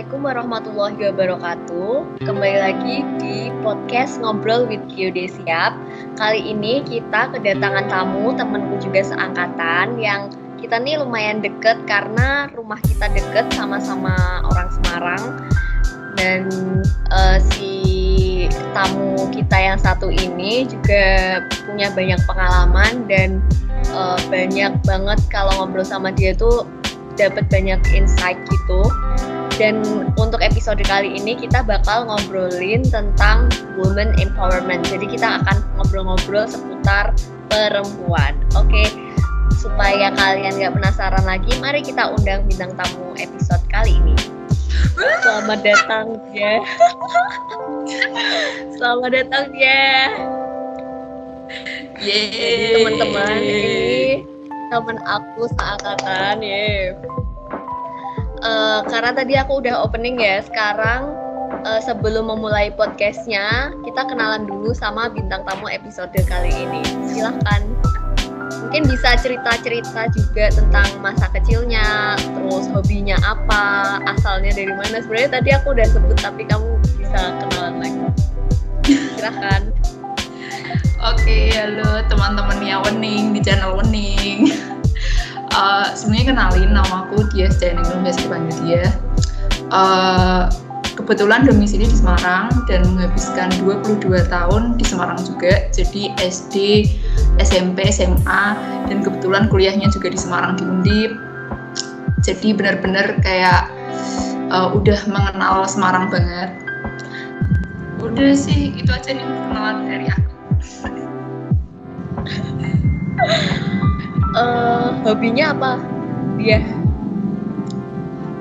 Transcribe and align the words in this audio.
Assalamualaikum 0.00 0.32
warahmatullahi 0.32 1.00
wabarakatuh. 1.12 2.24
Kembali 2.24 2.56
lagi 2.56 2.96
di 3.20 3.52
podcast 3.60 4.16
Ngobrol 4.16 4.64
with 4.64 4.80
Geodesiap. 4.88 5.76
Kali 6.16 6.40
ini 6.40 6.80
kita 6.88 7.28
kedatangan 7.28 7.84
tamu 7.92 8.32
temanku 8.32 8.80
juga 8.80 9.04
seangkatan 9.04 10.00
yang 10.00 10.32
kita 10.56 10.80
nih 10.80 10.96
lumayan 11.04 11.44
deket 11.44 11.84
karena 11.84 12.48
rumah 12.56 12.80
kita 12.80 13.12
deket 13.12 13.44
sama-sama 13.52 14.40
orang 14.48 14.72
Semarang 14.72 15.24
dan 16.16 16.48
uh, 17.12 17.36
si 17.52 17.76
tamu 18.72 19.28
kita 19.28 19.52
yang 19.52 19.76
satu 19.76 20.08
ini 20.08 20.64
juga 20.64 21.44
punya 21.68 21.92
banyak 21.92 22.24
pengalaman 22.24 23.04
dan 23.04 23.44
uh, 23.92 24.16
banyak 24.32 24.72
banget 24.80 25.20
kalau 25.28 25.52
ngobrol 25.60 25.84
sama 25.84 26.08
dia 26.08 26.32
tuh 26.32 26.64
dapat 27.20 27.44
banyak 27.52 27.76
insight 27.92 28.40
gitu 28.48 28.88
dan 29.56 29.80
untuk 30.20 30.38
episode 30.44 30.80
kali 30.84 31.16
ini 31.18 31.34
kita 31.34 31.64
bakal 31.64 32.06
ngobrolin 32.06 32.84
tentang 32.86 33.50
women 33.80 34.14
empowerment. 34.20 34.86
Jadi 34.86 35.10
kita 35.10 35.42
akan 35.42 35.56
ngobrol-ngobrol 35.78 36.46
seputar 36.46 37.16
perempuan. 37.50 38.38
Oke, 38.54 38.86
supaya 39.58 40.12
kalian 40.14 40.60
gak 40.60 40.74
penasaran 40.76 41.24
lagi, 41.26 41.50
mari 41.58 41.80
kita 41.82 42.12
undang 42.12 42.46
bintang 42.46 42.72
tamu 42.78 43.16
episode 43.18 43.62
kali 43.72 43.98
ini. 43.98 44.16
Selamat 45.24 45.60
datang 45.64 46.06
ya. 46.32 46.62
Selamat 48.78 49.10
datang 49.12 49.46
ya. 49.56 49.88
Yeay. 52.00 52.80
teman-teman 52.80 53.36
ini 53.44 54.24
teman 54.72 54.96
aku 55.04 55.50
seangkatan 55.52 56.40
ya 56.40 56.96
uh, 58.44 58.80
karena 58.88 59.10
tadi 59.12 59.34
aku 59.36 59.60
udah 59.64 59.84
opening 59.84 60.20
ya 60.20 60.40
sekarang 60.44 61.12
uh, 61.64 61.80
sebelum 61.80 62.28
memulai 62.28 62.72
podcastnya 62.72 63.72
kita 63.84 64.02
kenalan 64.08 64.48
dulu 64.48 64.72
sama 64.72 65.12
bintang 65.12 65.44
tamu 65.44 65.68
episode 65.68 66.12
kali 66.28 66.52
ini. 66.52 66.82
Silahkan. 67.08 67.62
Mungkin 68.50 68.86
bisa 68.86 69.18
cerita-cerita 69.18 70.10
juga 70.14 70.46
tentang 70.54 70.86
masa 71.02 71.26
kecilnya 71.34 72.14
terus 72.18 72.70
hobinya 72.70 73.18
apa 73.26 73.98
asalnya 74.06 74.54
dari 74.54 74.70
mana. 74.70 75.02
Sebenarnya 75.02 75.40
tadi 75.40 75.50
aku 75.54 75.74
udah 75.74 75.86
sebut 75.90 76.18
tapi 76.18 76.42
kamu 76.46 76.78
bisa 76.98 77.20
kenalan 77.40 77.74
lagi. 77.82 78.00
Silahkan. 79.18 79.62
Oke, 81.00 81.48
halo 81.56 82.04
teman-temannya 82.12 82.76
Wening 82.84 83.32
di 83.32 83.40
channel 83.40 83.72
Wening 83.80 84.69
uh, 85.54 85.92
sebenarnya 85.94 86.26
kenalin 86.34 86.70
nama 86.74 87.06
aku 87.06 87.26
dia 87.34 87.50
Janin 87.58 87.84
biasa 88.02 88.18
dipanggil 88.26 88.56
dia 88.66 88.84
uh, 89.74 90.50
kebetulan 91.00 91.48
domisili 91.48 91.88
di 91.88 91.96
Semarang 91.96 92.52
dan 92.68 92.84
menghabiskan 92.92 93.48
22 93.64 94.28
tahun 94.28 94.76
di 94.76 94.84
Semarang 94.84 95.16
juga 95.24 95.72
jadi 95.72 96.12
SD 96.20 96.84
SMP 97.40 97.88
SMA 97.88 98.44
dan 98.90 99.00
kebetulan 99.00 99.48
kuliahnya 99.48 99.88
juga 99.88 100.12
di 100.12 100.18
Semarang 100.20 100.60
di 100.60 100.64
Undip. 100.68 101.12
Jadi 102.20 102.52
benar-benar 102.52 103.16
kayak 103.24 103.72
uh, 104.52 104.76
udah 104.76 105.00
mengenal 105.08 105.64
Semarang 105.64 106.12
banget. 106.12 106.52
Udah 108.04 108.36
sih 108.36 108.76
itu 108.76 108.90
aja 108.92 109.16
nih 109.16 109.24
perkenalan 109.24 109.76
dari 109.88 110.06
aku 110.08 110.30
uh, 114.34 114.94
hobinya 115.02 115.54
apa 115.54 115.72
dia? 116.38 116.62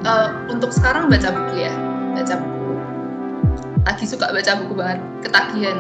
Uh, 0.07 0.31
untuk 0.47 0.71
sekarang 0.71 1.11
baca 1.11 1.30
buku 1.33 1.67
ya, 1.67 1.73
baca 2.15 2.36
buku. 2.39 2.71
Lagi 3.83 4.05
suka 4.08 4.31
baca 4.31 4.52
buku 4.64 4.73
banget, 4.77 4.99
ketagihan. 5.25 5.77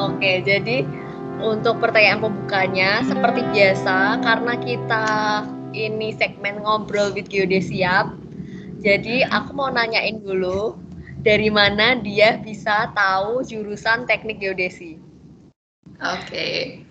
Oke, 0.00 0.40
jadi 0.40 0.88
untuk 1.44 1.80
pertanyaan 1.80 2.24
pembukanya 2.24 3.04
seperti 3.04 3.44
biasa 3.52 4.20
karena 4.24 4.54
kita 4.56 5.06
ini 5.76 6.16
segmen 6.16 6.64
ngobrol 6.64 7.12
with 7.12 7.28
Geodesiap. 7.28 8.16
Jadi 8.80 9.28
aku 9.28 9.52
mau 9.52 9.68
nanyain 9.68 10.24
dulu 10.24 10.72
dari 11.20 11.52
mana 11.52 12.00
dia 12.00 12.40
bisa 12.40 12.88
tahu 12.96 13.44
jurusan 13.44 14.08
teknik 14.08 14.40
geodesi. 14.40 14.96
Oke. 16.00 16.24
Okay. 16.24 16.89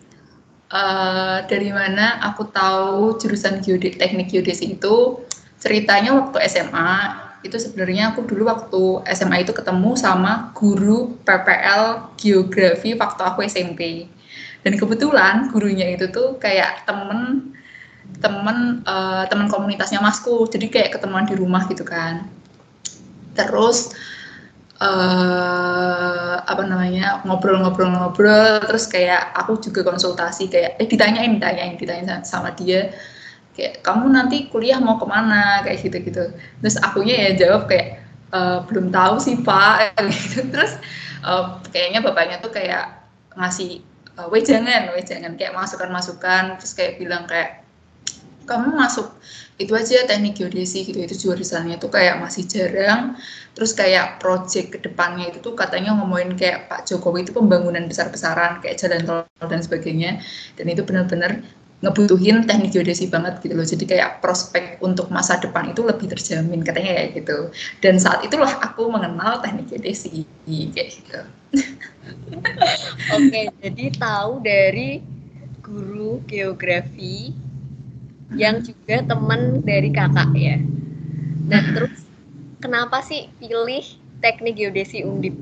Uh, 0.70 1.42
dari 1.50 1.74
mana 1.74 2.22
aku 2.22 2.46
tahu 2.54 3.18
jurusan 3.18 3.58
geodet 3.58 3.98
teknik 3.98 4.30
geodesi 4.30 4.78
itu 4.78 5.18
ceritanya 5.58 6.14
waktu 6.14 6.46
SMA 6.46 6.94
itu 7.42 7.58
sebenarnya 7.58 8.14
aku 8.14 8.22
dulu 8.30 8.46
waktu 8.46 9.02
SMA 9.18 9.50
itu 9.50 9.50
ketemu 9.50 9.98
sama 9.98 10.54
guru 10.54 11.18
PPL 11.26 12.14
geografi 12.22 12.94
waktu 12.94 13.22
aku 13.26 13.42
SMP 13.50 14.06
dan 14.62 14.76
kebetulan 14.76 15.48
gurunya 15.50 15.96
itu 15.96 16.12
tuh 16.12 16.36
kayak 16.38 16.84
temen 16.84 17.50
temen 18.20 18.84
uh, 18.84 19.24
temen 19.30 19.48
komunitasnya 19.48 20.02
masku. 20.02 20.50
Jadi 20.50 20.68
kayak 20.68 21.00
ketemuan 21.00 21.30
di 21.30 21.38
rumah 21.38 21.70
gitu 21.70 21.86
kan. 21.86 22.28
Terus 23.38 23.94
uh, 24.82 26.36
apa 26.44 26.64
namanya 26.66 27.22
ngobrol-ngobrol-ngobrol 27.24 28.64
terus 28.66 28.88
kayak 28.88 29.32
aku 29.36 29.60
juga 29.60 29.86
konsultasi 29.86 30.50
kayak 30.50 30.80
eh 30.80 30.88
ditanyain 30.88 31.38
ditanyain 31.38 31.76
ditanyain 31.78 32.24
sama 32.26 32.52
dia 32.56 32.92
kayak 33.60 33.84
kamu 33.84 34.08
nanti 34.16 34.48
kuliah 34.48 34.80
mau 34.80 34.96
ke 34.96 35.04
mana? 35.04 35.60
kayak 35.68 35.84
gitu-gitu. 35.84 36.32
Terus 36.64 36.80
akunya 36.80 37.28
ya 37.28 37.32
jawab 37.36 37.68
kayak 37.68 38.00
e, 38.32 38.40
belum 38.72 38.88
tahu 38.88 39.20
sih 39.20 39.36
pak. 39.44 40.00
Gitu. 40.16 40.48
Terus 40.48 40.80
uh, 41.28 41.60
kayaknya 41.76 42.00
bapaknya 42.00 42.40
tuh 42.40 42.56
kayak 42.56 43.04
ngasih 43.36 43.84
uh, 44.16 44.28
weh 44.32 44.44
jangan 44.44 44.92
weh 44.96 45.04
jangan 45.04 45.36
kayak 45.36 45.56
masukan-masukan 45.56 46.60
terus 46.60 46.74
kayak 46.76 47.00
bilang 47.00 47.28
kayak 47.28 47.68
kamu 48.50 48.74
masuk 48.74 49.14
itu 49.60 49.76
aja 49.76 50.08
teknik 50.08 50.40
geodesi 50.40 50.88
gitu 50.88 51.04
itu 51.04 51.16
jurusannya 51.28 51.78
tuh 51.78 51.92
kayak 51.92 52.24
masih 52.24 52.48
jarang. 52.48 53.20
Terus 53.54 53.76
kayak 53.76 54.24
project 54.24 54.72
ke 54.72 54.80
depannya 54.80 55.36
itu 55.36 55.44
tuh 55.44 55.52
katanya 55.52 55.92
ngomongin 56.00 56.40
kayak 56.40 56.72
Pak 56.72 56.88
Jokowi 56.88 57.28
itu 57.28 57.36
pembangunan 57.36 57.84
besar-besaran 57.92 58.64
kayak 58.64 58.80
jalan 58.80 59.04
tol 59.04 59.28
dan 59.52 59.60
sebagainya. 59.60 60.24
Dan 60.56 60.66
itu 60.72 60.88
benar-benar 60.88 61.44
ngebutuhin 61.84 62.48
teknik 62.48 62.72
geodesi 62.72 63.12
banget 63.12 63.44
gitu 63.44 63.52
loh. 63.52 63.68
Jadi 63.68 63.84
kayak 63.84 64.24
prospek 64.24 64.80
untuk 64.80 65.12
masa 65.12 65.36
depan 65.44 65.76
itu 65.76 65.84
lebih 65.84 66.08
terjamin 66.08 66.64
katanya 66.64 66.96
kayak 66.96 67.10
gitu. 67.20 67.38
Dan 67.84 68.00
saat 68.00 68.24
itulah 68.24 68.64
aku 68.64 68.88
mengenal 68.88 69.44
teknik 69.44 69.76
geodesi 69.76 70.24
kayak 70.48 70.88
gitu. 70.88 71.20
Oke 73.16 73.42
jadi 73.60 73.86
tahu 74.00 74.40
dari 74.40 75.04
guru 75.60 76.24
geografi 76.24 77.49
yang 78.38 78.62
juga 78.62 79.02
teman 79.06 79.62
dari 79.66 79.90
kakak 79.90 80.30
ya. 80.38 80.58
Nah 81.50 81.62
terus 81.76 82.06
kenapa 82.62 83.02
sih 83.02 83.32
pilih 83.42 83.86
teknik 84.22 84.60
geodesi 84.60 85.02
undip? 85.02 85.34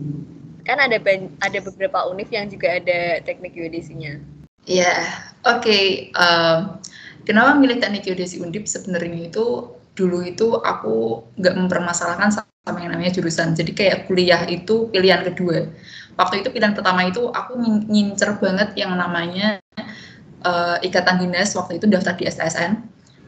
Kan 0.64 0.80
ada 0.84 1.00
ada 1.44 1.60
beberapa 1.64 2.08
univ 2.12 2.28
yang 2.32 2.48
juga 2.52 2.80
ada 2.80 3.24
teknik 3.24 3.56
geodesinya. 3.56 4.20
Iya, 4.68 4.84
yeah, 4.84 5.00
oke. 5.48 5.64
Okay. 5.64 6.12
Um, 6.12 6.84
kenapa 7.24 7.56
milih 7.56 7.80
teknik 7.80 8.04
geodesi 8.04 8.40
undip 8.44 8.68
sebenarnya 8.68 9.32
itu 9.32 9.72
dulu 9.96 10.22
itu 10.22 10.60
aku 10.60 11.26
nggak 11.40 11.56
mempermasalahkan 11.56 12.30
sama 12.36 12.78
yang 12.84 12.92
namanya 12.94 13.16
jurusan. 13.16 13.56
Jadi 13.56 13.72
kayak 13.72 14.12
kuliah 14.12 14.44
itu 14.46 14.92
pilihan 14.92 15.24
kedua. 15.24 15.72
Waktu 16.20 16.44
itu 16.44 16.50
pilihan 16.52 16.76
pertama 16.76 17.08
itu 17.08 17.32
aku 17.32 17.56
ngincer 17.88 18.38
banget 18.44 18.76
yang 18.76 18.92
namanya 18.94 19.64
uh, 20.44 20.78
ikatan 20.84 21.24
dinas 21.24 21.56
waktu 21.58 21.80
itu 21.80 21.86
daftar 21.90 22.14
di 22.18 22.28
STSN 22.28 22.72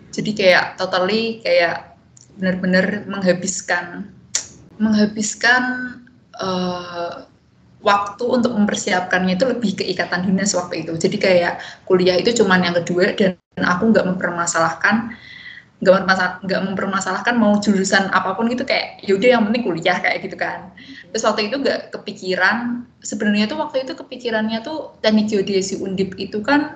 jadi 0.10 0.32
kayak 0.34 0.66
totally 0.82 1.40
kayak 1.46 1.98
benar-benar 2.38 3.06
menghabiskan 3.06 4.10
menghabiskan 4.80 5.64
uh, 6.40 7.28
waktu 7.80 8.24
untuk 8.28 8.52
mempersiapkannya 8.56 9.40
itu 9.40 9.46
lebih 9.48 9.72
ke 9.80 9.84
ikatan 9.88 10.28
dinas 10.28 10.52
waktu 10.56 10.84
itu. 10.84 10.96
Jadi 11.00 11.18
kayak 11.20 11.64
kuliah 11.88 12.20
itu 12.20 12.44
cuman 12.44 12.64
yang 12.64 12.76
kedua 12.84 13.16
dan 13.16 13.40
aku 13.60 13.92
nggak 13.92 14.08
mempermasalahkan 14.08 15.16
nggak 15.80 15.96
mempermasalahkan, 15.96 16.44
nggak 16.44 16.62
mempermasalahkan 16.68 17.36
mau 17.40 17.56
jurusan 17.56 18.12
apa 18.12 18.36
pun 18.36 18.52
gitu 18.52 18.68
kayak 18.68 19.00
yaudah 19.00 19.40
yang 19.40 19.48
penting 19.48 19.64
kuliah 19.64 19.98
kayak 20.04 20.28
gitu 20.28 20.36
kan. 20.36 20.76
Terus 21.16 21.24
waktu 21.24 21.48
itu 21.48 21.56
nggak 21.56 21.96
kepikiran 21.96 22.84
sebenarnya 23.00 23.48
tuh 23.48 23.64
waktu 23.64 23.88
itu 23.88 23.96
kepikirannya 23.96 24.60
tuh 24.60 25.00
teknik 25.00 25.32
geodesi 25.32 25.80
undip 25.80 26.20
itu 26.20 26.44
kan 26.44 26.76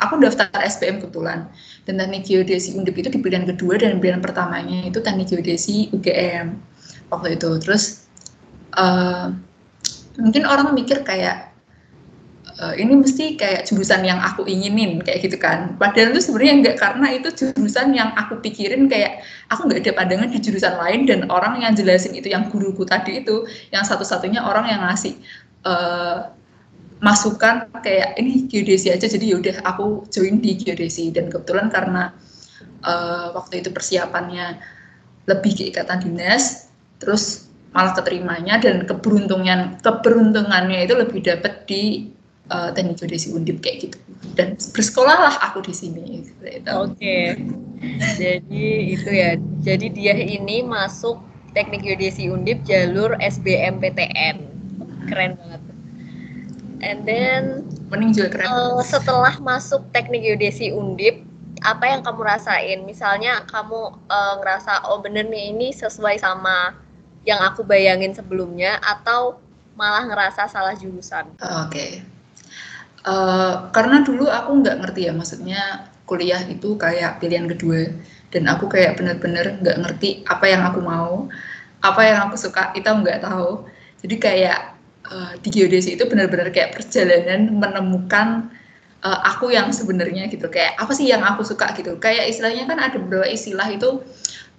aku 0.00 0.18
daftar 0.22 0.50
SPM 0.64 1.02
kebetulan. 1.02 1.46
Dan 1.84 2.00
teknik 2.00 2.24
geodesi 2.24 2.72
undip 2.74 2.96
itu 2.96 3.12
di 3.12 3.20
pilihan 3.20 3.44
kedua 3.44 3.76
dan 3.76 4.00
pilihan 4.00 4.24
pertamanya 4.24 4.88
itu 4.88 5.04
teknik 5.04 5.30
geodesi 5.30 5.92
UGM 5.92 6.56
waktu 7.12 7.36
itu. 7.36 7.50
Terus 7.60 8.08
uh, 8.74 9.30
mungkin 10.16 10.48
orang 10.48 10.72
mikir 10.72 11.04
kayak 11.04 11.54
uh, 12.60 12.74
ini 12.74 13.02
mesti 13.02 13.34
kayak 13.34 13.66
jurusan 13.66 14.06
yang 14.06 14.22
aku 14.22 14.46
inginin 14.46 15.02
kayak 15.02 15.26
gitu 15.26 15.36
kan. 15.38 15.74
Padahal 15.76 16.14
itu 16.14 16.22
sebenarnya 16.22 16.54
enggak 16.62 16.76
karena 16.78 17.06
itu 17.14 17.28
jurusan 17.34 17.94
yang 17.94 18.14
aku 18.14 18.38
pikirin 18.40 18.86
kayak 18.86 19.24
aku 19.50 19.66
nggak 19.66 19.84
ada 19.86 19.92
pandangan 19.92 20.28
di 20.30 20.38
jurusan 20.38 20.74
lain 20.78 21.06
dan 21.08 21.26
orang 21.30 21.62
yang 21.62 21.72
jelasin 21.74 22.14
itu 22.14 22.30
yang 22.30 22.48
guruku 22.50 22.86
tadi 22.86 23.22
itu 23.22 23.46
yang 23.74 23.82
satu-satunya 23.82 24.42
orang 24.42 24.66
yang 24.70 24.80
ngasih 24.86 25.18
uh, 25.66 26.30
masukan 27.04 27.68
kayak 27.84 28.16
ini 28.16 28.48
geodesi 28.48 28.88
aja 28.88 29.04
jadi 29.04 29.36
yaudah 29.36 29.60
aku 29.68 30.08
join 30.08 30.40
di 30.40 30.56
geodesi. 30.56 31.12
Dan 31.12 31.28
kebetulan 31.28 31.68
karena 31.68 32.16
uh, 32.80 33.36
waktu 33.36 33.60
itu 33.60 33.68
persiapannya 33.68 34.56
lebih 35.28 35.52
ke 35.52 35.64
ikatan 35.68 36.00
dinas 36.00 36.72
terus 37.00 37.48
malah 37.76 37.92
keterimanya 37.92 38.56
dan 38.56 38.88
keberuntungan 38.88 39.76
keberuntungannya 39.84 40.88
itu 40.88 40.94
lebih 40.96 41.20
dapat 41.20 41.68
di 41.68 42.08
uh, 42.48 42.72
teknik 42.72 42.96
geodesi 43.04 43.36
undip 43.36 43.60
kayak 43.60 43.92
gitu. 43.92 43.98
Dan 44.32 44.56
bersekolahlah 44.72 45.36
aku 45.44 45.60
di 45.60 45.76
sini 45.76 46.24
gitu. 46.24 46.40
oke. 46.72 46.96
Okay. 46.96 47.36
jadi 48.16 48.64
itu 48.96 49.10
ya. 49.12 49.36
Jadi 49.60 49.92
dia 49.92 50.16
ini 50.16 50.64
masuk 50.64 51.20
teknik 51.52 51.84
geodesi 51.84 52.32
undip 52.32 52.64
jalur 52.64 53.12
SBMPTN 53.20 54.56
keren 55.04 55.36
banget 55.36 55.73
and 56.80 57.06
then 57.06 57.62
mending 57.92 58.16
juga 58.16 58.40
keren 58.40 58.46
uh, 58.48 58.82
setelah 58.82 59.36
masuk 59.38 59.84
teknik 59.94 60.24
geodesi 60.24 60.74
undip 60.74 61.22
apa 61.62 61.84
yang 61.86 62.00
kamu 62.02 62.20
rasain 62.26 62.82
misalnya 62.82 63.46
kamu 63.48 63.94
uh, 64.10 64.34
ngerasa 64.42 64.90
oh 64.90 65.00
bener 65.00 65.28
nih 65.30 65.54
ini 65.54 65.70
sesuai 65.70 66.18
sama 66.18 66.76
yang 67.24 67.40
aku 67.40 67.64
bayangin 67.64 68.12
sebelumnya 68.12 68.76
atau 68.84 69.40
malah 69.74 70.06
ngerasa 70.06 70.46
salah 70.46 70.76
jurusan? 70.78 71.34
Oke, 71.40 71.50
okay. 71.68 71.90
uh, 73.04 73.10
eh, 73.10 73.54
karena 73.74 74.04
dulu 74.06 74.30
aku 74.30 74.62
nggak 74.62 74.76
ngerti 74.84 75.10
ya, 75.10 75.12
maksudnya 75.12 75.62
kuliah 76.04 76.40
itu 76.46 76.76
kayak 76.76 77.18
pilihan 77.18 77.48
kedua 77.48 77.90
dan 78.28 78.44
aku 78.46 78.68
kayak 78.68 79.00
bener-bener 79.00 79.56
nggak 79.64 79.78
ngerti 79.82 80.22
apa 80.28 80.44
yang 80.46 80.62
aku 80.68 80.80
mau, 80.84 81.26
apa 81.82 82.00
yang 82.04 82.28
aku 82.28 82.36
suka 82.38 82.70
itu 82.76 82.86
nggak 82.86 83.24
tahu. 83.24 83.66
Jadi 84.04 84.16
kayak 84.20 84.73
uh, 85.08 85.32
di 85.40 85.48
geodesi 85.52 85.96
itu 85.96 86.04
benar-benar 86.08 86.48
kayak 86.52 86.76
perjalanan 86.76 87.52
menemukan 87.52 88.48
uh, 89.04 89.20
aku 89.28 89.52
yang 89.52 89.70
sebenarnya 89.70 90.28
gitu. 90.32 90.48
Kayak 90.48 90.80
apa 90.80 90.92
sih 90.96 91.08
yang 91.08 91.24
aku 91.24 91.44
suka 91.44 91.72
gitu? 91.76 91.96
Kayak 92.00 92.32
istilahnya 92.32 92.64
kan 92.68 92.78
ada 92.80 92.96
beberapa 92.96 93.28
istilah 93.28 93.68
itu 93.72 94.00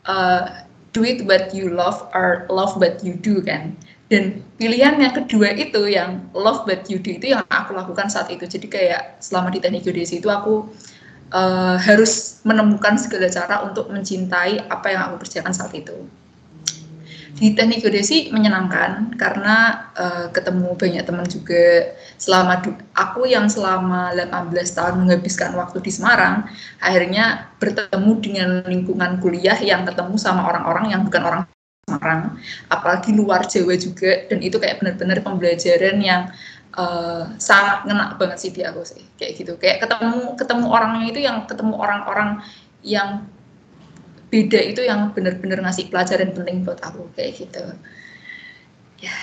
uh, 0.05 0.65
do 0.93 1.01
it 1.03 1.25
what 1.25 1.51
you 1.51 1.73
love 1.73 2.05
or 2.13 2.45
love 2.49 2.77
what 2.77 3.01
you 3.01 3.17
do 3.17 3.41
kan? 3.41 3.73
Dan 4.05 4.45
pilihan 4.61 5.01
yang 5.01 5.17
kedua 5.17 5.57
itu 5.57 5.89
yang 5.89 6.21
love 6.37 6.69
what 6.69 6.85
you 6.85 7.01
do 7.01 7.17
itu 7.17 7.33
yang 7.33 7.41
aku 7.49 7.73
lakukan 7.73 8.05
saat 8.05 8.29
itu. 8.29 8.45
Jadi 8.45 8.69
kayak 8.69 9.17
selama 9.17 9.49
di 9.49 9.57
teknik 9.57 9.81
geodesi 9.81 10.21
itu 10.21 10.29
aku 10.29 10.69
uh, 11.33 11.75
harus 11.81 12.39
menemukan 12.45 13.01
segala 13.01 13.27
cara 13.33 13.65
untuk 13.65 13.89
mencintai 13.89 14.69
apa 14.69 14.87
yang 14.93 15.01
aku 15.09 15.25
kerjakan 15.25 15.57
saat 15.57 15.73
itu 15.73 16.05
di 17.35 17.51
teknik 17.51 17.83
geodesi 17.83 18.31
menyenangkan 18.31 19.11
karena 19.19 19.91
uh, 19.91 20.27
ketemu 20.31 20.71
banyak 20.79 21.03
teman 21.03 21.27
juga. 21.27 21.91
Selama 22.15 22.63
aku 22.95 23.27
yang 23.27 23.51
selama 23.51 24.15
18 24.15 24.55
tahun 24.71 25.03
menghabiskan 25.03 25.51
waktu 25.59 25.83
di 25.83 25.91
Semarang 25.91 26.47
akhirnya 26.79 27.51
bertemu 27.59 28.11
dengan 28.23 28.49
lingkungan 28.63 29.19
kuliah 29.19 29.59
yang 29.59 29.83
ketemu 29.83 30.15
sama 30.15 30.47
orang-orang 30.47 30.95
yang 30.95 31.03
bukan 31.03 31.23
orang 31.27 31.41
Semarang 31.85 32.39
apalagi 32.71 33.11
luar 33.11 33.43
Jawa 33.45 33.75
juga. 33.75 34.31
Dan 34.31 34.39
itu 34.39 34.55
kayak 34.55 34.79
benar-benar 34.79 35.19
pembelajaran 35.19 35.99
yang 35.99 36.31
uh, 36.79 37.35
sangat 37.35 37.83
ngena 37.83 38.15
banget 38.15 38.47
sih 38.47 38.51
di 38.55 38.63
aku 38.63 38.87
sih. 38.87 39.03
Kayak 39.19 39.31
gitu. 39.43 39.53
Kayak 39.59 39.83
ketemu 39.83 40.39
ketemu 40.39 40.65
orangnya 40.71 41.05
itu 41.11 41.19
yang 41.19 41.43
ketemu 41.43 41.75
orang-orang 41.75 42.39
yang 42.79 43.27
beda 44.35 44.59
itu 44.59 44.83
yang 44.83 45.15
benar-benar 45.15 45.63
ngasih 45.63 45.87
pelajaran 45.87 46.35
penting 46.35 46.67
buat 46.67 46.83
aku 46.83 47.07
kayak 47.15 47.39
gitu. 47.39 47.63
Ya 48.99 49.15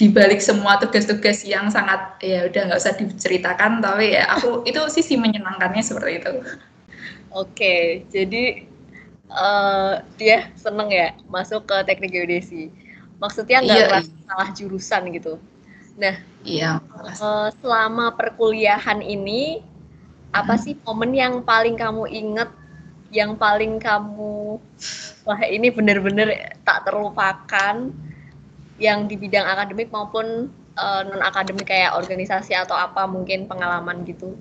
dibalik 0.00 0.40
semua 0.40 0.80
tugas-tugas 0.80 1.44
yang 1.44 1.68
sangat 1.68 2.16
ya 2.24 2.50
udah 2.50 2.72
nggak 2.72 2.80
usah 2.80 2.96
diceritakan 2.96 3.84
tapi 3.84 4.16
ya 4.16 4.24
aku 4.32 4.60
itu 4.68 4.80
sisi 4.88 5.20
menyenangkannya 5.20 5.84
seperti 5.84 6.24
itu. 6.24 6.32
Oke 7.28 8.08
jadi 8.08 8.64
uh, 9.28 10.00
dia 10.16 10.48
seneng 10.56 10.88
ya 10.88 11.12
masuk 11.28 11.68
ke 11.68 11.76
teknik 11.84 12.16
geodesi. 12.16 12.72
Maksudnya 13.20 13.60
nggak 13.60 13.76
iya, 13.76 14.00
iya. 14.00 14.24
salah 14.24 14.48
jurusan 14.56 15.12
gitu. 15.12 15.36
Nah 16.00 16.16
iya 16.40 16.80
uh, 17.20 17.52
selama 17.60 18.16
perkuliahan 18.16 19.04
ini 19.04 19.60
apa 20.32 20.56
hmm. 20.56 20.62
sih 20.64 20.74
momen 20.88 21.12
yang 21.12 21.34
paling 21.44 21.76
kamu 21.76 22.08
inget 22.08 22.50
yang 23.14 23.38
paling 23.38 23.78
kamu 23.78 24.58
wah 25.22 25.40
ini 25.46 25.70
benar-benar 25.70 26.58
tak 26.66 26.90
terlupakan 26.90 27.94
yang 28.82 29.06
di 29.06 29.14
bidang 29.14 29.46
akademik 29.46 29.94
maupun 29.94 30.50
uh, 30.74 31.00
eh, 31.00 31.02
non 31.06 31.22
akademik 31.22 31.70
kayak 31.70 31.94
organisasi 31.94 32.58
atau 32.58 32.74
apa 32.74 33.06
mungkin 33.06 33.46
pengalaman 33.46 34.02
gitu? 34.02 34.34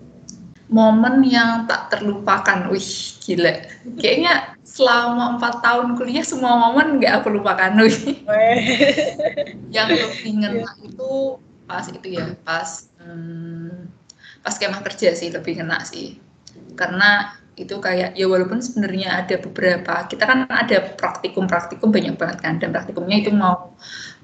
Momen 0.74 1.22
yang 1.22 1.70
tak 1.70 1.94
terlupakan 1.94 2.66
wih 2.74 2.90
gila. 3.22 3.62
Kayaknya 4.02 4.58
selama 4.66 5.38
empat 5.38 5.62
tahun 5.62 5.94
kuliah 5.94 6.26
semua 6.26 6.58
momen 6.58 6.98
nggak 6.98 7.22
aku 7.22 7.30
lupakan 7.30 7.78
wih. 7.78 8.26
Yang 9.76 9.88
lebih 10.02 10.32
ngena 10.42 10.66
yeah. 10.66 10.74
itu 10.82 11.12
pas 11.64 11.86
itu 11.88 12.08
ya 12.20 12.34
pas 12.42 12.90
hmm, 12.98 13.88
pas 14.42 14.56
kemah 14.58 14.82
kerja 14.82 15.14
sih 15.14 15.30
lebih 15.30 15.62
ngena 15.62 15.86
sih. 15.86 16.18
Karena 16.74 17.38
itu 17.54 17.78
kayak 17.78 18.18
ya 18.18 18.26
walaupun 18.26 18.66
sebenarnya 18.66 19.24
ada 19.26 19.38
beberapa 19.38 20.10
kita 20.10 20.26
kan 20.26 20.50
ada 20.50 20.98
praktikum-praktikum 20.98 21.94
banyak 21.94 22.18
banget 22.18 22.38
kan. 22.42 22.58
Dan 22.58 22.74
praktikumnya 22.74 23.22
itu 23.22 23.30
mau 23.30 23.78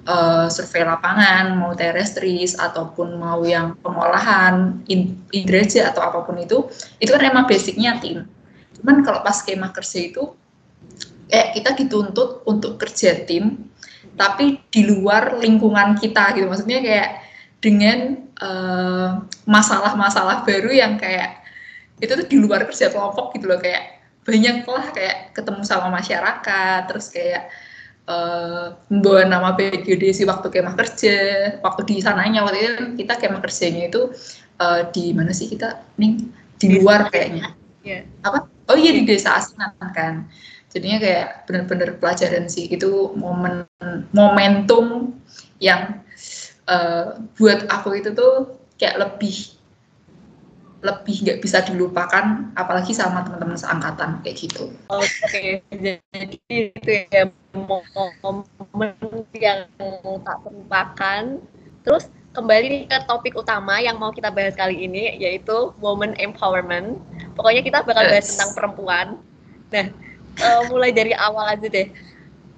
uh, 0.10 0.48
survei 0.50 0.82
lapangan 0.82 1.54
mau 1.54 1.78
terestris 1.78 2.58
ataupun 2.58 3.22
mau 3.22 3.46
yang 3.46 3.78
pengolahan 3.86 4.82
indraja 5.30 5.94
atau 5.94 6.02
apa 6.02 6.26
pun 6.26 6.42
itu 6.42 6.66
itu 6.98 7.10
kan 7.14 7.22
emang 7.22 7.46
basicnya 7.46 8.02
tim. 8.02 8.26
Cuman 8.82 9.06
kalau 9.06 9.22
pas 9.22 9.38
skema 9.38 9.70
kerja 9.70 10.00
itu 10.10 10.34
eh 11.30 11.54
kita 11.54 11.78
dituntut 11.78 12.42
untuk 12.50 12.82
kerja 12.82 13.22
tim 13.30 13.70
tapi 14.18 14.60
di 14.74 14.90
luar 14.90 15.38
lingkungan 15.38 15.96
kita 16.02 16.34
gitu. 16.34 16.50
Maksudnya 16.50 16.82
kayak 16.82 17.10
dengan 17.60 18.00
eh, 18.40 19.10
masalah-masalah 19.44 20.44
uh, 20.44 20.46
baru 20.48 20.72
yang 20.72 20.96
kayak 20.96 21.39
itu 22.00 22.12
tuh 22.16 22.28
di 22.28 22.38
luar 22.40 22.66
kerja 22.68 22.92
kelompok 22.92 23.36
gitu 23.36 23.46
loh 23.48 23.60
kayak 23.60 24.00
banyak 24.24 24.68
lah 24.68 24.86
kayak 24.92 25.36
ketemu 25.36 25.62
sama 25.64 25.88
masyarakat 25.92 26.82
terus 26.92 27.12
kayak 27.12 27.50
uh, 28.10 28.76
membawa 28.90 29.22
nama 29.26 29.50
BGD 29.56 30.26
waktu 30.26 30.48
kemah 30.50 30.76
kerja 30.76 31.18
waktu 31.62 31.82
di 31.86 31.96
sananya 32.02 32.44
waktu 32.44 32.60
itu 32.60 32.74
kita 33.06 33.14
kemah 33.22 33.42
kerjanya 33.42 33.88
itu 33.88 34.12
uh, 34.60 34.82
di 34.90 35.14
mana 35.14 35.32
sih 35.32 35.48
kita 35.48 35.82
nih 36.02 36.26
di 36.60 36.68
luar 36.82 37.08
kayaknya. 37.08 37.56
Yeah. 37.80 38.04
apa? 38.28 38.52
Oh 38.68 38.76
iya 38.76 38.92
di 38.92 39.08
desa 39.08 39.40
Asinan 39.40 39.72
kan. 39.96 40.28
Jadinya 40.70 41.00
kayak 41.02 41.50
benar-benar 41.50 41.98
pelajaran 41.98 42.46
sih 42.52 42.70
itu 42.70 43.16
momen 43.18 43.66
momentum 44.14 45.16
yang 45.58 46.04
uh, 46.70 47.18
buat 47.40 47.66
aku 47.72 48.04
itu 48.04 48.14
tuh 48.14 48.60
kayak 48.78 49.00
lebih 49.00 49.59
lebih 50.80 51.28
nggak 51.28 51.40
bisa 51.44 51.60
dilupakan 51.68 52.48
apalagi 52.56 52.96
sama 52.96 53.28
teman-teman 53.28 53.60
seangkatan 53.60 54.24
kayak 54.24 54.48
gitu. 54.48 54.72
Oke, 54.88 55.60
jadi 55.68 56.38
itu 56.48 56.92
ya 57.12 57.28
momen 57.52 58.96
yang 59.36 59.68
tak 60.24 60.38
terlupakan. 60.48 61.24
Terus 61.84 62.08
kembali 62.32 62.88
ke 62.88 62.98
topik 63.12 63.36
utama 63.36 63.84
yang 63.84 64.00
mau 64.00 64.16
kita 64.16 64.32
bahas 64.32 64.56
kali 64.56 64.88
ini 64.88 65.20
yaitu 65.20 65.76
woman 65.84 66.16
empowerment. 66.16 66.96
Pokoknya 67.36 67.60
kita 67.60 67.84
bakal 67.84 68.08
yes. 68.08 68.12
bahas 68.16 68.28
tentang 68.32 68.52
perempuan. 68.56 69.08
Nah, 69.76 69.88
uh, 70.40 70.62
mulai 70.72 70.96
dari 70.96 71.12
awal 71.12 71.60
aja 71.60 71.68
deh. 71.68 71.92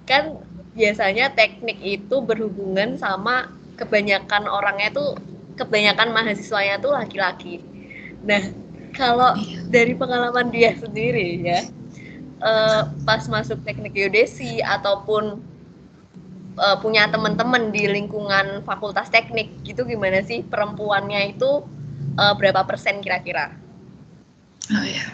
Kan 0.05 0.37
biasanya 0.77 1.33
teknik 1.33 1.81
itu 1.81 2.21
berhubungan 2.21 3.01
sama 3.01 3.49
kebanyakan 3.81 4.45
orangnya 4.45 4.93
tuh 4.93 5.17
kebanyakan 5.57 6.13
mahasiswanya 6.13 6.77
tuh 6.77 6.93
laki-laki 6.93 7.61
Nah, 8.21 8.41
kalau 8.93 9.33
dari 9.71 9.97
pengalaman 9.97 10.53
dia 10.53 10.77
sendiri 10.77 11.41
ya, 11.41 11.59
uh, 12.41 12.91
pas 13.05 13.25
masuk 13.25 13.61
teknik 13.65 13.93
geodesi 13.97 14.61
ataupun 14.61 15.41
uh, 16.57 16.77
punya 16.81 17.07
teman-teman 17.09 17.73
di 17.73 17.87
lingkungan 17.89 18.61
fakultas 18.65 19.09
teknik 19.09 19.49
gitu 19.65 19.87
gimana 19.87 20.21
sih 20.25 20.45
perempuannya 20.45 21.33
itu 21.37 21.65
uh, 22.17 22.33
berapa 22.35 22.65
persen 22.67 22.99
kira-kira? 22.99 23.53
Oh 24.71 24.85
ya. 24.85 25.05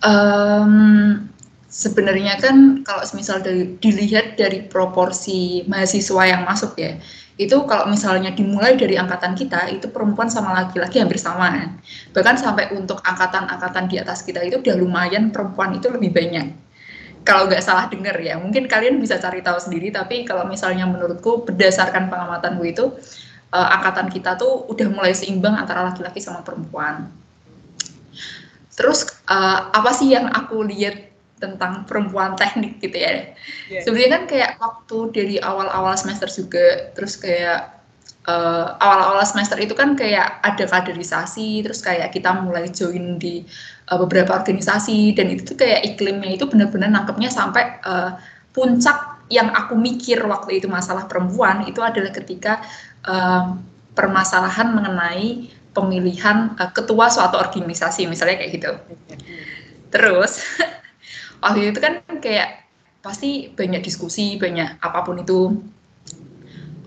Um, 0.00 1.28
sebenarnya 1.70 2.36
kan 2.42 2.82
kalau 2.82 3.06
misal 3.14 3.38
dilihat 3.78 4.34
dari 4.34 4.66
proporsi 4.66 5.62
mahasiswa 5.70 6.22
yang 6.26 6.42
masuk 6.42 6.74
ya 6.74 6.98
itu 7.40 7.56
kalau 7.64 7.88
misalnya 7.88 8.36
dimulai 8.36 8.76
dari 8.76 9.00
angkatan 9.00 9.32
kita 9.32 9.72
itu 9.72 9.88
perempuan 9.88 10.28
sama 10.28 10.52
laki-laki 10.52 11.00
hampir 11.00 11.16
sama. 11.16 11.72
Bahkan 12.12 12.36
sampai 12.36 12.68
untuk 12.76 13.00
angkatan-angkatan 13.00 13.88
di 13.88 13.96
atas 13.96 14.20
kita 14.20 14.44
itu 14.44 14.60
udah 14.60 14.76
lumayan 14.76 15.32
perempuan 15.32 15.72
itu 15.72 15.88
lebih 15.88 16.12
banyak. 16.12 16.52
Kalau 17.24 17.48
nggak 17.48 17.64
salah 17.64 17.88
dengar 17.88 18.20
ya 18.20 18.36
mungkin 18.36 18.68
kalian 18.68 19.00
bisa 19.00 19.16
cari 19.16 19.40
tahu 19.40 19.56
sendiri 19.56 19.88
tapi 19.88 20.28
kalau 20.28 20.44
misalnya 20.44 20.84
menurutku 20.84 21.48
berdasarkan 21.48 22.12
pengamatanku 22.12 22.64
itu 22.68 22.84
uh, 23.56 23.68
angkatan 23.80 24.12
kita 24.12 24.36
tuh 24.36 24.68
udah 24.68 24.88
mulai 24.92 25.16
seimbang 25.16 25.56
antara 25.56 25.88
laki-laki 25.88 26.20
sama 26.20 26.44
perempuan. 26.44 27.08
Terus 28.76 29.08
uh, 29.32 29.72
apa 29.72 29.96
sih 29.96 30.12
yang 30.12 30.28
aku 30.28 30.60
lihat 30.64 31.09
tentang 31.40 31.88
perempuan 31.88 32.36
teknik 32.36 32.78
gitu 32.84 32.94
ya. 33.00 33.32
Yeah. 33.72 33.82
Sebenarnya 33.82 34.10
kan 34.12 34.24
kayak 34.28 34.50
waktu 34.60 34.98
dari 35.16 35.36
awal-awal 35.40 35.96
semester 35.96 36.28
juga, 36.28 36.92
terus 36.92 37.16
kayak 37.16 37.80
eh, 38.28 38.66
awal-awal 38.78 39.24
semester 39.24 39.56
itu 39.56 39.72
kan 39.72 39.96
kayak 39.96 40.44
ada 40.44 40.68
kaderisasi, 40.68 41.64
terus 41.64 41.80
kayak 41.80 42.12
kita 42.12 42.36
mulai 42.44 42.68
join 42.68 43.16
di 43.16 43.48
uh, 43.90 43.98
beberapa 43.98 44.38
organisasi 44.38 45.18
dan 45.18 45.34
itu 45.34 45.42
tuh 45.52 45.58
kayak 45.58 45.82
iklimnya 45.94 46.38
itu 46.38 46.46
benar-benar 46.46 46.88
nangkepnya 46.94 47.28
sampai 47.28 47.82
uh, 47.82 48.16
puncak 48.54 49.26
yang 49.30 49.50
aku 49.54 49.78
mikir 49.78 50.18
waktu 50.26 50.62
itu 50.62 50.66
masalah 50.66 51.06
perempuan 51.06 51.66
itu 51.66 51.82
adalah 51.82 52.10
ketika 52.14 52.62
uh, 53.06 53.54
permasalahan 53.94 54.74
mengenai 54.74 55.50
pemilihan 55.70 56.54
uh, 56.58 56.70
ketua 56.70 57.10
suatu 57.10 57.38
organisasi 57.38 58.06
misalnya 58.06 58.42
kayak 58.42 58.52
gitu. 58.58 58.72
Iya. 58.74 59.16
Terus 59.90 60.32
waktu 61.40 61.72
itu 61.72 61.80
kan 61.80 62.04
kayak 62.20 62.68
pasti 63.00 63.48
banyak 63.52 63.80
diskusi 63.80 64.36
banyak 64.36 64.80
apa 64.80 65.00
pun 65.04 65.20
itu. 65.20 65.56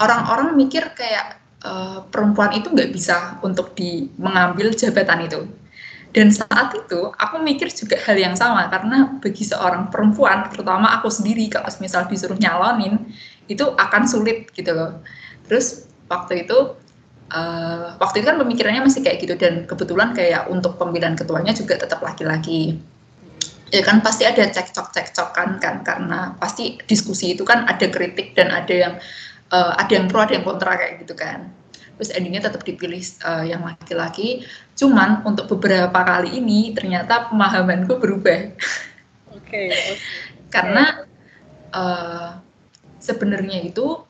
Orang-orang 0.01 0.57
mikir 0.57 0.93
kayak 0.98 1.38
uh, 1.62 2.05
perempuan 2.10 2.53
itu 2.57 2.69
nggak 2.69 2.89
bisa 2.93 3.38
untuk 3.45 3.77
di 3.77 4.10
mengambil 4.17 4.74
jabatan 4.74 5.25
itu. 5.25 5.41
Dan 6.13 6.29
saat 6.29 6.77
itu 6.77 7.10
aku 7.17 7.41
mikir 7.41 7.74
juga 7.74 7.98
hal 8.05 8.13
yang 8.13 8.38
sama 8.38 8.69
karena 8.69 9.17
bagi 9.17 9.41
seorang 9.41 9.89
perempuan 9.89 10.45
terutama 10.53 10.93
aku 11.01 11.10
sendiri 11.10 11.50
kalau 11.50 11.65
misal 11.81 12.05
disuruh 12.05 12.38
nyalonin 12.38 13.01
itu 13.50 13.65
akan 13.65 14.05
sulit 14.05 14.53
gitu 14.53 14.77
loh. 14.77 15.01
Terus 15.50 15.89
waktu 16.05 16.45
itu 16.45 16.77
uh, 17.33 17.98
waktu 17.98 18.22
itu 18.22 18.25
kan 18.29 18.38
pemikirannya 18.38 18.86
masih 18.86 19.01
kayak 19.01 19.25
gitu 19.25 19.33
dan 19.41 19.65
kebetulan 19.65 20.13
kayak 20.13 20.45
untuk 20.53 20.77
pemilihan 20.77 21.17
ketuanya 21.17 21.53
juga 21.57 21.81
tetap 21.81 22.05
laki-laki 22.05 22.77
ya 23.73 23.81
kan 23.81 24.05
pasti 24.05 24.21
ada 24.21 24.45
cekcok 24.45 24.93
cekcok 24.93 25.33
kan 25.33 25.57
kan 25.57 25.81
karena 25.81 26.37
pasti 26.37 26.77
diskusi 26.85 27.33
itu 27.33 27.41
kan 27.41 27.65
ada 27.65 27.89
kritik 27.89 28.37
dan 28.37 28.53
ada 28.53 28.69
yang 28.69 28.93
uh, 29.49 29.73
ada 29.81 29.97
yang 29.97 30.05
pro 30.05 30.21
ada 30.21 30.37
yang 30.37 30.45
kontra 30.45 30.77
kayak 30.77 31.01
gitu 31.01 31.17
kan. 31.17 31.49
Terus 31.97 32.13
endingnya 32.13 32.45
tetap 32.45 32.61
dipilih 32.61 33.01
uh, 33.25 33.41
yang 33.41 33.65
laki-laki. 33.65 34.45
Cuman 34.77 35.25
untuk 35.25 35.49
beberapa 35.57 36.05
kali 36.05 36.37
ini 36.37 36.69
ternyata 36.77 37.33
pemahamanku 37.33 37.97
berubah. 37.97 38.53
Oke 39.33 39.41
okay, 39.41 39.67
okay. 39.73 39.95
karena 40.53 41.09
uh, 41.73 42.37
sebenarnya 43.01 43.65
itu 43.65 44.05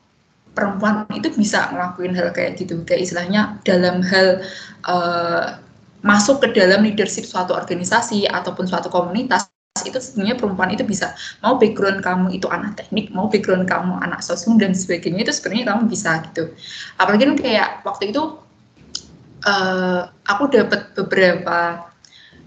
perempuan 0.52 1.08
itu 1.16 1.32
bisa 1.32 1.72
ngelakuin 1.72 2.12
hal 2.12 2.36
kayak 2.36 2.60
gitu. 2.60 2.84
Kayak 2.84 3.08
istilahnya 3.08 3.56
dalam 3.64 4.04
hal 4.04 4.44
uh, 4.84 5.56
masuk 6.04 6.44
ke 6.44 6.52
dalam 6.52 6.84
leadership 6.84 7.24
suatu 7.24 7.56
organisasi 7.56 8.28
ataupun 8.28 8.68
suatu 8.68 8.92
komunitas 8.92 9.53
itu 9.82 9.98
sebenarnya 9.98 10.38
perempuan 10.38 10.70
itu 10.70 10.86
bisa 10.86 11.18
mau 11.42 11.58
background 11.58 11.98
kamu 11.98 12.38
itu 12.38 12.46
anak 12.46 12.78
teknik 12.78 13.10
mau 13.10 13.26
background 13.26 13.66
kamu 13.66 13.98
anak 14.06 14.22
sosum 14.22 14.54
dan 14.54 14.70
sebagainya 14.70 15.26
itu 15.26 15.34
sebenarnya 15.34 15.74
kamu 15.74 15.82
bisa 15.90 16.22
gitu. 16.30 16.54
Apalagi 16.94 17.26
kan 17.26 17.34
kayak 17.34 17.68
waktu 17.82 18.14
itu 18.14 18.38
uh, 19.42 20.02
aku 20.30 20.44
dapat 20.54 20.94
beberapa 20.94 21.90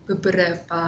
beberapa 0.08 0.84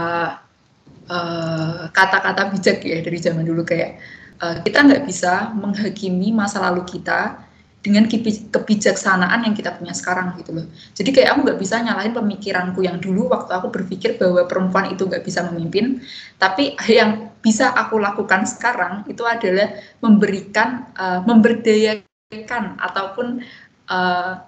eh, 1.12 1.82
kata-kata 1.92 2.42
uh, 2.48 2.50
bijak 2.56 2.88
ya 2.88 3.04
dari 3.04 3.20
zaman 3.20 3.44
dulu 3.44 3.68
kayak 3.68 4.00
uh, 4.40 4.64
kita 4.64 4.80
nggak 4.80 5.04
bisa 5.04 5.52
menghakimi 5.60 6.32
masa 6.32 6.64
lalu 6.64 6.88
kita 6.88 7.36
dengan 7.80 8.12
kebijaksanaan 8.52 9.48
yang 9.48 9.56
kita 9.56 9.80
punya 9.80 9.96
sekarang 9.96 10.36
gitu 10.36 10.52
loh. 10.52 10.68
Jadi 10.92 11.16
kayak 11.16 11.30
aku 11.32 11.40
nggak 11.48 11.60
bisa 11.64 11.80
nyalahin 11.80 12.12
pemikiranku 12.12 12.84
yang 12.84 13.00
dulu 13.00 13.32
waktu 13.32 13.56
aku 13.56 13.72
berpikir 13.72 14.20
bahwa 14.20 14.44
perempuan 14.52 14.92
itu 14.92 15.08
nggak 15.08 15.24
bisa 15.24 15.48
memimpin, 15.48 16.04
tapi 16.36 16.76
yang 16.92 17.32
bisa 17.40 17.72
aku 17.72 17.96
lakukan 17.96 18.44
sekarang 18.44 19.08
itu 19.08 19.24
adalah 19.24 19.72
memberikan, 20.04 20.92
uh, 21.00 21.24
memberdayakan 21.24 22.76
ataupun 22.84 23.48
uh, 23.88 24.44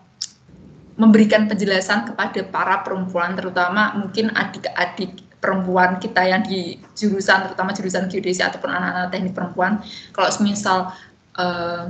memberikan 0.99 1.47
penjelasan 1.47 2.11
kepada 2.11 2.43
para 2.51 2.83
perempuan, 2.83 3.39
terutama 3.39 3.95
mungkin 3.95 4.27
adik-adik 4.35 5.23
perempuan 5.39 5.97
kita 6.03 6.21
yang 6.27 6.43
di 6.43 6.77
jurusan, 6.99 7.47
terutama 7.47 7.71
jurusan 7.71 8.11
geodesi 8.11 8.43
ataupun 8.43 8.69
anak-anak 8.69 9.09
teknik 9.09 9.33
perempuan, 9.33 9.79
kalau 10.11 10.29
misal 10.43 10.91
uh, 11.39 11.89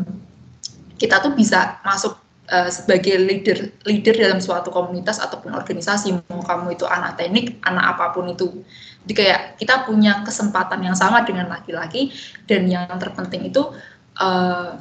kita 1.02 1.18
tuh 1.18 1.34
bisa 1.34 1.82
masuk 1.82 2.14
uh, 2.54 2.70
sebagai 2.70 3.18
leader 3.18 3.74
leader 3.90 4.14
dalam 4.14 4.38
suatu 4.38 4.70
komunitas 4.70 5.18
ataupun 5.18 5.58
organisasi 5.58 6.14
mau 6.30 6.46
kamu 6.46 6.78
itu 6.78 6.86
anak 6.86 7.18
teknik 7.18 7.58
anak 7.66 7.98
apa 7.98 8.14
pun 8.14 8.30
itu. 8.30 8.62
Jadi 9.02 9.14
kayak 9.18 9.42
kita 9.58 9.90
punya 9.90 10.22
kesempatan 10.22 10.86
yang 10.86 10.94
sama 10.94 11.26
dengan 11.26 11.50
laki-laki 11.50 12.14
dan 12.46 12.70
yang 12.70 12.86
terpenting 13.02 13.50
itu 13.50 13.74
uh, 14.22 14.78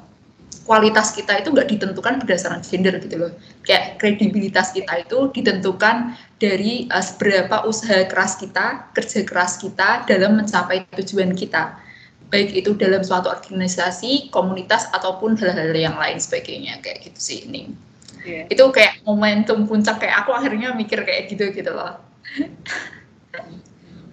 kualitas 0.68 1.16
kita 1.16 1.40
itu 1.40 1.48
nggak 1.56 1.72
ditentukan 1.72 2.20
berdasarkan 2.20 2.60
gender 2.60 3.00
gitu 3.00 3.16
loh. 3.16 3.32
Kayak 3.64 3.96
kredibilitas 3.96 4.76
kita 4.76 5.00
itu 5.00 5.32
ditentukan 5.32 6.20
dari 6.36 6.84
uh, 6.92 7.00
seberapa 7.00 7.64
usaha 7.64 8.04
keras 8.12 8.36
kita 8.36 8.92
kerja 8.92 9.24
keras 9.24 9.56
kita 9.56 10.04
dalam 10.04 10.36
mencapai 10.36 10.84
tujuan 11.00 11.32
kita 11.32 11.80
baik 12.30 12.54
itu 12.54 12.78
dalam 12.78 13.02
suatu 13.02 13.26
organisasi, 13.26 14.30
komunitas 14.30 14.86
ataupun 14.94 15.34
hal-hal 15.36 15.74
yang 15.74 15.98
lain 15.98 16.22
sebagainya 16.22 16.78
kayak 16.78 17.10
gitu 17.10 17.18
sih 17.18 17.38
ini. 17.50 17.74
Yeah. 18.22 18.46
Itu 18.46 18.70
kayak 18.70 19.02
momentum 19.02 19.66
puncak 19.66 19.98
kayak 19.98 20.24
aku 20.24 20.30
akhirnya 20.38 20.72
mikir 20.72 21.02
kayak 21.02 21.26
gitu 21.26 21.50
gitu 21.50 21.74
loh. 21.74 21.98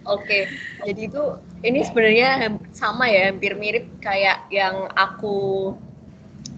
Oke, 0.08 0.24
okay. 0.24 0.44
jadi 0.88 1.12
itu 1.12 1.24
ini 1.68 1.84
sebenarnya 1.84 2.56
sama 2.72 3.12
ya, 3.12 3.28
hampir 3.28 3.60
mirip 3.60 3.92
kayak 4.00 4.48
yang 4.48 4.88
aku 4.96 5.76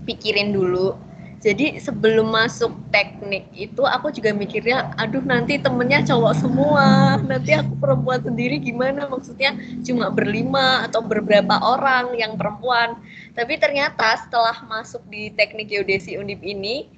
pikirin 0.06 0.54
dulu 0.54 0.94
jadi 1.39 1.79
sebelum 1.79 2.36
masuk 2.36 2.75
teknik 2.91 3.48
itu 3.55 3.88
aku 3.88 4.12
juga 4.12 4.36
mikirnya 4.36 4.91
aduh 5.00 5.24
nanti 5.24 5.55
temennya 5.55 6.03
cowok 6.03 6.34
semua. 6.36 7.15
Nanti 7.24 7.55
aku 7.55 7.79
perempuan 7.79 8.19
sendiri 8.19 8.60
gimana? 8.60 9.08
Maksudnya 9.08 9.55
cuma 9.88 10.12
berlima 10.12 10.84
atau 10.84 11.00
beberapa 11.00 11.55
orang 11.63 12.12
yang 12.19 12.36
perempuan. 12.36 13.00
Tapi 13.39 13.55
ternyata 13.55 14.19
setelah 14.19 14.60
masuk 14.67 15.00
di 15.08 15.31
teknik 15.31 15.72
geodesi 15.72 16.19
undip 16.19 16.43
ini 16.43 16.91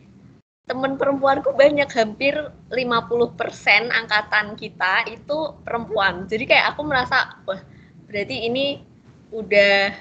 temen 0.65 0.98
perempuanku 0.98 1.53
banyak 1.53 1.89
hampir 1.93 2.33
50% 2.74 3.93
angkatan 3.93 4.57
kita 4.57 5.05
itu 5.05 5.53
perempuan. 5.62 6.25
Jadi 6.25 6.50
kayak 6.50 6.74
aku 6.74 6.81
merasa 6.81 7.38
wah 7.45 7.62
berarti 8.10 8.50
ini 8.50 8.81
udah 9.29 9.93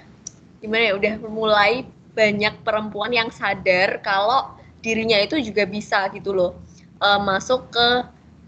gimana 0.64 0.82
ya 0.88 0.94
udah 0.96 1.12
mulai 1.28 1.84
banyak 2.12 2.66
perempuan 2.66 3.14
yang 3.14 3.30
sadar 3.30 4.02
kalau 4.02 4.54
dirinya 4.80 5.20
itu 5.20 5.36
juga 5.40 5.68
bisa 5.68 6.08
gitu 6.10 6.32
loh 6.32 6.52
uh, 7.00 7.20
masuk 7.20 7.68
ke 7.72 7.88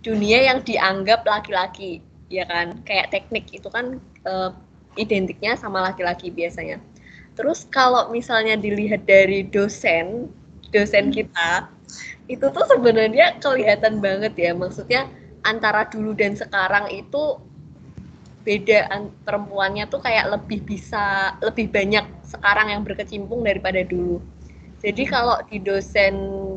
dunia 0.02 0.50
yang 0.52 0.58
dianggap 0.62 1.22
laki-laki 1.22 2.02
ya 2.32 2.48
kan? 2.48 2.80
Kayak 2.88 3.12
teknik 3.12 3.52
itu 3.52 3.68
kan 3.68 4.00
uh, 4.24 4.50
identiknya 4.96 5.54
sama 5.56 5.92
laki-laki 5.92 6.32
biasanya. 6.32 6.80
Terus 7.36 7.64
kalau 7.68 8.12
misalnya 8.12 8.56
dilihat 8.56 9.08
dari 9.08 9.44
dosen 9.44 10.28
dosen 10.72 11.12
kita 11.12 11.68
itu 12.28 12.44
tuh 12.48 12.64
sebenarnya 12.68 13.36
kelihatan 13.40 14.00
banget 14.00 14.32
ya. 14.36 14.52
Maksudnya 14.56 15.08
antara 15.44 15.84
dulu 15.88 16.16
dan 16.16 16.32
sekarang 16.32 16.88
itu 16.88 17.36
beda 18.42 18.90
perempuannya 19.22 19.86
tuh 19.86 20.02
kayak 20.02 20.34
lebih 20.34 20.66
bisa 20.66 21.38
lebih 21.38 21.70
banyak 21.70 22.02
sekarang 22.26 22.74
yang 22.74 22.82
berkecimpung 22.82 23.46
daripada 23.46 23.82
dulu. 23.86 24.18
Jadi 24.82 25.06
kalau 25.06 25.38
di 25.46 25.62
dosen 25.62 26.14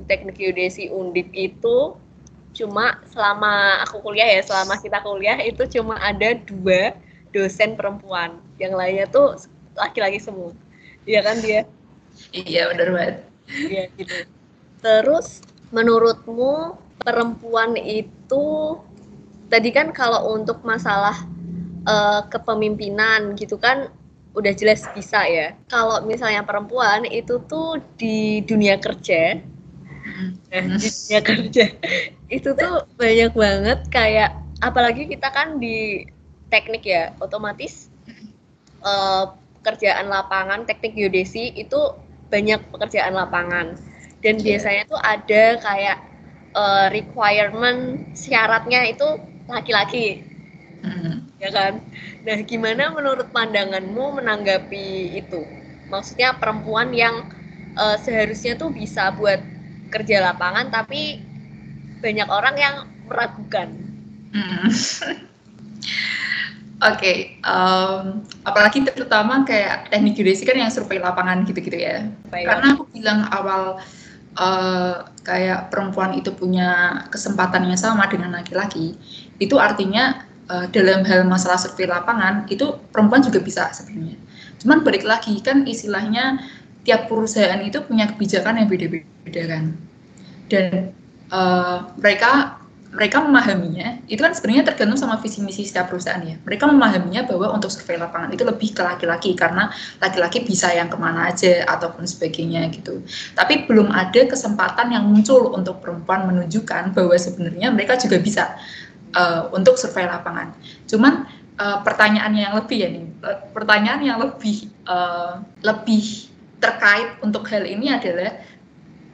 teknik 0.10 0.42
geodesi 0.42 0.90
undip 0.90 1.30
itu 1.30 1.94
cuma 2.56 2.98
selama 3.14 3.86
aku 3.86 4.02
kuliah 4.02 4.40
ya 4.40 4.42
selama 4.42 4.82
kita 4.82 4.98
kuliah 5.06 5.38
itu 5.46 5.62
cuma 5.78 6.02
ada 6.02 6.34
dua 6.34 6.98
dosen 7.30 7.78
perempuan. 7.78 8.42
Yang 8.58 8.74
lainnya 8.74 9.06
tuh 9.06 9.38
laki-laki 9.78 10.18
semua. 10.18 10.58
Iya 11.06 11.22
kan 11.22 11.38
dia? 11.38 11.70
Iya 12.34 12.74
benar 12.74 12.90
banget. 12.96 13.16
Iya 13.46 13.84
gitu. 13.94 14.16
Terus 14.82 15.46
menurutmu 15.70 16.82
perempuan 16.98 17.78
itu 17.78 18.46
tadi 19.54 19.70
kan 19.70 19.94
kalau 19.94 20.34
untuk 20.34 20.66
masalah 20.66 21.14
uh, 21.86 22.22
kepemimpinan 22.28 23.38
gitu 23.38 23.56
kan 23.56 23.90
udah 24.36 24.52
jelas 24.52 24.84
bisa 24.92 25.24
ya. 25.26 25.56
Kalau 25.72 26.04
misalnya 26.04 26.44
perempuan 26.44 27.08
itu 27.08 27.40
tuh 27.48 27.80
di 27.96 28.44
dunia 28.44 28.76
kerja, 28.76 29.40
eh, 30.52 30.66
di 30.76 30.88
dunia 30.92 31.22
kerja. 31.24 31.66
Itu 32.28 32.52
tuh 32.54 32.84
banyak 33.00 33.32
banget 33.32 33.80
kayak 33.90 34.36
apalagi 34.60 35.08
kita 35.08 35.32
kan 35.32 35.58
di 35.58 36.04
teknik 36.52 36.84
ya, 36.84 37.16
otomatis 37.24 37.88
uh, 38.84 39.34
pekerjaan 39.62 40.12
lapangan 40.12 40.68
teknik 40.68 40.94
geodesi 40.94 41.56
itu 41.56 41.96
banyak 42.28 42.60
pekerjaan 42.76 43.16
lapangan. 43.16 43.80
Dan 44.20 44.42
yeah. 44.42 44.58
biasanya 44.58 44.84
tuh 44.90 45.00
ada 45.00 45.44
kayak 45.64 45.98
uh, 46.58 46.88
requirement 46.92 48.10
syaratnya 48.18 48.90
itu 48.90 49.06
laki-laki 49.48 50.35
mm. 50.86 51.42
ya 51.42 51.50
kan 51.50 51.74
nah 52.22 52.38
gimana 52.46 52.94
menurut 52.94 53.28
pandanganmu 53.34 54.22
menanggapi 54.22 55.18
itu 55.18 55.42
maksudnya 55.90 56.38
perempuan 56.38 56.94
yang 56.94 57.30
uh, 57.76 57.98
seharusnya 57.98 58.56
tuh 58.58 58.70
bisa 58.70 59.10
buat 59.18 59.42
kerja 59.90 60.22
lapangan 60.34 60.70
tapi 60.70 61.22
banyak 62.02 62.30
orang 62.30 62.56
yang 62.58 62.76
meragukan 63.10 63.70
mm. 64.34 64.70
Oke, 66.84 67.00
okay, 67.00 67.18
um, 67.48 68.20
apalagi 68.44 68.84
terutama 68.84 69.48
kayak 69.48 69.88
teknik 69.88 70.20
geodesi 70.20 70.44
kan 70.44 70.60
yang 70.60 70.68
survei 70.68 71.00
lapangan 71.00 71.48
gitu-gitu 71.48 71.80
ya. 71.80 72.04
Baik. 72.28 72.52
Karena 72.52 72.76
aku 72.76 72.84
bilang 72.92 73.32
awal 73.32 73.80
uh, 74.36 75.08
kayak 75.24 75.72
perempuan 75.72 76.20
itu 76.20 76.36
punya 76.36 77.00
kesempatan 77.08 77.72
yang 77.72 77.80
sama 77.80 78.12
dengan 78.12 78.36
laki-laki, 78.36 79.00
itu 79.40 79.56
artinya 79.56 80.25
uh, 80.50 80.66
dalam 80.72 81.06
hal 81.06 81.26
masalah 81.26 81.58
survei 81.58 81.90
lapangan 81.90 82.50
itu 82.50 82.78
perempuan 82.90 83.22
juga 83.22 83.40
bisa 83.42 83.70
sebenarnya. 83.74 84.18
Cuman 84.62 84.82
balik 84.82 85.06
lagi 85.06 85.38
kan 85.42 85.66
istilahnya 85.68 86.42
tiap 86.86 87.10
perusahaan 87.10 87.62
itu 87.66 87.82
punya 87.86 88.10
kebijakan 88.10 88.62
yang 88.62 88.68
beda-beda 88.70 89.44
kan, 89.50 89.74
dan 90.50 90.94
uh, 91.34 91.90
mereka 91.98 92.62
mereka 92.96 93.20
memahaminya 93.20 94.00
itu 94.08 94.24
kan 94.24 94.32
sebenarnya 94.32 94.72
tergantung 94.72 94.96
sama 94.96 95.20
visi 95.20 95.44
misi 95.44 95.68
setiap 95.68 95.92
perusahaan 95.92 96.24
ya. 96.24 96.40
Mereka 96.48 96.64
memahaminya 96.64 97.28
bahwa 97.28 97.52
untuk 97.52 97.68
survei 97.68 98.00
lapangan 98.00 98.32
itu 98.32 98.48
lebih 98.48 98.72
ke 98.72 98.82
laki-laki 98.88 99.36
karena 99.36 99.68
laki-laki 100.00 100.48
bisa 100.48 100.72
yang 100.72 100.88
ke 100.88 100.96
mana 100.96 101.28
aja 101.28 101.68
ataupun 101.68 102.08
sebagainya 102.08 102.72
gitu. 102.72 103.04
Tapi 103.36 103.68
belum 103.68 103.92
ada 103.92 104.32
kesempatan 104.32 104.96
yang 104.96 105.12
muncul 105.12 105.52
untuk 105.52 105.84
perempuan 105.84 106.24
menunjukkan 106.24 106.96
bahwa 106.96 107.16
sebenarnya 107.20 107.68
mereka 107.76 108.00
juga 108.00 108.16
bisa 108.16 108.56
uh, 109.14 109.52
untuk 109.54 109.78
survei 109.78 110.10
lapangan. 110.10 110.56
Cuman 110.90 111.30
uh, 111.62 111.84
pertanyaan 111.86 112.34
yang 112.34 112.54
lebih 112.58 112.78
ya 112.82 112.90
nih, 112.90 113.06
pertanyaan 113.54 114.02
yang 114.02 114.18
lebih 114.18 114.72
uh, 114.90 115.44
lebih 115.62 116.34
terkait 116.58 117.22
untuk 117.22 117.46
hal 117.52 117.68
ini 117.68 117.94
adalah 117.94 118.42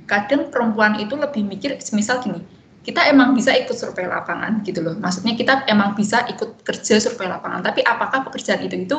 kadang 0.07 0.47
perempuan 0.53 0.95
itu 0.99 1.19
lebih 1.19 1.43
mikir, 1.43 1.75
misal 1.91 2.23
gini 2.23 2.43
kita 2.81 3.05
emang 3.13 3.37
bisa 3.37 3.53
ikut 3.53 3.77
survei 3.77 4.09
lapangan 4.09 4.65
gitu 4.65 4.81
loh. 4.81 4.97
Maksudnya 4.97 5.37
kita 5.37 5.69
emang 5.69 5.93
bisa 5.93 6.25
ikut 6.25 6.65
kerja 6.65 6.97
survei 6.97 7.29
lapangan, 7.29 7.61
tapi 7.61 7.85
apakah 7.85 8.25
pekerjaan 8.25 8.65
itu 8.65 8.89
itu 8.89 8.97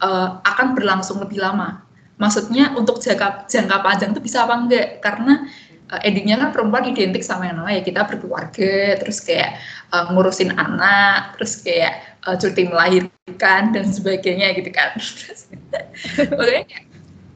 uh, 0.00 0.40
akan 0.40 0.72
berlangsung 0.72 1.20
lebih 1.20 1.40
lama? 1.44 1.84
Maksudnya 2.16 2.72
untuk 2.72 3.04
jangka 3.04 3.44
jangka 3.44 3.76
panjang 3.84 4.10
itu 4.16 4.22
bisa 4.24 4.48
apa 4.48 4.56
enggak? 4.56 5.04
Karena 5.04 5.44
uh, 5.92 6.00
endingnya 6.02 6.36
kan 6.40 6.50
perempuan 6.54 6.84
identik 6.88 7.22
sama 7.22 7.50
yang 7.50 7.60
namanya 7.60 7.82
ya 7.82 7.84
kita 7.84 8.00
berkeluarga, 8.06 8.98
terus 9.00 9.18
kayak 9.22 9.58
uh, 9.90 10.10
ngurusin 10.12 10.54
anak, 10.54 11.36
terus 11.38 11.62
kayak 11.62 12.02
uh, 12.26 12.36
cuti 12.38 12.68
melahirkan 12.68 13.62
dan 13.74 13.84
sebagainya 13.86 14.54
gitu 14.56 14.70
kan. 14.70 14.94
Oke, 16.40 16.58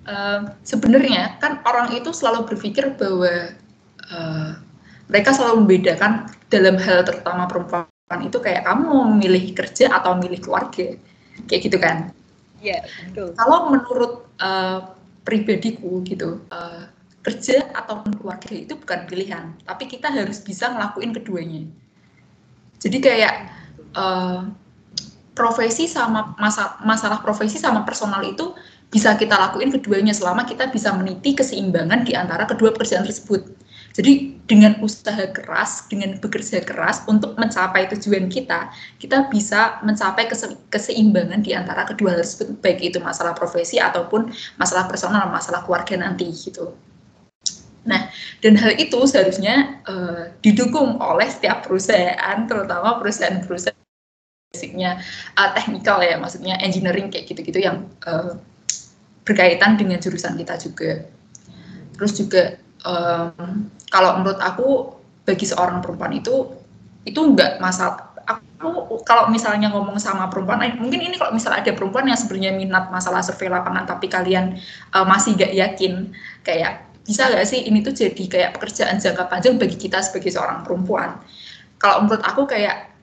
uh, 0.09 0.41
sebenarnya 0.63 1.39
kan 1.43 1.63
orang 1.67 1.95
itu 1.95 2.11
selalu 2.15 2.51
berpikir 2.51 2.95
bahwa 2.95 3.55
uh, 4.11 4.51
mereka 5.11 5.35
selalu 5.35 5.67
membedakan 5.67 6.31
dalam 6.51 6.79
hal 6.79 7.03
terutama 7.03 7.51
perempuan 7.51 7.87
itu 8.23 8.39
kayak 8.43 8.67
kamu 8.67 8.83
mau 8.91 9.07
memilih 9.07 9.55
kerja 9.55 9.91
atau 9.95 10.19
memilih 10.19 10.43
keluarga 10.43 10.99
kayak 11.47 11.63
gitu 11.63 11.79
kan 11.79 12.11
Iya, 12.61 12.85
betul. 13.09 13.33
Kalau 13.35 13.73
menurut 13.73 14.13
uh, 14.39 14.93
pribadiku 15.25 16.05
gitu, 16.05 16.45
uh, 16.53 16.70
kerja 17.21 17.69
ataupun 17.77 18.17
keluarga 18.17 18.49
itu 18.57 18.75
bukan 18.77 19.05
pilihan, 19.05 19.53
tapi 19.69 19.85
kita 19.85 20.09
harus 20.09 20.41
bisa 20.41 20.73
ngelakuin 20.73 21.13
keduanya. 21.13 21.69
Jadi 22.81 22.97
kayak 22.97 23.35
uh, 23.93 24.49
profesi 25.37 25.85
sama 25.85 26.33
masa, 26.41 26.81
masalah 26.81 27.21
profesi 27.21 27.61
sama 27.61 27.85
personal 27.85 28.25
itu 28.25 28.57
bisa 28.91 29.15
kita 29.15 29.39
lakuin 29.39 29.71
keduanya 29.71 30.11
selama 30.17 30.49
kita 30.49 30.73
bisa 30.73 30.91
meniti 30.97 31.37
keseimbangan 31.37 32.03
di 32.03 32.17
antara 32.17 32.49
kedua 32.49 32.75
pekerjaan 32.75 33.07
tersebut. 33.07 33.47
Jadi 33.91 34.39
dengan 34.47 34.79
usaha 34.83 35.31
keras, 35.31 35.87
dengan 35.91 36.19
bekerja 36.19 36.63
keras 36.63 37.07
untuk 37.07 37.35
mencapai 37.39 37.91
tujuan 37.95 38.31
kita, 38.31 38.71
kita 38.99 39.31
bisa 39.31 39.79
mencapai 39.83 40.31
kese 40.31 40.59
keseimbangan 40.71 41.43
di 41.43 41.55
antara 41.55 41.87
kedua 41.87 42.15
tersebut, 42.19 42.59
baik 42.63 42.81
itu 42.83 42.99
masalah 43.03 43.35
profesi 43.35 43.79
ataupun 43.79 44.31
masalah 44.59 44.87
personal, 44.87 45.27
masalah 45.31 45.67
keluarga 45.67 45.99
nanti 45.99 46.31
gitu. 46.31 46.71
Dan 48.41 48.57
hal 48.57 48.77
itu 48.81 48.99
seharusnya 49.05 49.85
uh, 49.85 50.33
didukung 50.41 50.97
oleh 51.01 51.29
setiap 51.29 51.65
perusahaan, 51.69 52.49
terutama 52.49 52.97
perusahaan-perusahaan 52.97 53.77
basicnya 54.51 54.99
uh, 55.37 55.53
teknikal 55.55 56.01
ya, 56.01 56.17
maksudnya 56.17 56.57
engineering 56.59 57.13
kayak 57.13 57.29
gitu-gitu 57.29 57.61
yang 57.63 57.87
uh, 58.09 58.35
berkaitan 59.29 59.77
dengan 59.77 60.01
jurusan 60.01 60.35
kita 60.41 60.57
juga. 60.57 61.05
Terus 61.95 62.13
juga 62.17 62.43
um, 62.85 63.69
kalau 63.93 64.21
menurut 64.21 64.41
aku 64.41 64.97
bagi 65.29 65.45
seorang 65.45 65.85
perempuan 65.85 66.17
itu 66.17 66.57
itu 67.05 67.21
enggak 67.21 67.61
masalah 67.61 68.11
aku 68.61 69.01
kalau 69.09 69.33
misalnya 69.33 69.73
ngomong 69.73 69.97
sama 69.97 70.29
perempuan 70.29 70.61
mungkin 70.77 71.01
ini 71.01 71.17
kalau 71.17 71.33
misalnya 71.33 71.65
ada 71.65 71.73
perempuan 71.73 72.07
yang 72.07 72.19
sebenarnya 72.19 72.53
minat 72.55 72.93
masalah 72.93 73.25
survei 73.25 73.49
lapangan 73.49 73.89
tapi 73.89 74.07
kalian 74.07 74.61
uh, 74.93 75.07
masih 75.09 75.35
gak 75.35 75.53
yakin 75.57 76.13
kayak 76.45 76.90
bisa 77.11 77.27
gak 77.27 77.43
sih 77.43 77.67
ini 77.67 77.83
tuh 77.83 77.91
jadi 77.91 78.23
kayak 78.31 78.51
pekerjaan 78.55 79.03
jangka 79.03 79.27
panjang 79.27 79.59
bagi 79.59 79.75
kita 79.75 79.99
sebagai 79.99 80.31
seorang 80.31 80.63
perempuan? 80.63 81.19
Kalau 81.83 82.07
menurut 82.07 82.23
aku 82.23 82.47
kayak 82.47 82.95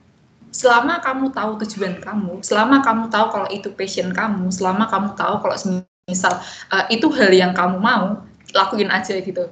selama 0.48 1.04
kamu 1.04 1.28
tahu 1.36 1.60
tujuan 1.60 2.00
kamu 2.00 2.40
selama 2.40 2.80
kamu 2.80 3.12
tahu 3.12 3.26
kalau 3.28 3.48
itu 3.52 3.68
passion 3.76 4.16
kamu 4.16 4.48
selama 4.48 4.88
kamu 4.88 5.12
tahu 5.12 5.44
kalau 5.44 5.56
misal 6.08 6.40
uh, 6.72 6.88
itu 6.88 7.04
hal 7.12 7.28
yang 7.28 7.52
kamu 7.52 7.76
mau 7.76 8.24
lakuin 8.56 8.88
aja 8.88 9.12
gitu. 9.20 9.44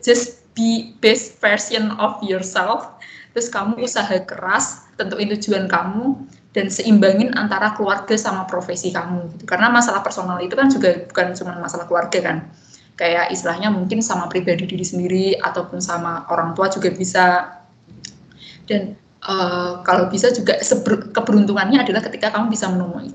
Just 0.00 0.48
be 0.56 0.96
best 1.04 1.36
version 1.44 1.92
of 2.00 2.16
yourself. 2.24 2.88
Terus 3.36 3.52
kamu 3.52 3.84
usaha 3.84 4.16
keras 4.24 4.88
tentuin 4.96 5.28
tujuan 5.36 5.68
kamu 5.68 6.24
dan 6.54 6.70
seimbangin 6.70 7.34
antara 7.34 7.74
keluarga 7.74 8.14
sama 8.14 8.46
profesi 8.46 8.94
kamu 8.94 9.26
gitu. 9.34 9.44
karena 9.44 9.66
masalah 9.74 10.06
personal 10.06 10.38
itu 10.38 10.54
kan 10.54 10.70
juga 10.70 11.02
bukan 11.10 11.34
cuma 11.34 11.58
masalah 11.58 11.84
keluarga 11.90 12.18
kan 12.22 12.36
kayak 12.94 13.34
istilahnya 13.34 13.74
mungkin 13.74 13.98
sama 13.98 14.30
pribadi 14.30 14.70
diri 14.70 14.86
sendiri 14.86 15.26
ataupun 15.42 15.82
sama 15.82 16.26
orang 16.30 16.54
tua 16.54 16.70
juga 16.70 16.94
bisa 16.94 17.24
dan 18.70 18.94
uh, 19.26 19.82
kalau 19.82 20.06
bisa 20.08 20.30
juga 20.30 20.60
keberuntungannya 21.10 21.82
adalah 21.82 22.00
ketika 22.06 22.30
kamu 22.32 22.54
bisa 22.54 22.70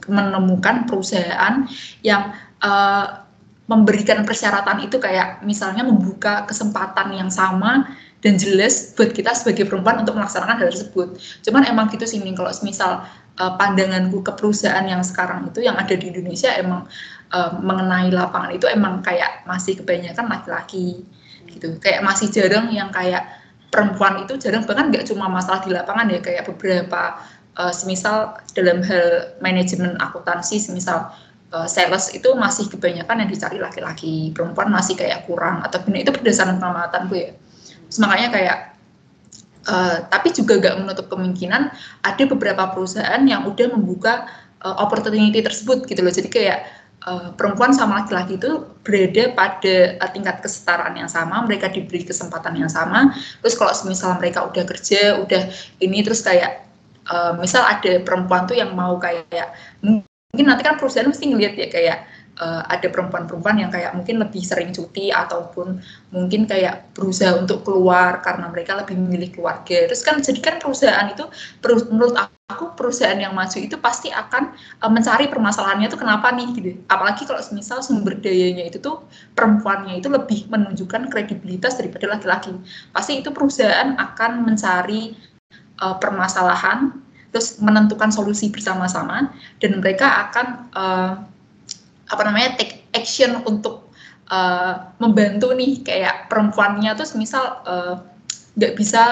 menemukan 0.07 0.83
perusahaan 0.83 1.65
yang 2.03 2.35
uh, 2.59 3.23
memberikan 3.69 4.25
persyaratan 4.25 4.81
itu 4.81 4.97
kayak 4.97 5.45
misalnya 5.45 5.85
membuka 5.85 6.43
kesempatan 6.49 7.13
yang 7.13 7.29
sama 7.29 7.85
dan 8.19 8.35
jelas 8.35 8.91
buat 8.97 9.15
kita 9.15 9.31
sebagai 9.31 9.69
perempuan 9.69 10.01
untuk 10.01 10.17
melaksanakan 10.17 10.59
hal 10.59 10.67
tersebut. 10.73 11.21
Cuman 11.45 11.63
emang 11.69 11.87
gitu 11.93 12.03
sih 12.03 12.19
nih 12.19 12.35
kalau 12.35 12.51
misal 12.65 13.05
uh, 13.39 13.53
pandanganku 13.55 14.25
ke 14.25 14.31
perusahaan 14.35 14.83
yang 14.83 15.05
sekarang 15.05 15.47
itu 15.53 15.63
yang 15.63 15.79
ada 15.79 15.95
di 15.95 16.11
Indonesia 16.11 16.51
emang 16.57 16.89
uh, 17.33 17.51
mengenai 17.59 18.09
lapangan 18.13 18.51
itu 18.53 18.65
emang 18.69 19.01
kayak 19.05 19.45
masih 19.45 19.77
kebanyakan 19.79 20.25
laki-laki 20.29 21.05
gitu. 21.49 21.77
Kayak 21.81 22.05
masih 22.05 22.29
jarang 22.29 22.69
yang 22.69 22.89
kayak 22.93 23.25
perempuan 23.69 24.25
itu 24.25 24.37
jarang 24.41 24.65
bahkan 24.65 24.89
nggak 24.89 25.05
cuma 25.05 25.29
masalah 25.29 25.61
di 25.61 25.69
lapangan 25.73 26.09
ya 26.09 26.19
kayak 26.21 26.49
beberapa 26.49 27.21
uh, 27.57 27.73
semisal 27.73 28.37
dalam 28.57 28.81
hal 28.81 29.37
manajemen 29.41 29.93
akuntansi 30.01 30.57
semisal 30.57 31.13
uh, 31.53 31.67
sales 31.69 32.13
itu 32.13 32.33
masih 32.33 32.69
kebanyakan 32.69 33.25
yang 33.25 33.29
dicari 33.29 33.57
laki-laki, 33.61 34.33
perempuan 34.33 34.73
masih 34.73 34.97
kayak 34.97 35.25
kurang 35.29 35.61
atau 35.61 35.81
benar 35.85 36.05
itu 36.05 36.11
berdasarkan 36.13 36.57
pengamatan 36.57 37.01
gue 37.09 37.21
ya. 37.21 37.33
Terus 37.89 37.99
makanya 38.01 38.29
kayak 38.29 38.57
uh, 39.69 39.97
tapi 40.09 40.29
juga 40.33 40.61
gak 40.61 40.75
menutup 40.81 41.05
kemungkinan 41.09 41.73
ada 42.05 42.23
beberapa 42.29 42.69
perusahaan 42.73 43.21
yang 43.25 43.49
udah 43.49 43.67
membuka 43.73 44.29
uh, 44.61 44.75
opportunity 44.81 45.41
tersebut 45.41 45.89
gitu 45.89 46.01
loh. 46.05 46.13
Jadi 46.13 46.29
kayak 46.29 46.78
uh, 47.09 47.33
perempuan 47.33 47.73
sama 47.73 48.05
laki-laki 48.05 48.37
itu 48.37 48.69
berada 48.85 49.33
pada 49.33 49.97
uh, 49.97 50.09
tingkat 50.13 50.45
kesetaraan 50.45 50.93
yang 50.93 51.09
sama, 51.09 51.41
mereka 51.41 51.65
diberi 51.73 52.05
kesempatan 52.05 52.53
yang 52.53 52.69
sama. 52.69 53.09
Terus 53.41 53.57
kalau 53.57 53.73
misalnya 53.89 54.21
mereka 54.21 54.45
udah 54.45 54.63
kerja, 54.69 55.17
udah 55.17 55.49
ini 55.81 56.05
terus 56.05 56.21
kayak 56.21 56.69
uh, 57.09 57.33
misal 57.41 57.65
ada 57.65 57.97
perempuan 58.05 58.45
tuh 58.45 58.55
yang 58.55 58.77
mau 58.77 59.01
kayak 59.01 59.57
mungkin 59.81 60.45
nanti 60.45 60.61
kan 60.61 60.77
perusahaan 60.77 61.09
mesti 61.09 61.25
ngeliat 61.25 61.53
ya 61.57 61.67
kayak 61.73 61.97
uh, 62.39 62.63
ada 62.65 62.87
perempuan-perempuan 62.87 63.59
yang 63.59 63.71
kayak 63.71 63.93
mungkin 63.93 64.23
lebih 64.23 64.41
sering 64.41 64.71
cuti 64.71 65.11
ataupun 65.11 65.83
mungkin 66.15 66.47
kayak 66.47 66.95
berusaha 66.95 67.35
untuk 67.35 67.67
keluar 67.67 68.23
karena 68.23 68.47
mereka 68.49 68.79
lebih 68.79 68.95
memilih 68.97 69.29
keluarga. 69.35 69.85
Terus 69.91 70.01
kan 70.01 70.23
jadi 70.23 70.39
kan 70.39 70.55
perusahaan 70.57 71.07
itu 71.11 71.27
menurut 71.91 72.15
aku 72.49 72.73
perusahaan 72.73 73.19
yang 73.19 73.37
maju 73.37 73.59
itu 73.61 73.77
pasti 73.77 74.09
akan 74.09 74.55
uh, 74.81 74.89
mencari 74.89 75.29
permasalahannya 75.29 75.91
itu 75.91 75.99
kenapa 75.99 76.33
nih 76.33 76.47
gitu. 76.55 76.71
Apalagi 76.89 77.27
kalau 77.27 77.43
misal 77.53 77.83
sumber 77.85 78.17
dayanya 78.17 78.65
itu 78.65 78.81
tuh 78.81 79.05
perempuannya 79.37 80.01
itu 80.01 80.09
lebih 80.09 80.49
menunjukkan 80.49 81.13
kredibilitas 81.13 81.77
daripada 81.77 82.09
laki-laki. 82.17 82.55
Pasti 82.95 83.21
itu 83.21 83.29
perusahaan 83.29 83.93
akan 83.99 84.47
mencari 84.47 85.13
uh, 85.83 85.95
permasalahan 85.99 87.05
terus 87.29 87.61
menentukan 87.61 88.09
solusi 88.09 88.49
bersama-sama 88.49 89.29
dan 89.61 89.77
mereka 89.77 90.29
akan 90.29 90.47
uh, 90.73 91.13
apa 92.09 92.21
namanya 92.25 92.57
take 92.57 92.89
action 92.97 93.45
untuk 93.45 93.89
uh, 94.33 94.93
membantu 94.97 95.53
nih 95.53 95.81
kayak 95.85 96.29
perempuannya 96.29 96.93
tuh 96.97 97.05
misal 97.17 97.61
eh, 97.65 97.95
nggak 98.57 98.73
uh, 98.73 98.77
bisa 98.77 99.03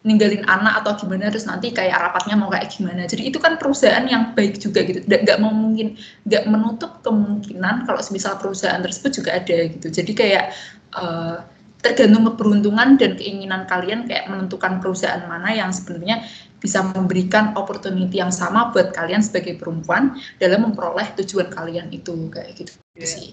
ninggalin 0.00 0.40
anak 0.48 0.80
atau 0.80 1.04
gimana 1.04 1.28
terus 1.28 1.44
nanti 1.44 1.76
kayak 1.76 1.92
rapatnya 1.92 2.32
mau 2.32 2.48
kayak 2.48 2.72
gimana. 2.72 3.04
Jadi 3.04 3.28
itu 3.28 3.36
kan 3.36 3.60
perusahaan 3.60 4.04
yang 4.08 4.32
baik 4.32 4.56
juga 4.56 4.80
gitu. 4.84 5.04
Nggak 5.04 5.38
mau 5.44 5.52
mungkin 5.52 6.00
nggak 6.24 6.44
menutup 6.48 7.04
kemungkinan 7.04 7.84
kalau 7.84 8.00
misal 8.08 8.40
perusahaan 8.40 8.80
tersebut 8.80 9.20
juga 9.20 9.36
ada 9.36 9.58
gitu. 9.68 9.92
Jadi 9.92 10.12
kayak 10.16 10.56
uh, 10.96 11.44
tergantung 11.80 12.28
keberuntungan 12.32 13.00
dan 13.00 13.16
keinginan 13.16 13.64
kalian 13.64 14.04
kayak 14.04 14.28
menentukan 14.28 14.78
perusahaan 14.84 15.24
mana 15.24 15.56
yang 15.56 15.72
sebenarnya 15.72 16.24
bisa 16.60 16.84
memberikan 16.84 17.56
opportunity 17.56 18.20
yang 18.20 18.28
sama 18.28 18.68
buat 18.68 18.92
kalian 18.92 19.24
sebagai 19.24 19.56
perempuan 19.56 20.20
dalam 20.36 20.68
memperoleh 20.68 21.08
tujuan 21.24 21.48
kalian 21.48 21.88
itu 21.88 22.12
kayak 22.28 22.52
gitu 22.52 22.72
yeah. 22.94 23.08
sih. 23.08 23.26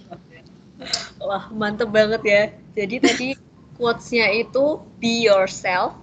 Wah 1.20 1.52
mantep 1.52 1.92
banget 1.92 2.22
ya. 2.24 2.44
Jadi 2.72 2.96
tadi 3.04 3.30
quotes-nya 3.76 4.32
itu 4.32 4.80
be 5.04 5.28
yourself, 5.28 5.94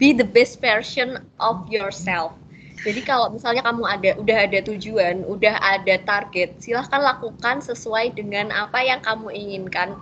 be 0.00 0.16
the 0.16 0.24
best 0.24 0.58
version 0.64 1.20
of 1.36 1.68
yourself. 1.68 2.32
Jadi 2.80 3.04
kalau 3.04 3.28
misalnya 3.28 3.60
kamu 3.60 3.84
ada 3.84 4.10
udah 4.16 4.38
ada 4.48 4.58
tujuan, 4.64 5.28
udah 5.28 5.52
ada 5.60 6.00
target, 6.00 6.56
silahkan 6.64 7.04
lakukan 7.04 7.60
sesuai 7.60 8.16
dengan 8.16 8.48
apa 8.48 8.80
yang 8.80 9.04
kamu 9.04 9.28
inginkan. 9.36 10.00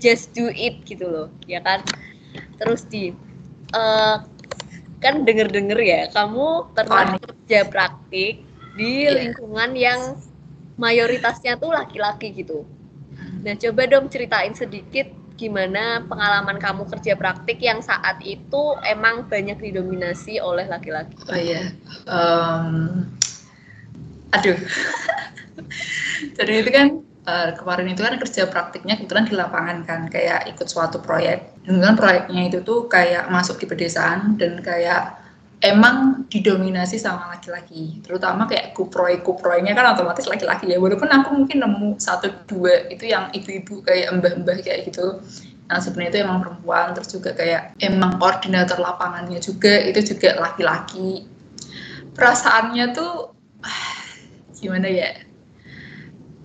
Just 0.00 0.32
do 0.32 0.48
it 0.50 0.80
gitu 0.88 1.06
loh, 1.06 1.28
ya 1.44 1.60
kan? 1.60 1.84
Terus 2.56 2.88
di 2.88 3.12
uh, 3.76 4.24
kan 5.00 5.24
denger-denger 5.24 5.80
ya 5.80 6.00
kamu 6.12 6.76
pernah 6.76 7.16
kerja 7.16 7.64
praktik 7.68 8.44
di 8.76 9.08
yeah. 9.08 9.16
lingkungan 9.16 9.70
yang 9.72 10.00
mayoritasnya 10.76 11.56
tuh 11.56 11.72
laki-laki 11.72 12.32
gitu. 12.32 12.68
Nah 13.40 13.56
coba 13.56 13.88
dong 13.88 14.12
ceritain 14.12 14.52
sedikit 14.52 15.08
gimana 15.40 16.04
pengalaman 16.04 16.60
kamu 16.60 16.84
kerja 16.84 17.16
praktik 17.16 17.64
yang 17.64 17.80
saat 17.80 18.20
itu 18.20 18.76
emang 18.84 19.24
banyak 19.24 19.56
didominasi 19.56 20.36
oleh 20.36 20.68
laki-laki. 20.68 21.16
Oh 21.24 21.40
iya, 21.40 21.72
um, 22.04 23.08
aduh. 24.36 24.60
Jadi 26.36 26.52
itu 26.60 26.70
kan 26.72 27.00
uh, 27.26 27.50
kemarin 27.56 27.92
itu 27.92 28.00
kan 28.00 28.16
kerja 28.16 28.48
praktiknya 28.48 28.96
kebetulan 28.96 29.26
di 29.28 29.34
lapangan 29.36 29.78
kan 29.84 30.00
kayak 30.08 30.48
ikut 30.54 30.68
suatu 30.68 31.02
proyek. 31.02 31.52
Dengan 31.66 31.96
proyeknya 31.98 32.48
itu 32.48 32.58
tuh 32.64 32.88
kayak 32.88 33.28
masuk 33.28 33.60
di 33.60 33.66
pedesaan 33.68 34.40
dan 34.40 34.60
kayak 34.64 35.20
emang 35.60 36.24
didominasi 36.32 36.96
sama 36.96 37.36
laki-laki. 37.36 38.00
Terutama 38.00 38.48
kayak 38.48 38.72
kuproy 38.72 39.20
kuproynya 39.20 39.76
kan 39.76 39.92
otomatis 39.92 40.24
laki-laki 40.24 40.72
ya. 40.72 40.80
Walaupun 40.80 41.08
aku 41.08 41.28
mungkin 41.36 41.60
nemu 41.60 42.00
satu 42.00 42.32
dua 42.48 42.88
itu 42.88 43.08
yang 43.08 43.28
ibu-ibu 43.36 43.84
kayak 43.84 44.08
mbah-mbah 44.16 44.64
kayak 44.64 44.88
gitu. 44.88 45.20
Yang 45.70 45.80
sebenarnya 45.86 46.10
itu 46.10 46.20
emang 46.26 46.38
perempuan 46.42 46.86
terus 46.96 47.08
juga 47.14 47.30
kayak 47.36 47.78
emang 47.78 48.18
koordinator 48.18 48.80
lapangannya 48.80 49.38
juga 49.38 49.84
itu 49.84 50.16
juga 50.16 50.40
laki-laki. 50.40 51.28
Perasaannya 52.16 52.84
tuh 52.96 53.36
gimana 54.60 54.88
ya 54.88 55.29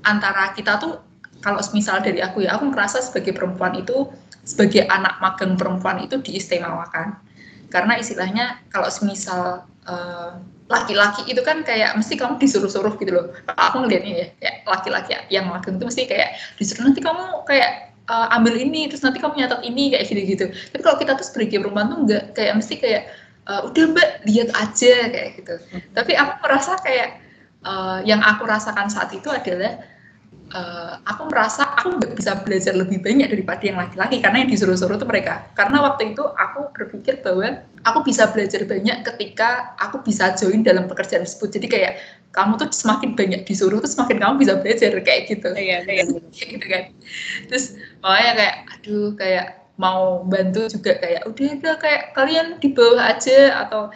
antara 0.06 0.54
kita 0.54 0.78
tuh 0.78 1.02
kalau 1.42 1.62
misal 1.74 2.02
dari 2.02 2.22
aku 2.22 2.46
ya 2.46 2.58
aku 2.58 2.72
ngerasa 2.74 3.02
sebagai 3.06 3.34
perempuan 3.36 3.78
itu 3.78 4.10
sebagai 4.46 4.86
anak 4.90 5.18
magang 5.22 5.58
perempuan 5.58 6.02
itu 6.02 6.22
diistimewakan. 6.22 7.18
Karena 7.70 7.98
istilahnya 7.98 8.62
kalau 8.70 8.88
misal 9.04 9.66
eh, 9.86 10.32
laki-laki 10.66 11.30
itu 11.30 11.42
kan 11.46 11.62
kayak 11.62 11.94
mesti 11.94 12.18
kamu 12.18 12.42
disuruh-suruh 12.42 12.98
gitu 12.98 13.12
loh. 13.14 13.26
Aku 13.54 13.86
ngelihatnya 13.86 14.34
ya 14.42 14.52
laki-laki 14.66 15.14
yang 15.30 15.50
magang 15.50 15.78
itu 15.78 15.86
mesti 15.86 16.10
kayak 16.10 16.38
disuruh 16.58 16.90
nanti 16.90 17.06
kamu 17.06 17.46
kayak 17.46 17.94
uh, 18.10 18.34
ambil 18.34 18.58
ini 18.58 18.90
terus 18.90 19.06
nanti 19.06 19.22
kamu 19.22 19.38
nyatat 19.38 19.62
ini 19.62 19.94
kayak 19.94 20.06
gitu-gitu. 20.10 20.46
Tapi 20.50 20.82
kalau 20.82 20.98
kita 20.98 21.14
tuh 21.14 21.26
sebagai 21.26 21.62
perempuan 21.62 21.94
tuh 21.94 22.00
enggak 22.02 22.24
kayak 22.34 22.54
mesti 22.58 22.76
kayak 22.82 23.04
uh, 23.46 23.62
udah 23.70 23.84
mbak 23.94 24.10
lihat 24.26 24.50
aja 24.58 24.94
kayak 25.14 25.30
gitu. 25.38 25.56
Tapi 25.94 26.12
aku 26.18 26.34
merasa 26.42 26.72
kayak 26.82 27.10
uh, 27.62 28.00
yang 28.02 28.22
aku 28.26 28.50
rasakan 28.50 28.90
saat 28.90 29.14
itu 29.14 29.30
adalah 29.30 29.78
uh, 30.56 31.02
aku 31.04 31.28
merasa 31.28 31.76
aku 31.76 32.00
nggak 32.00 32.14
bisa 32.16 32.32
belajar 32.42 32.74
lebih 32.78 33.04
banyak 33.04 33.28
daripada 33.28 33.64
yang 33.66 33.78
laki-laki 33.80 34.24
karena 34.24 34.46
yang 34.46 34.50
disuruh-suruh 34.52 34.98
itu 34.98 35.08
mereka. 35.08 35.50
Karena 35.58 35.84
waktu 35.84 36.16
itu 36.16 36.24
aku 36.24 36.72
berpikir 36.72 37.20
bahwa 37.26 37.66
aku 37.84 38.00
bisa 38.08 38.30
belajar 38.30 38.64
banyak 38.64 38.98
ketika 39.04 39.76
aku 39.82 40.02
bisa 40.06 40.34
join 40.38 40.62
dalam 40.62 40.88
pekerjaan 40.88 41.28
tersebut. 41.28 41.50
Jadi 41.60 41.68
kayak 41.68 41.94
kamu 42.32 42.60
tuh 42.60 42.70
semakin 42.72 43.16
banyak 43.16 43.42
disuruh 43.48 43.80
tuh 43.80 43.92
semakin 43.92 44.18
kamu 44.22 44.34
bisa 44.40 44.54
belajar 44.60 44.92
kayak 45.02 45.22
gitu. 45.32 45.50
Iya, 45.52 45.84
kayak 45.88 46.06
gitu 46.32 46.66
kan. 46.66 46.84
Terus 47.52 47.66
makanya 48.00 48.34
kayak 48.38 48.56
aduh 48.80 49.10
kayak 49.20 49.48
mau 49.76 50.24
bantu 50.24 50.72
juga 50.72 50.96
kayak 51.04 51.28
udah 51.28 51.48
udah 51.60 51.76
kayak 51.84 52.02
kalian 52.16 52.48
di 52.64 52.72
bawah 52.72 53.12
aja 53.12 53.68
atau 53.68 53.92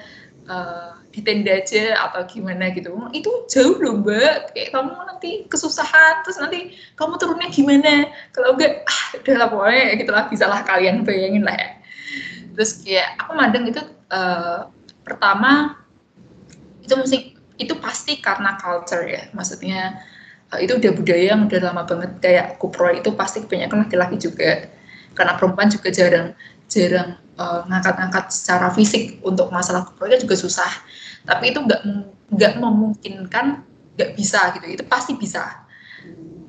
uh, 0.52 0.99
di 1.20 1.28
tenda 1.28 1.52
aja 1.52 2.00
atau 2.08 2.24
gimana 2.24 2.72
gitu. 2.72 2.96
Itu 3.12 3.44
jauh 3.52 3.76
loh 3.84 4.00
mbak. 4.00 4.56
Kayak 4.56 4.72
kamu 4.72 4.92
nanti 5.04 5.32
kesusahan 5.52 6.24
terus 6.24 6.40
nanti 6.40 6.80
kamu 6.96 7.20
turunnya 7.20 7.52
gimana? 7.52 8.08
Kalau 8.32 8.56
enggak 8.56 8.88
ah 8.88 9.04
udah 9.20 9.36
lah 9.36 9.48
pokoknya 9.52 9.84
ya 9.84 9.94
gitu 10.00 10.12
lah 10.16 10.24
bisa 10.32 10.46
lah 10.48 10.64
kalian 10.64 11.04
bayangin 11.04 11.44
lah 11.44 11.56
ya. 11.60 11.70
Terus 12.56 12.72
kayak 12.80 13.20
aku 13.20 13.32
mandang 13.36 13.68
itu 13.68 13.84
uh, 14.16 14.72
pertama 15.04 15.84
itu 16.80 16.96
mesti 16.96 17.18
itu 17.60 17.74
pasti 17.76 18.24
karena 18.24 18.56
culture 18.56 19.04
ya. 19.04 19.28
Maksudnya 19.36 20.00
uh, 20.56 20.60
itu 20.64 20.80
udah 20.80 20.92
budaya 20.96 21.36
yang 21.36 21.52
udah 21.52 21.60
lama 21.60 21.84
banget. 21.84 22.12
Kayak 22.24 22.48
kupro 22.56 22.88
itu 22.96 23.12
pasti 23.12 23.44
kebanyakan 23.44 23.84
laki-laki 23.84 24.16
juga. 24.16 24.72
Karena 25.12 25.36
perempuan 25.36 25.68
juga 25.68 25.92
jarang 25.92 26.32
jarang 26.70 27.18
uh, 27.36 27.66
ngangkat-ngangkat 27.66 28.30
secara 28.30 28.70
fisik 28.72 29.18
untuk 29.26 29.50
masalah 29.50 29.90
keluarga 29.98 30.22
juga 30.22 30.38
susah 30.38 30.70
tapi 31.26 31.52
itu 31.52 31.60
nggak 31.60 31.82
nggak 32.30 32.54
memungkinkan 32.62 33.66
nggak 34.00 34.12
bisa 34.16 34.56
gitu. 34.56 34.66
Itu 34.80 34.84
pasti 34.88 35.18
bisa. 35.18 35.66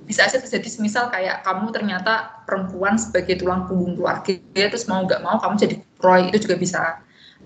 Bisa 0.06 0.26
aja 0.26 0.42
terjadi 0.42 0.66
semisal 0.66 1.06
kayak 1.10 1.46
kamu 1.46 1.70
ternyata 1.70 2.42
perempuan 2.46 2.98
sebagai 2.98 3.38
tulang 3.38 3.70
punggung 3.70 3.94
keluarga 3.94 4.34
terus 4.54 4.90
mau 4.90 5.06
nggak 5.06 5.22
mau 5.22 5.38
kamu 5.38 5.54
jadi 5.58 5.76
proy 5.98 6.30
itu 6.30 6.46
juga 6.46 6.56
bisa. 6.58 6.80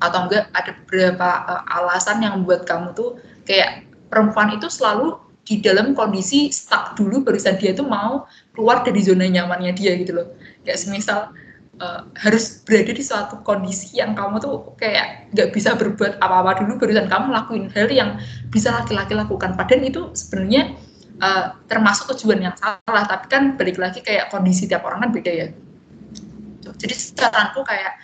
Atau 0.00 0.26
enggak 0.28 0.50
ada 0.52 0.72
beberapa 0.84 1.28
uh, 1.48 1.62
alasan 1.80 2.24
yang 2.24 2.40
membuat 2.40 2.66
kamu 2.66 2.96
tuh 2.96 3.20
kayak 3.44 3.84
perempuan 4.08 4.52
itu 4.56 4.66
selalu 4.68 5.20
di 5.44 5.60
dalam 5.60 5.92
kondisi 5.92 6.48
stuck 6.48 6.96
dulu 6.96 7.20
barusan 7.20 7.60
dia 7.60 7.76
tuh 7.76 7.84
mau 7.84 8.24
keluar 8.56 8.80
dari 8.80 9.04
zona 9.04 9.28
nyamannya 9.28 9.76
dia 9.76 9.92
gitu 10.00 10.16
loh. 10.16 10.32
Kayak 10.64 10.80
semisal 10.80 11.20
uh, 11.80 12.06
harus 12.18 12.62
berada 12.62 12.92
di 12.94 13.02
suatu 13.02 13.40
kondisi 13.42 13.98
yang 13.98 14.14
kamu 14.14 14.42
tuh 14.42 14.74
kayak 14.78 15.30
nggak 15.34 15.48
bisa 15.50 15.74
berbuat 15.74 16.18
apa-apa 16.22 16.62
dulu 16.62 16.82
barusan 16.86 17.06
kamu 17.06 17.34
lakuin 17.34 17.66
hal 17.72 17.88
yang 17.90 18.10
bisa 18.50 18.70
laki-laki 18.70 19.14
lakukan. 19.14 19.54
Padahal 19.58 19.82
itu 19.82 20.10
sebenarnya 20.14 20.74
uh, 21.22 21.58
termasuk 21.66 22.14
tujuan 22.14 22.42
yang 22.42 22.54
salah 22.58 23.04
tapi 23.06 23.26
kan 23.30 23.58
balik 23.58 23.78
lagi 23.78 24.02
kayak 24.02 24.30
kondisi 24.30 24.70
tiap 24.70 24.86
orang 24.86 25.08
kan 25.08 25.10
beda 25.10 25.32
ya. 25.32 25.46
Jadi 26.74 26.94
saranku 26.94 27.62
kayak 27.62 27.98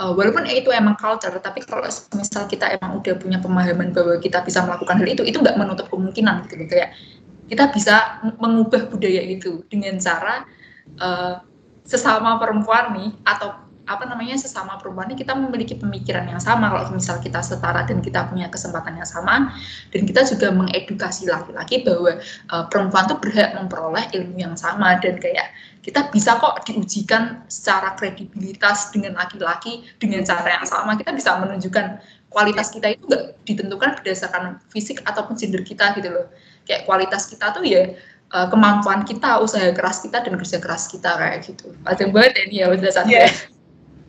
uh, 0.00 0.12
walaupun 0.12 0.46
itu 0.48 0.70
emang 0.74 0.98
culture 0.98 1.34
tapi 1.38 1.62
kalau 1.62 1.86
misal 2.16 2.46
kita 2.50 2.74
emang 2.74 2.98
udah 2.98 3.14
punya 3.18 3.38
pemahaman 3.38 3.94
bahwa 3.94 4.18
kita 4.18 4.42
bisa 4.42 4.64
melakukan 4.64 4.98
hal 5.00 5.08
itu 5.08 5.22
itu 5.22 5.38
nggak 5.38 5.58
menutup 5.58 5.86
kemungkinan 5.90 6.50
gitu 6.50 6.66
kayak 6.66 6.96
kita 7.44 7.68
bisa 7.70 8.24
mengubah 8.40 8.88
budaya 8.88 9.20
itu 9.20 9.60
dengan 9.68 10.00
cara 10.00 10.48
uh, 10.96 11.44
sesama 11.84 12.40
perempuan 12.40 12.96
nih 12.96 13.10
atau 13.28 13.64
apa 13.84 14.08
namanya 14.08 14.40
sesama 14.40 14.80
perempuan 14.80 15.12
ini 15.12 15.20
kita 15.20 15.36
memiliki 15.36 15.76
pemikiran 15.76 16.24
yang 16.24 16.40
sama. 16.40 16.72
Kalau 16.72 16.96
misal 16.96 17.20
kita 17.20 17.44
setara 17.44 17.84
dan 17.84 18.00
kita 18.00 18.24
punya 18.32 18.48
kesempatan 18.48 18.96
yang 18.96 19.08
sama 19.08 19.52
dan 19.92 20.02
kita 20.08 20.24
juga 20.24 20.48
mengedukasi 20.56 21.28
laki-laki 21.28 21.84
bahwa 21.84 22.16
uh, 22.48 22.64
perempuan 22.72 23.04
tuh 23.04 23.20
berhak 23.20 23.52
memperoleh 23.52 24.08
ilmu 24.16 24.40
yang 24.40 24.56
sama. 24.56 24.96
Dan 25.04 25.20
kayak 25.20 25.52
kita 25.84 26.08
bisa 26.08 26.40
kok 26.40 26.64
diujikan 26.64 27.44
secara 27.52 27.92
kredibilitas 28.00 28.88
dengan 28.88 29.20
laki-laki 29.20 29.84
dengan 30.00 30.24
cara 30.24 30.60
yang 30.60 30.66
sama. 30.66 30.96
Kita 30.96 31.12
bisa 31.12 31.36
menunjukkan 31.36 32.00
kualitas 32.32 32.72
kita 32.72 32.96
itu 32.96 33.04
nggak 33.04 33.44
ditentukan 33.44 34.00
berdasarkan 34.00 34.58
fisik 34.72 35.04
ataupun 35.04 35.36
gender 35.36 35.60
kita 35.60 35.92
gitu 35.92 36.08
loh. 36.08 36.26
Kayak 36.64 36.88
kualitas 36.88 37.28
kita 37.28 37.52
tuh 37.52 37.60
ya 37.60 37.92
uh, 38.34 38.50
kemampuan 38.50 39.06
kita 39.06 39.38
usaha 39.38 39.70
keras 39.70 40.02
kita 40.02 40.20
dan 40.26 40.34
kerja 40.34 40.58
keras 40.58 40.90
kita 40.90 41.14
kayak 41.14 41.46
gitu. 41.46 41.70
Ada 41.86 42.10
banget 42.10 42.50
ya 42.50 42.68
udah 42.74 42.90
yeah 43.06 43.30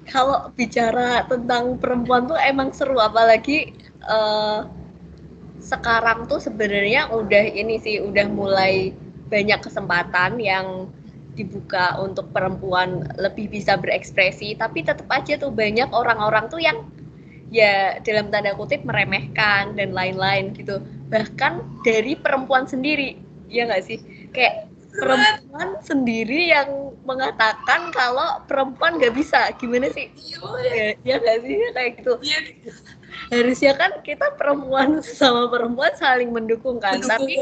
kalau 0.10 0.54
bicara 0.54 1.26
tentang 1.26 1.82
perempuan 1.82 2.30
tuh 2.30 2.38
emang 2.38 2.70
seru 2.70 3.02
apalagi 3.02 3.74
uh, 4.06 4.70
sekarang 5.58 6.30
tuh 6.30 6.38
sebenarnya 6.38 7.10
udah 7.10 7.46
ini 7.50 7.82
sih 7.82 7.98
udah 7.98 8.30
mulai 8.30 8.94
banyak 9.34 9.58
kesempatan 9.66 10.38
yang 10.38 10.94
dibuka 11.34 11.98
untuk 12.00 12.30
perempuan 12.32 13.10
lebih 13.18 13.50
bisa 13.50 13.76
berekspresi. 13.76 14.56
Tapi 14.56 14.86
tetap 14.86 15.10
aja 15.10 15.36
tuh 15.42 15.50
banyak 15.50 15.90
orang-orang 15.90 16.48
tuh 16.54 16.62
yang 16.62 16.86
ya 17.50 17.98
dalam 18.06 18.30
tanda 18.30 18.54
kutip 18.54 18.86
meremehkan 18.86 19.74
dan 19.74 19.90
lain-lain 19.92 20.54
gitu. 20.54 20.80
Bahkan 21.10 21.82
dari 21.82 22.14
perempuan 22.14 22.70
sendiri 22.70 23.18
ya 23.50 23.66
nggak 23.66 23.84
sih 23.90 23.98
kayak 24.36 24.68
perempuan 24.96 25.70
sendiri 25.84 26.52
yang 26.52 26.96
mengatakan 27.04 27.92
kalau 27.92 28.42
perempuan 28.48 28.98
nggak 28.98 29.14
bisa 29.14 29.52
gimana 29.60 29.92
sih 29.92 30.08
iya. 30.16 30.40
ya, 30.64 30.88
ya 31.04 31.16
gak 31.20 31.38
sih 31.44 31.56
ya 31.56 31.70
kayak 31.76 31.92
gitu 32.00 32.14
ya. 32.24 32.40
harusnya 33.32 33.74
kan 33.76 33.92
kita 34.02 34.28
perempuan 34.40 35.04
sama 35.04 35.52
perempuan 35.52 35.92
saling 36.00 36.32
mendukung 36.32 36.80
kan 36.80 37.00
mendukung. 37.00 37.12
tapi 37.12 37.36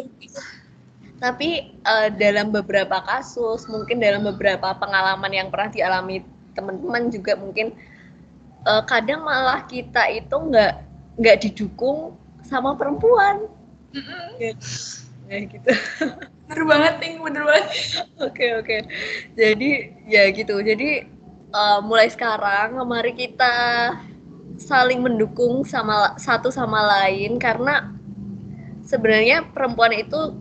tapi 1.24 1.50
uh, 1.88 2.12
dalam 2.12 2.52
beberapa 2.52 3.00
kasus 3.06 3.64
mungkin 3.72 4.04
dalam 4.04 4.28
beberapa 4.28 4.76
pengalaman 4.76 5.32
yang 5.32 5.48
pernah 5.48 5.72
dialami 5.72 6.26
teman-teman 6.52 7.08
juga 7.14 7.40
mungkin 7.40 7.72
uh, 8.68 8.84
kadang 8.84 9.24
malah 9.24 9.64
kita 9.64 10.10
itu 10.12 10.36
nggak 10.36 10.74
nggak 11.22 11.38
didukung 11.48 12.18
sama 12.44 12.76
perempuan 12.76 13.48
mm 13.96 14.02
-hmm. 14.04 14.52
Ya, 15.34 15.40
gitu. 15.50 15.70
Bener 16.48 16.64
banget 16.70 16.94
nih 17.02 17.14
bener 17.18 17.44
banget. 17.50 17.68
Oke 18.30 18.46
oke. 18.62 18.78
Jadi 19.34 19.72
ya 20.06 20.30
gitu. 20.30 20.62
Jadi 20.62 21.08
uh, 21.50 21.80
mulai 21.82 22.12
sekarang 22.14 22.78
mari 22.86 23.16
kita 23.18 23.56
saling 24.62 25.02
mendukung 25.02 25.66
sama 25.66 26.14
satu 26.22 26.54
sama 26.54 26.84
lain 26.86 27.42
karena 27.42 27.90
sebenarnya 28.86 29.50
perempuan 29.50 29.98
itu 29.98 30.38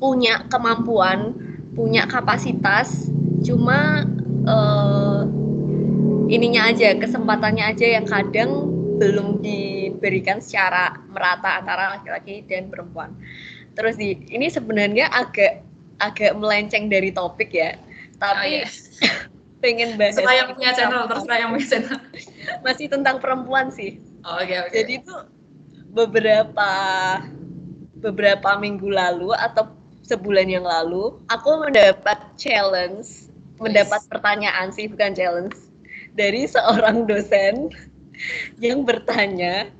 punya 0.00 0.46
kemampuan 0.48 1.34
punya 1.74 2.08
kapasitas 2.08 3.10
cuma 3.44 4.06
uh, 4.48 5.22
ininya 6.30 6.72
aja 6.72 6.96
kesempatannya 6.96 7.64
aja 7.74 7.86
yang 8.00 8.06
kadang 8.08 8.50
belum 8.98 9.38
diberikan 9.38 10.42
secara 10.42 10.98
merata 11.06 11.62
antara 11.62 11.98
laki-laki 11.98 12.42
dan 12.46 12.66
perempuan 12.72 13.14
terus 13.78 13.94
di 13.94 14.18
ini 14.34 14.50
sebenarnya 14.50 15.06
agak 15.14 15.62
agak 16.02 16.34
melenceng 16.34 16.90
dari 16.90 17.14
topik 17.14 17.54
ya 17.54 17.78
tapi 18.18 18.66
oh, 18.66 18.66
yes. 18.66 18.98
pengen 19.62 19.94
bahas 19.94 20.18
yang 20.18 20.50
punya 20.54 20.74
channel 20.74 21.06
terserah 21.06 21.38
yang 21.38 21.50
punya 21.54 21.68
channel 21.70 21.98
masih 22.66 22.90
tentang 22.90 23.22
perempuan 23.22 23.70
sih 23.70 24.02
oh, 24.26 24.42
oke 24.42 24.50
okay, 24.50 24.58
okay. 24.66 24.74
jadi 24.82 24.92
itu 24.98 25.14
beberapa 25.94 26.70
beberapa 28.02 28.58
minggu 28.58 28.90
lalu 28.90 29.30
atau 29.38 29.70
sebulan 30.02 30.50
yang 30.50 30.66
lalu 30.66 31.14
aku 31.30 31.50
mendapat 31.62 32.18
challenge 32.34 33.30
yes. 33.30 33.62
mendapat 33.62 34.02
pertanyaan 34.10 34.74
sih 34.74 34.90
bukan 34.90 35.14
challenge 35.14 35.54
dari 36.18 36.50
seorang 36.50 37.06
dosen 37.06 37.70
yang 38.58 38.82
bertanya 38.82 39.70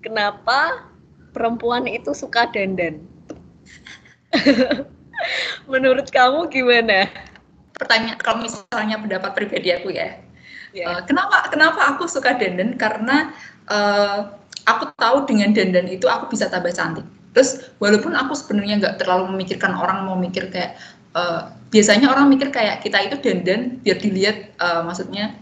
kenapa 0.00 0.88
perempuan 1.36 1.84
itu 1.84 2.16
suka 2.16 2.48
dandan 2.48 3.11
Menurut 5.72 6.08
kamu 6.08 6.50
gimana? 6.50 7.08
Pertanyaan 7.76 8.18
kalau 8.20 8.42
misalnya 8.42 8.96
pendapat 8.98 9.30
pribadi 9.36 9.70
aku 9.72 9.92
ya. 9.92 10.18
Yeah. 10.72 10.88
Ya. 10.88 10.88
Uh, 10.88 11.00
kenapa 11.04 11.52
kenapa 11.52 11.80
aku 11.94 12.08
suka 12.08 12.32
dandan? 12.36 12.80
Karena 12.80 13.36
uh, 13.68 14.32
aku 14.64 14.92
tahu 14.96 15.28
dengan 15.28 15.52
dandan 15.52 15.86
itu 15.88 16.08
aku 16.08 16.32
bisa 16.32 16.48
tambah 16.48 16.72
cantik. 16.72 17.04
Terus 17.32 17.72
walaupun 17.80 18.12
aku 18.16 18.32
sebenarnya 18.36 18.80
nggak 18.80 18.96
terlalu 19.04 19.36
memikirkan 19.36 19.72
orang 19.76 20.04
mau 20.08 20.16
mikir 20.16 20.48
kayak 20.52 20.76
uh, 21.16 21.52
biasanya 21.72 22.12
orang 22.12 22.28
mikir 22.28 22.52
kayak 22.52 22.84
kita 22.84 23.08
itu 23.08 23.16
dandan 23.20 23.80
biar 23.80 23.96
dilihat 24.00 24.36
uh, 24.60 24.84
maksudnya 24.84 25.36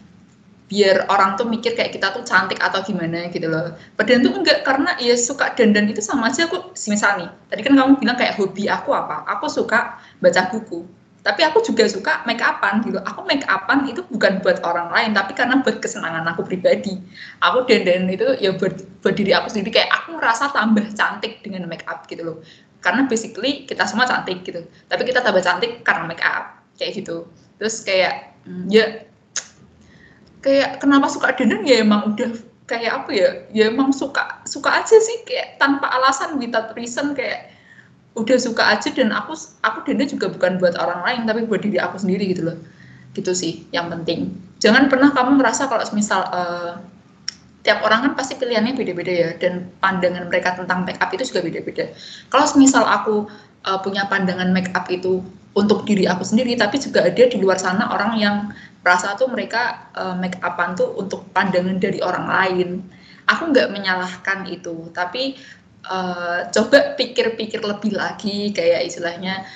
biar 0.71 1.11
orang 1.11 1.35
tuh 1.35 1.51
mikir 1.51 1.75
kayak 1.75 1.91
kita 1.91 2.15
tuh 2.15 2.23
cantik 2.23 2.63
atau 2.63 2.79
gimana 2.87 3.27
gitu 3.35 3.51
loh. 3.51 3.75
Padahal 3.99 4.23
tuh 4.23 4.33
enggak 4.39 4.63
karena 4.63 4.95
ya 5.03 5.19
suka 5.19 5.51
dandan 5.59 5.91
itu 5.91 5.99
sama 5.99 6.31
aja 6.31 6.47
aku 6.47 6.71
misal 6.87 7.19
nih. 7.19 7.31
Tadi 7.51 7.61
kan 7.67 7.75
kamu 7.75 7.99
bilang 7.99 8.15
kayak 8.15 8.39
hobi 8.39 8.71
aku 8.71 8.95
apa? 8.95 9.27
Aku 9.35 9.51
suka 9.51 9.99
baca 10.23 10.47
buku. 10.55 10.87
Tapi 11.27 11.45
aku 11.45 11.61
juga 11.67 11.85
suka 11.91 12.23
make 12.23 12.41
upan 12.41 12.87
gitu. 12.87 13.03
Aku 13.03 13.27
make 13.27 13.43
upan 13.51 13.83
itu 13.85 14.07
bukan 14.15 14.39
buat 14.41 14.63
orang 14.63 14.95
lain, 14.95 15.11
tapi 15.13 15.35
karena 15.35 15.59
buat 15.61 15.83
kesenangan 15.83 16.25
aku 16.33 16.47
pribadi. 16.47 17.03
Aku 17.43 17.67
dandan 17.67 18.07
itu 18.07 18.39
ya 18.39 18.55
buat, 18.55 18.79
buat 19.03 19.19
diri 19.19 19.35
aku 19.35 19.51
sendiri 19.51 19.75
kayak 19.75 19.91
aku 19.91 20.17
merasa 20.23 20.55
tambah 20.55 20.87
cantik 20.95 21.43
dengan 21.43 21.67
make 21.67 21.85
up 21.91 22.07
gitu 22.07 22.23
loh. 22.23 22.39
Karena 22.79 23.11
basically 23.11 23.67
kita 23.67 23.91
semua 23.91 24.07
cantik 24.07 24.47
gitu. 24.47 24.63
Tapi 24.87 25.03
kita 25.03 25.21
tambah 25.21 25.43
cantik 25.43 25.83
karena 25.83 26.07
make 26.07 26.23
up 26.23 26.63
kayak 26.79 26.95
gitu. 26.95 27.27
Terus 27.59 27.83
kayak 27.85 28.39
ya 28.73 29.10
kayak 30.41 30.81
kenapa 30.81 31.07
suka 31.09 31.33
dandan 31.37 31.65
ya 31.65 31.85
emang 31.85 32.17
udah 32.17 32.31
kayak 32.69 32.93
apa 33.05 33.11
ya? 33.13 33.29
Ya 33.53 33.65
emang 33.73 33.93
suka 33.93 34.41
suka 34.45 34.83
aja 34.83 34.97
sih 34.97 35.25
kayak 35.29 35.61
tanpa 35.61 35.89
alasan 35.91 36.41
without 36.41 36.73
reason 36.77 37.13
kayak 37.13 37.53
udah 38.19 38.37
suka 38.37 38.75
aja 38.75 38.91
dan 38.91 39.15
aku 39.15 39.39
aku 39.63 39.87
dandan 39.87 40.09
juga 40.11 40.27
bukan 40.33 40.59
buat 40.59 40.75
orang 40.77 41.01
lain 41.07 41.21
tapi 41.29 41.47
buat 41.47 41.63
diri 41.63 41.79
aku 41.79 42.01
sendiri 42.01 42.33
gitu 42.33 42.51
loh. 42.51 42.59
Gitu 43.13 43.33
sih 43.37 43.53
yang 43.71 43.93
penting. 43.93 44.33
Jangan 44.61 44.93
pernah 44.93 45.13
kamu 45.13 45.41
merasa 45.41 45.67
kalau 45.67 45.85
misal 45.97 46.25
uh, 46.31 46.79
tiap 47.61 47.85
orang 47.85 48.09
kan 48.09 48.13
pasti 48.17 48.41
pilihannya 48.41 48.73
beda-beda 48.73 49.13
ya 49.13 49.29
dan 49.37 49.69
pandangan 49.85 50.33
mereka 50.33 50.57
tentang 50.57 50.89
make 50.89 51.01
up 51.01 51.13
itu 51.13 51.29
juga 51.29 51.45
beda-beda. 51.45 51.93
Kalau 52.33 52.47
misal 52.57 52.85
aku 52.89 53.29
uh, 53.69 53.79
punya 53.85 54.09
pandangan 54.09 54.49
make 54.53 54.73
up 54.73 54.89
itu 54.89 55.21
untuk 55.53 55.83
diri 55.83 56.07
aku 56.07 56.23
sendiri 56.23 56.55
tapi 56.55 56.79
juga 56.79 57.05
ada 57.05 57.25
di 57.27 57.37
luar 57.37 57.59
sana 57.59 57.91
orang 57.91 58.17
yang 58.17 58.37
rasa 58.81 59.17
tuh 59.17 59.29
mereka 59.29 59.93
uh, 59.93 60.17
make 60.17 60.41
upan 60.41 60.77
tuh 60.77 60.97
untuk 60.97 61.29
pandangan 61.37 61.77
dari 61.77 62.01
orang 62.01 62.27
lain. 62.27 62.69
Aku 63.29 63.53
nggak 63.53 63.71
menyalahkan 63.71 64.49
itu, 64.51 64.91
tapi 64.91 65.39
uh, 65.87 66.49
coba 66.51 66.99
pikir-pikir 66.99 67.63
lebih 67.63 67.95
lagi 67.95 68.51
kayak 68.51 68.91
istilahnya 68.91 69.47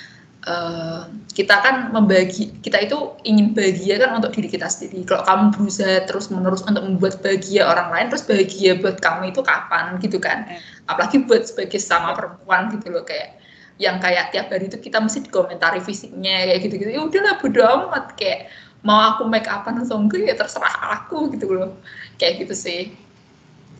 uh, 0.46 1.10
kita 1.32 1.56
kan 1.58 1.90
membagi 1.90 2.54
kita 2.62 2.87
itu 2.87 3.18
ingin 3.26 3.56
bahagia 3.56 3.98
kan 3.98 4.14
untuk 4.14 4.30
diri 4.37 4.48
kita 4.48 4.68
sendiri. 4.70 5.02
Kalau 5.08 5.24
kamu 5.26 5.44
berusaha 5.56 6.06
terus 6.06 6.30
menerus 6.30 6.62
untuk 6.62 6.84
membuat 6.84 7.18
bahagia 7.24 7.66
orang 7.66 7.90
lain, 7.90 8.06
terus 8.12 8.24
bahagia 8.24 8.78
buat 8.78 9.00
kamu 9.00 9.34
itu 9.34 9.40
kapan 9.42 9.98
gitu 9.98 10.22
kan? 10.22 10.46
Hmm. 10.46 10.94
Apalagi 10.94 11.24
buat 11.26 11.48
sebagai 11.48 11.80
sama 11.80 12.14
perempuan 12.14 12.70
gitu 12.70 12.92
loh 12.92 13.02
kayak 13.02 13.40
yang 13.82 13.98
kayak 13.98 14.30
tiap 14.30 14.54
hari 14.54 14.70
itu 14.70 14.78
kita 14.78 15.02
mesti 15.02 15.26
dikomentari 15.26 15.82
fisiknya 15.82 16.46
kayak 16.46 16.60
gitu-gitu. 16.62 16.90
Ya 16.94 17.00
udahlah 17.02 17.34
bodo 17.42 17.62
amat 17.66 18.14
kayak 18.14 18.46
mau 18.84 19.16
aku 19.16 19.24
make 19.26 19.48
upan 19.48 19.80
atau 19.80 19.96
enggak 19.96 20.28
ya 20.28 20.34
terserah 20.36 21.02
aku 21.02 21.32
gitu 21.32 21.48
loh. 21.50 21.72
Kayak 22.20 22.46
gitu 22.46 22.54
sih. 22.54 22.80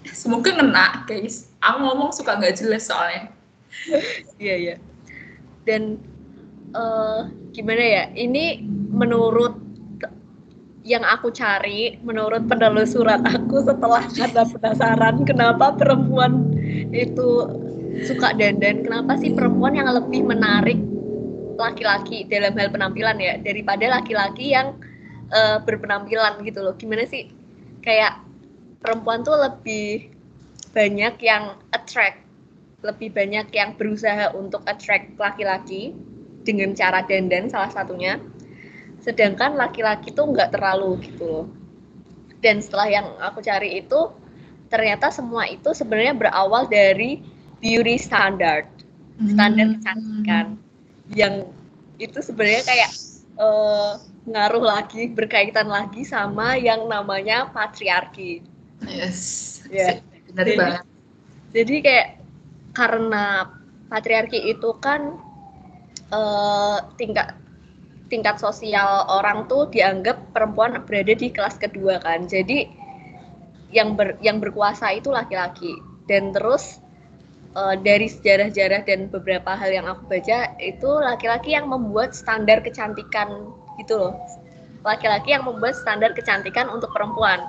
Semoga 0.08 0.56
ngena 0.56 1.04
guys. 1.04 1.52
Aku 1.60 1.84
ngomong 1.84 2.10
suka 2.10 2.40
nggak 2.40 2.56
jelas 2.56 2.88
soalnya. 2.88 3.28
Iya 4.40 4.54
iya. 4.56 4.76
Dan 5.68 6.00
uh, 6.74 7.28
gimana 7.52 7.84
ya 7.84 8.04
ini 8.16 8.64
menurut 8.90 9.60
yang 10.84 11.00
aku 11.00 11.32
cari 11.32 11.96
menurut 12.04 12.44
penelusuran 12.44 13.24
aku 13.24 13.64
setelah 13.64 14.04
karena 14.12 14.44
penasaran 14.44 15.16
kenapa 15.24 15.72
perempuan 15.72 16.52
itu 16.92 17.48
suka 18.04 18.36
dandan 18.36 18.84
kenapa 18.84 19.16
sih 19.16 19.32
perempuan 19.32 19.72
yang 19.72 19.88
lebih 19.88 20.28
menarik 20.28 20.76
laki-laki 21.56 22.28
dalam 22.28 22.52
hal 22.58 22.68
penampilan 22.68 23.16
ya 23.16 23.40
daripada 23.40 23.96
laki-laki 23.96 24.52
yang 24.52 24.76
uh, 25.30 25.58
berpenampilan 25.62 26.42
gitu 26.44 26.60
loh. 26.60 26.74
Gimana 26.76 27.06
sih? 27.08 27.30
Kayak 27.80 28.20
perempuan 28.80 29.24
tuh 29.24 29.37
lebih 29.38 30.12
banyak 30.74 31.14
yang 31.22 31.56
attract 31.70 32.24
lebih 32.84 33.16
banyak 33.16 33.48
yang 33.56 33.72
berusaha 33.80 34.37
untuk 34.37 34.60
attract 34.68 35.16
laki-laki 35.16 35.96
dengan 36.44 36.76
cara 36.76 37.00
dandan 37.00 37.48
salah 37.48 37.72
satunya. 37.72 38.20
Sedangkan 39.00 39.56
laki-laki 39.56 40.12
tuh 40.12 40.28
nggak 40.28 40.52
terlalu 40.52 41.00
gitu 41.08 41.24
loh. 41.24 41.46
Dan 42.44 42.60
setelah 42.60 42.88
yang 42.92 43.06
aku 43.24 43.40
cari 43.40 43.80
itu 43.80 44.12
ternyata 44.68 45.08
semua 45.08 45.48
itu 45.48 45.72
sebenarnya 45.72 46.12
berawal 46.12 46.68
dari 46.68 47.24
beauty 47.64 47.96
standard. 47.96 48.68
Standar 49.16 49.64
hmm. 49.64 49.74
kecantikan. 49.80 50.46
Yang 51.16 51.34
itu 51.96 52.18
sebenarnya 52.20 52.62
kayak 52.68 52.90
uh, 53.40 53.96
ngaruh 54.24 54.64
lagi 54.64 55.12
berkaitan 55.12 55.68
lagi 55.68 56.02
sama 56.04 56.56
yang 56.56 56.88
namanya 56.88 57.52
patriarki. 57.52 58.40
Yes. 58.88 59.60
Ya. 59.68 60.00
Benar 60.32 60.44
jadi, 60.48 60.56
banget. 60.58 60.82
jadi 61.54 61.74
kayak 61.84 62.08
karena 62.74 63.24
patriarki 63.92 64.40
itu 64.50 64.70
kan 64.82 65.20
uh, 66.10 66.82
tingkat 66.96 67.37
tingkat 68.08 68.37
sosial 68.40 69.08
orang 69.08 69.46
tuh 69.48 69.68
dianggap 69.70 70.20
perempuan 70.32 70.80
berada 70.84 71.14
di 71.14 71.28
kelas 71.30 71.60
kedua 71.60 72.00
kan. 72.00 72.26
Jadi 72.26 72.68
yang 73.74 73.98
ber, 73.98 74.16
yang 74.24 74.40
berkuasa 74.40 74.94
itu 74.94 75.12
laki-laki. 75.12 75.74
Dan 76.04 76.37
terus 76.37 76.80
uh, 77.56 77.74
dari 77.80 78.10
sejarah-sejarah 78.10 78.84
dan 78.84 79.08
beberapa 79.08 79.56
hal 79.56 79.70
yang 79.72 79.87
aku 79.88 80.04
baca 80.10 80.52
itu 80.60 80.90
laki-laki 81.00 81.56
yang 81.56 81.66
membuat 81.70 82.12
standar 82.12 82.60
kecantikan 82.60 83.54
gitu 83.80 83.98
loh. 83.98 84.14
Laki-laki 84.84 85.32
yang 85.32 85.48
membuat 85.48 85.74
standar 85.78 86.12
kecantikan 86.12 86.68
untuk 86.68 86.92
perempuan. 86.92 87.44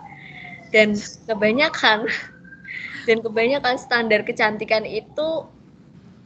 Dan 0.72 0.98
kebanyakan 1.28 2.10
dan 3.08 3.18
kebanyakan 3.22 3.76
standar 3.78 4.26
kecantikan 4.26 4.84
itu 4.84 5.46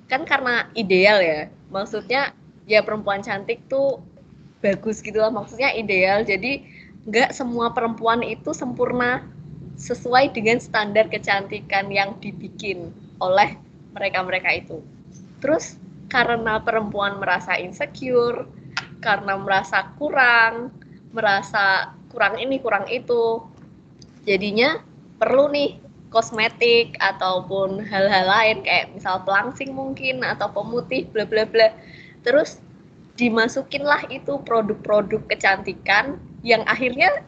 kan 0.07 0.25
karena 0.25 0.69
ideal 0.73 1.19
ya. 1.21 1.49
Maksudnya 1.69 2.33
ya 2.69 2.85
perempuan 2.85 3.25
cantik 3.25 3.65
tuh 3.65 4.01
bagus 4.59 4.99
gitu 4.99 5.23
lah 5.23 5.31
maksudnya 5.31 5.71
ideal 5.71 6.21
jadi 6.21 6.61
nggak 7.07 7.31
semua 7.31 7.71
perempuan 7.71 8.21
itu 8.21 8.51
sempurna 8.51 9.23
sesuai 9.79 10.35
dengan 10.35 10.59
standar 10.59 11.07
kecantikan 11.07 11.87
yang 11.87 12.19
dibikin 12.19 12.91
oleh 13.23 13.55
mereka-mereka 13.95 14.51
itu 14.53 14.83
terus 15.39 15.79
karena 16.11 16.59
perempuan 16.59 17.17
merasa 17.17 17.55
insecure 17.55 18.45
karena 18.99 19.39
merasa 19.39 19.91
kurang 19.95 20.75
merasa 21.15 21.95
kurang 22.13 22.37
ini 22.37 22.59
kurang 22.61 22.85
itu. 22.91 23.43
Jadinya 24.27 24.83
perlu 25.17 25.49
nih 25.49 25.79
kosmetik 26.09 26.97
ataupun 26.97 27.85
hal-hal 27.85 28.25
lain 28.25 28.57
kayak 28.65 28.93
misal 28.93 29.21
pelangsing 29.23 29.73
mungkin 29.73 30.25
atau 30.25 30.49
pemutih 30.49 31.09
bla 31.09 31.25
bla 31.25 31.45
bla. 31.45 31.73
Terus 32.25 32.61
dimasukinlah 33.19 34.07
itu 34.09 34.39
produk-produk 34.47 35.21
kecantikan 35.27 36.17
yang 36.41 36.63
akhirnya 36.65 37.23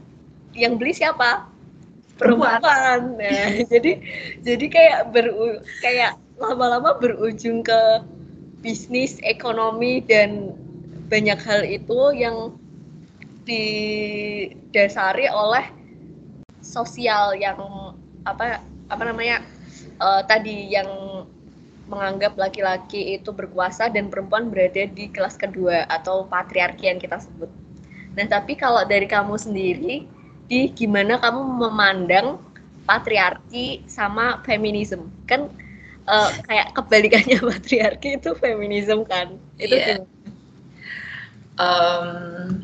yang 0.56 0.80
beli 0.80 0.96
siapa? 0.96 1.48
Perempuan. 2.16 3.18
Nah, 3.18 3.48
jadi 3.72 4.00
jadi 4.46 4.66
kayak 4.68 5.00
beru 5.12 5.60
kayak 5.82 6.16
lama-lama 6.42 6.98
berujung 6.98 7.62
ke 7.62 7.82
bisnis 8.62 9.18
ekonomi 9.26 10.06
dan 10.06 10.54
banyak 11.12 11.40
hal 11.44 11.62
itu 11.68 12.00
yang 12.16 12.56
didasari 13.44 15.28
oleh 15.28 15.68
sosial 16.64 17.36
yang 17.36 17.60
apa 18.24 18.64
apa 18.88 19.04
namanya 19.04 19.44
uh, 20.00 20.24
tadi 20.24 20.72
yang 20.72 20.88
menganggap 21.92 22.40
laki-laki 22.40 23.20
itu 23.20 23.36
berkuasa 23.36 23.92
dan 23.92 24.08
perempuan 24.08 24.48
berada 24.48 24.88
di 24.88 25.12
kelas 25.12 25.36
kedua 25.36 25.84
atau 25.92 26.24
patriarki 26.24 26.88
yang 26.88 27.04
kita 27.04 27.20
sebut. 27.20 27.52
Nah, 28.16 28.24
tapi 28.32 28.56
kalau 28.56 28.88
dari 28.88 29.04
kamu 29.04 29.36
sendiri, 29.36 30.08
di 30.48 30.72
gimana 30.72 31.20
kamu 31.20 31.68
memandang 31.68 32.40
patriarki 32.88 33.84
sama 33.92 34.40
feminisme? 34.48 35.12
Kan 35.28 35.52
uh, 36.08 36.32
kayak 36.48 36.72
kebalikannya 36.80 37.44
patriarki 37.52 38.16
itu 38.16 38.32
feminisme 38.40 39.04
kan? 39.04 39.36
Itu 39.60 39.76
yeah. 39.76 40.00
Um, 41.60 42.60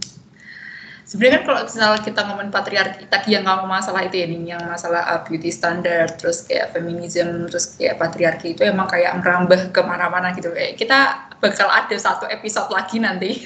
sebenarnya 1.08 1.39
kan 1.39 1.43
kalau 1.47 1.60
misalnya 1.63 2.02
kita 2.04 2.19
ngomongin 2.28 2.52
patriarki 2.52 3.04
tadi 3.08 3.30
yang 3.39 3.47
kamu 3.47 3.63
masalah 3.63 4.04
itu 4.04 4.19
ya 4.19 4.28
yang 4.28 4.63
masalah 4.67 5.02
uh, 5.08 5.19
beauty 5.23 5.47
standard 5.47 6.19
terus 6.19 6.43
kayak 6.43 6.76
feminism 6.76 7.47
terus 7.47 7.80
kayak 7.80 7.95
patriarki 7.95 8.52
itu 8.52 8.67
emang 8.67 8.91
kayak 8.91 9.15
merambah 9.23 9.71
ke 9.71 9.82
mana-mana 9.88 10.36
gitu. 10.36 10.52
Kayak 10.52 10.76
kita 10.76 11.00
bakal 11.39 11.71
ada 11.71 11.95
satu 11.95 12.28
episode 12.28 12.69
lagi 12.69 13.00
nanti. 13.00 13.32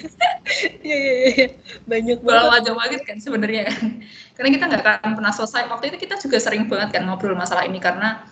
Iya 0.82 0.97
iya 0.97 1.13
iya. 1.30 1.47
Banyak 1.86 2.25
banget. 2.25 2.49
banget 2.49 2.73
banget 2.73 3.01
kan 3.06 3.17
sebenarnya. 3.21 3.63
Kan 3.69 4.01
karena 4.34 4.49
kita 4.49 4.63
nggak 4.73 4.84
akan 5.06 5.12
pernah 5.13 5.34
selesai. 5.38 5.69
Waktu 5.69 5.93
itu 5.93 5.97
kita 6.10 6.15
juga 6.17 6.38
sering 6.41 6.65
banget 6.65 6.97
kan 6.97 7.06
ngobrol 7.06 7.38
masalah 7.38 7.62
ini 7.62 7.77
karena 7.77 8.25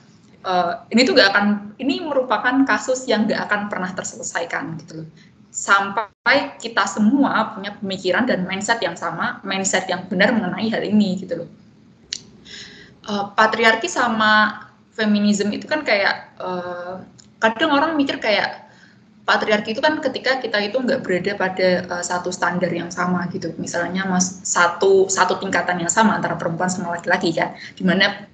uh, 0.44 0.84
ini 0.90 1.06
tuh 1.06 1.14
gak 1.14 1.30
akan 1.36 1.78
ini 1.78 2.02
merupakan 2.04 2.66
kasus 2.66 3.06
yang 3.06 3.30
gak 3.30 3.46
akan 3.50 3.70
pernah 3.70 3.92
terselesaikan 3.94 4.80
gitu 4.84 5.04
loh 5.04 5.08
sampai 5.60 6.56
kita 6.56 6.88
semua 6.88 7.52
punya 7.52 7.76
pemikiran 7.76 8.24
dan 8.24 8.48
mindset 8.48 8.80
yang 8.80 8.96
sama, 8.96 9.44
mindset 9.44 9.92
yang 9.92 10.08
benar 10.08 10.32
mengenai 10.32 10.72
hal 10.72 10.80
ini 10.88 11.20
gitu 11.20 11.44
loh. 11.44 11.50
Uh, 13.04 13.28
patriarki 13.36 13.92
sama 13.92 14.64
feminisme 14.96 15.52
itu 15.52 15.68
kan 15.68 15.84
kayak 15.84 16.32
uh, 16.40 17.04
kadang 17.44 17.76
orang 17.76 18.00
mikir 18.00 18.24
kayak 18.24 18.72
patriarki 19.28 19.76
itu 19.76 19.82
kan 19.84 20.00
ketika 20.00 20.40
kita 20.40 20.64
itu 20.64 20.80
nggak 20.80 21.04
berada 21.04 21.36
pada 21.36 21.70
uh, 21.92 22.04
satu 22.04 22.32
standar 22.32 22.72
yang 22.72 22.88
sama 22.88 23.28
gitu 23.30 23.52
misalnya 23.60 24.08
mas 24.08 24.42
satu 24.48 25.12
satu 25.12 25.38
tingkatan 25.44 25.84
yang 25.84 25.92
sama 25.92 26.16
antara 26.16 26.40
perempuan 26.40 26.72
sama 26.72 26.96
laki-laki 26.96 27.36
kan 27.36 27.54
di 27.76 27.84
mana 27.84 28.26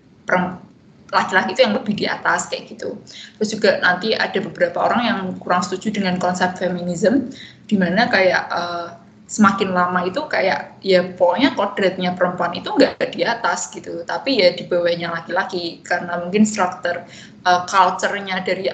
laki-laki 1.15 1.55
itu 1.55 1.63
yang 1.63 1.75
lebih 1.79 1.95
di 1.95 2.05
atas 2.05 2.51
kayak 2.51 2.75
gitu. 2.75 2.99
Terus 3.39 3.49
juga 3.55 3.79
nanti 3.79 4.11
ada 4.11 4.35
beberapa 4.43 4.83
orang 4.83 5.01
yang 5.07 5.19
kurang 5.39 5.63
setuju 5.63 5.95
dengan 5.95 6.19
konsep 6.19 6.59
feminisme, 6.59 7.31
di 7.71 7.79
mana 7.79 8.11
kayak 8.11 8.43
uh, 8.51 8.87
semakin 9.25 9.73
lama 9.73 10.05
itu 10.05 10.21
kayak 10.29 10.77
ya 10.85 11.01
pokoknya 11.17 11.57
kodratnya 11.57 12.13
perempuan 12.13 12.53
itu 12.53 12.69
nggak 12.69 13.15
di 13.15 13.25
atas 13.25 13.71
gitu, 13.73 14.03
tapi 14.03 14.43
ya 14.43 14.53
di 14.53 14.67
bawahnya 14.69 15.09
laki-laki 15.09 15.81
karena 15.81 16.21
mungkin 16.21 16.45
struktur 16.45 17.01
uh, 17.47 17.61
culture-nya 17.65 18.45
dari 18.45 18.69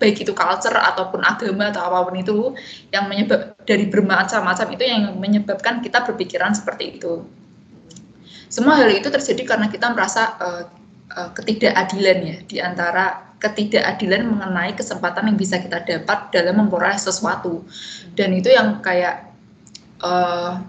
baik 0.00 0.24
itu 0.24 0.32
culture 0.32 0.74
ataupun 0.74 1.20
agama 1.22 1.68
atau 1.68 1.86
apa 1.86 2.08
pun 2.08 2.16
itu 2.16 2.36
yang 2.88 3.06
menyebab 3.06 3.52
dari 3.68 3.84
bermacam-macam 3.86 4.66
itu 4.72 4.84
yang 4.88 5.12
menyebabkan 5.20 5.84
kita 5.84 6.02
berpikiran 6.08 6.56
seperti 6.56 6.96
itu. 6.98 7.22
Semua 8.50 8.80
hal 8.80 8.90
itu 8.90 9.06
terjadi 9.06 9.54
karena 9.54 9.70
kita 9.70 9.94
merasa 9.94 10.34
uh, 10.40 10.62
uh, 11.16 11.30
ketidakadilan 11.34 12.18
ya 12.22 12.36
di 12.46 12.56
antara 12.62 13.30
ketidakadilan 13.40 14.28
mengenai 14.28 14.76
kesempatan 14.76 15.32
yang 15.32 15.38
bisa 15.40 15.56
kita 15.56 15.80
dapat 15.80 16.28
dalam 16.30 16.60
memperoleh 16.60 17.00
sesuatu. 17.00 17.64
Dan 18.12 18.36
itu 18.36 18.52
yang 18.52 18.84
kayak 18.84 19.32
uh, 20.04 20.60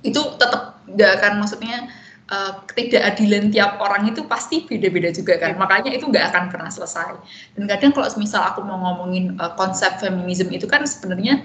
itu 0.00 0.20
tetap 0.40 0.80
nggak 0.88 1.10
akan 1.20 1.32
maksudnya 1.44 1.92
uh, 2.32 2.64
ketidakadilan 2.72 3.52
tiap 3.52 3.76
orang 3.82 4.08
itu 4.08 4.24
pasti 4.24 4.64
beda-beda 4.64 5.12
juga 5.12 5.36
kan. 5.36 5.60
Makanya 5.60 5.92
itu 5.92 6.08
nggak 6.08 6.32
akan 6.32 6.44
pernah 6.48 6.70
selesai. 6.72 7.20
Dan 7.52 7.68
kadang 7.68 7.92
kalau 7.92 8.08
misal 8.16 8.42
aku 8.48 8.64
mau 8.64 8.80
ngomongin 8.80 9.36
uh, 9.36 9.52
konsep 9.60 10.00
feminisme 10.00 10.48
itu 10.48 10.64
kan 10.64 10.88
sebenarnya 10.88 11.44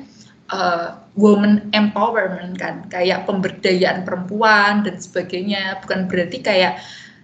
uh, 0.55 0.95
woman 1.19 1.67
empowerment 1.75 2.55
kan. 2.55 2.87
Kayak 2.87 3.27
pemberdayaan 3.27 4.07
perempuan 4.07 4.87
dan 4.87 4.95
sebagainya. 5.03 5.83
Bukan 5.83 6.07
berarti 6.07 6.39
kayak 6.39 6.79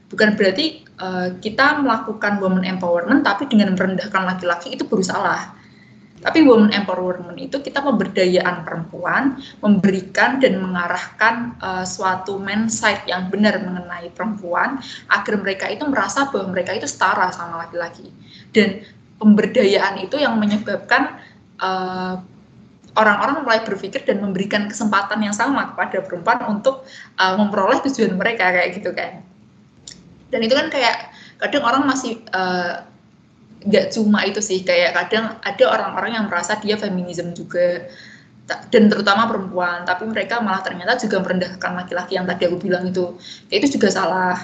bukan 0.07 0.39
berarti 0.39 0.87
uh, 0.99 1.35
kita 1.43 1.83
melakukan 1.83 2.39
woman 2.39 2.63
empowerment 2.63 3.27
tapi 3.27 3.47
dengan 3.47 3.75
merendahkan 3.75 4.23
laki-laki 4.23 4.75
itu 4.75 4.87
baru 4.87 5.03
salah. 5.03 5.41
Tapi 6.17 6.41
woman 6.49 6.73
empowerment 6.73 7.37
itu 7.37 7.61
kita 7.61 7.77
pemberdayaan 7.85 8.65
perempuan, 8.65 9.37
memberikan 9.61 10.41
dan 10.41 10.57
mengarahkan 10.57 11.53
uh, 11.61 11.85
suatu 11.85 12.41
mindset 12.41 13.05
yang 13.05 13.29
benar 13.29 13.61
mengenai 13.61 14.09
perempuan 14.17 14.81
agar 15.13 15.35
mereka 15.37 15.69
itu 15.69 15.85
merasa 15.85 16.25
bahwa 16.33 16.57
mereka 16.57 16.73
itu 16.73 16.89
setara 16.89 17.29
sama 17.29 17.61
laki-laki. 17.69 18.09
Dan 18.49 18.81
pemberdayaan 19.21 20.01
itu 20.01 20.17
yang 20.17 20.41
menyebabkan 20.41 21.21
uh, 21.61 22.17
orang-orang 22.97 23.45
mulai 23.45 23.61
berpikir 23.61 24.01
dan 24.01 24.17
memberikan 24.17 24.65
kesempatan 24.65 25.21
yang 25.21 25.37
sama 25.37 25.77
kepada 25.77 26.01
perempuan 26.01 26.41
untuk 26.49 26.81
uh, 27.21 27.37
memperoleh 27.37 27.77
tujuan 27.85 28.17
mereka 28.17 28.49
kayak 28.49 28.73
gitu 28.73 28.89
kan 28.97 29.21
dan 30.33 30.39
itu 30.43 30.53
kan 30.53 30.67
kayak 30.67 31.11
kadang 31.39 31.63
orang 31.63 31.83
masih 31.87 32.19
uh, 32.35 32.83
nggak 33.67 33.91
cuma 33.95 34.23
itu 34.23 34.39
sih 34.39 34.61
kayak 34.61 34.93
kadang 34.95 35.35
ada 35.41 35.65
orang-orang 35.67 36.11
yang 36.15 36.25
merasa 36.29 36.55
dia 36.61 36.77
feminisme 36.77 37.33
juga 37.33 37.89
dan 38.71 38.87
terutama 38.87 39.27
perempuan 39.27 39.83
tapi 39.83 40.07
mereka 40.07 40.39
malah 40.39 40.63
ternyata 40.63 40.95
juga 40.95 41.19
merendahkan 41.19 41.83
laki-laki 41.83 42.15
yang 42.15 42.23
tadi 42.23 42.47
aku 42.47 42.57
bilang 42.63 42.87
itu. 42.87 43.19
Kayak 43.51 43.59
itu 43.63 43.67
juga 43.79 43.89
salah. 43.91 44.37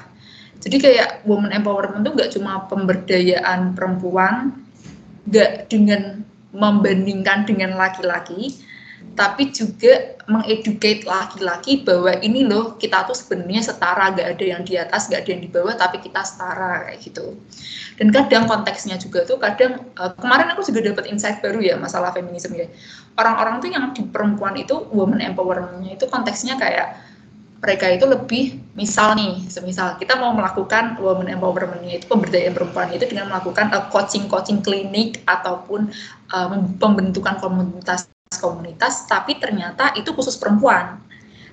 Jadi 0.59 0.79
kayak 0.79 1.27
woman 1.27 1.55
empowerment 1.55 2.03
itu 2.03 2.11
nggak 2.11 2.31
cuma 2.35 2.67
pemberdayaan 2.67 3.75
perempuan 3.75 4.59
nggak 5.27 5.71
dengan 5.71 6.23
membandingkan 6.51 7.47
dengan 7.47 7.79
laki-laki 7.79 8.51
tapi 9.13 9.53
juga 9.53 10.17
mengeducate 10.25 11.05
laki-laki 11.05 11.85
bahwa 11.85 12.17
ini 12.25 12.47
loh 12.49 12.79
kita 12.81 13.05
tuh 13.05 13.13
sebenarnya 13.13 13.61
setara, 13.61 14.09
gak 14.09 14.37
ada 14.37 14.45
yang 14.45 14.65
di 14.65 14.73
atas, 14.79 15.05
gak 15.05 15.25
ada 15.25 15.29
yang 15.37 15.41
di 15.45 15.49
bawah, 15.53 15.77
tapi 15.77 16.01
kita 16.01 16.25
setara 16.25 16.89
kayak 16.89 16.99
gitu. 17.05 17.37
Dan 18.01 18.09
kadang 18.09 18.49
konteksnya 18.49 18.97
juga 18.97 19.21
tuh 19.21 19.37
kadang 19.37 19.85
uh, 20.01 20.11
kemarin 20.17 20.49
aku 20.57 20.65
juga 20.65 20.89
dapat 20.89 21.13
insight 21.13 21.45
baru 21.45 21.61
ya 21.61 21.75
masalah 21.77 22.09
feminisme 22.09 22.57
ya. 22.57 22.65
Orang-orang 23.13 23.61
tuh 23.61 23.69
yang 23.69 23.93
di 23.93 24.01
perempuan 24.09 24.57
itu 24.57 24.89
woman 24.89 25.21
empowerment-nya 25.21 25.93
itu 25.93 26.09
konteksnya 26.09 26.57
kayak 26.57 26.97
mereka 27.63 27.85
itu 27.95 28.03
lebih 28.09 28.59
misal 28.75 29.15
nih, 29.15 29.39
semisal 29.47 29.95
kita 29.95 30.19
mau 30.19 30.33
melakukan 30.33 30.97
woman 30.99 31.29
empowerment-nya 31.31 32.01
itu 32.01 32.09
pemberdayaan 32.09 32.51
perempuan 32.57 32.89
itu 32.89 33.05
dengan 33.05 33.29
melakukan 33.29 33.69
uh, 33.71 33.87
coaching-coaching 33.93 34.65
klinik 34.65 35.21
ataupun 35.29 35.93
uh, 36.33 36.47
pembentukan 36.81 37.37
komunitas 37.37 38.09
komunitas, 38.37 39.05
tapi 39.09 39.37
ternyata 39.41 39.93
itu 39.97 40.13
khusus 40.13 40.37
perempuan. 40.37 41.01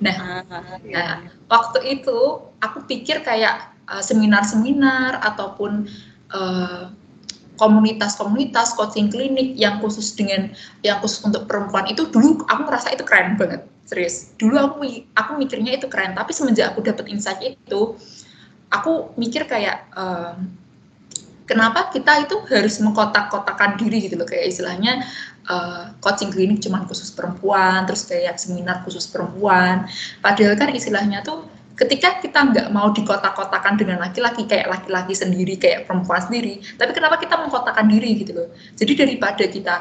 Nah, 0.00 0.16
ah, 0.48 0.80
iya. 0.80 0.96
nah 0.96 1.12
waktu 1.52 2.00
itu 2.00 2.48
aku 2.64 2.88
pikir 2.88 3.20
kayak 3.20 3.68
uh, 3.84 4.00
seminar-seminar 4.00 5.20
ataupun 5.20 5.84
uh, 6.32 6.88
komunitas-komunitas 7.60 8.72
coaching 8.72 9.12
klinik 9.12 9.52
yang 9.60 9.76
khusus 9.84 10.16
dengan 10.16 10.48
yang 10.80 10.96
khusus 11.04 11.20
untuk 11.20 11.44
perempuan 11.44 11.84
itu 11.92 12.08
dulu 12.08 12.40
aku 12.48 12.64
merasa 12.64 12.88
itu 12.88 13.04
keren 13.04 13.36
banget 13.36 13.68
serius 13.84 14.32
dulu 14.40 14.56
aku 14.56 14.88
aku 15.12 15.30
mikirnya 15.36 15.76
itu 15.76 15.84
keren 15.92 16.16
tapi 16.16 16.32
semenjak 16.32 16.72
aku 16.72 16.80
dapat 16.80 17.12
insight 17.12 17.44
itu 17.44 18.00
aku 18.72 19.12
mikir 19.20 19.44
kayak 19.44 19.84
uh, 19.92 20.40
kenapa 21.44 21.92
kita 21.92 22.24
itu 22.24 22.40
harus 22.48 22.80
mengkotak-kotakan 22.80 23.76
diri 23.76 24.08
gitu 24.08 24.16
loh 24.16 24.24
kayak 24.24 24.54
istilahnya 24.54 25.04
uh, 25.50 25.90
coaching 25.98 26.30
klinik 26.30 26.62
cuma 26.62 26.86
khusus 26.86 27.10
perempuan, 27.10 27.82
terus 27.90 28.06
kayak 28.06 28.38
seminar 28.38 28.86
khusus 28.86 29.10
perempuan. 29.10 29.90
Padahal 30.22 30.54
kan 30.54 30.70
istilahnya 30.70 31.26
tuh 31.26 31.50
ketika 31.74 32.20
kita 32.20 32.38
nggak 32.52 32.68
mau 32.76 32.92
dikotak-kotakan 32.92 33.80
dengan 33.80 33.98
laki-laki 34.04 34.44
kayak 34.44 34.68
laki-laki 34.68 35.16
sendiri 35.16 35.56
kayak 35.56 35.88
perempuan 35.88 36.20
sendiri, 36.22 36.60
tapi 36.78 36.92
kenapa 36.94 37.16
kita 37.18 37.40
mengkotakkan 37.40 37.88
diri 37.88 38.20
gitu 38.20 38.36
loh? 38.36 38.48
Jadi 38.76 38.92
daripada 38.94 39.44
kita 39.48 39.74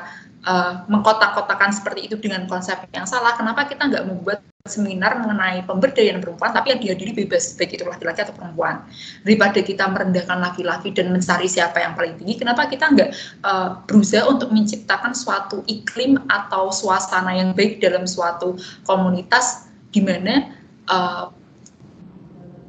uh, 0.45 0.85
mengkotak-kotakan 0.87 1.71
seperti 1.73 2.11
itu 2.11 2.15
dengan 2.19 2.45
konsep 2.45 2.79
yang 2.93 3.07
salah, 3.09 3.35
kenapa 3.35 3.65
kita 3.67 3.89
nggak 3.89 4.05
membuat 4.07 4.39
seminar 4.67 5.17
mengenai 5.23 5.65
pemberdayaan 5.65 6.21
perempuan 6.21 6.53
tapi 6.53 6.75
yang 6.75 6.79
dihadiri 6.83 7.25
bebas 7.25 7.57
baik 7.57 7.79
itu 7.79 7.83
laki-laki 7.87 8.21
atau 8.21 8.35
perempuan. 8.37 8.85
Daripada 9.25 9.59
kita 9.65 9.89
merendahkan 9.89 10.37
laki-laki 10.37 10.93
dan 10.93 11.09
mencari 11.09 11.49
siapa 11.49 11.81
yang 11.81 11.97
paling 11.97 12.19
tinggi 12.21 12.37
kenapa 12.37 12.69
kita 12.69 12.91
nggak 12.93 13.09
uh, 13.41 13.81
berusaha 13.89 14.29
untuk 14.29 14.53
menciptakan 14.53 15.17
suatu 15.17 15.65
iklim 15.65 16.21
atau 16.29 16.69
suasana 16.69 17.33
yang 17.33 17.57
baik 17.57 17.81
dalam 17.81 18.05
suatu 18.05 18.59
komunitas 18.85 19.65
di 19.89 20.05
mana 20.05 20.53
uh, 20.85 21.33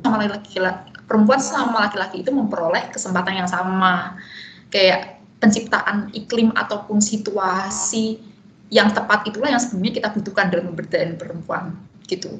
sama 0.00 0.24
laki-laki 0.24 0.90
perempuan 1.04 1.42
sama 1.42 1.90
laki-laki 1.90 2.22
itu 2.22 2.30
memperoleh 2.30 2.88
kesempatan 2.94 3.42
yang 3.42 3.50
sama. 3.50 4.14
Kayak 4.70 5.19
penciptaan 5.40 6.12
iklim 6.12 6.52
ataupun 6.52 7.00
situasi 7.00 8.20
yang 8.70 8.94
tepat 8.94 9.26
itulah 9.26 9.50
yang 9.50 9.58
sebenarnya 9.58 9.94
kita 9.98 10.08
butuhkan 10.14 10.46
dalam 10.52 10.70
pemberdayaan 10.70 11.18
perempuan 11.18 11.74
gitu. 12.06 12.38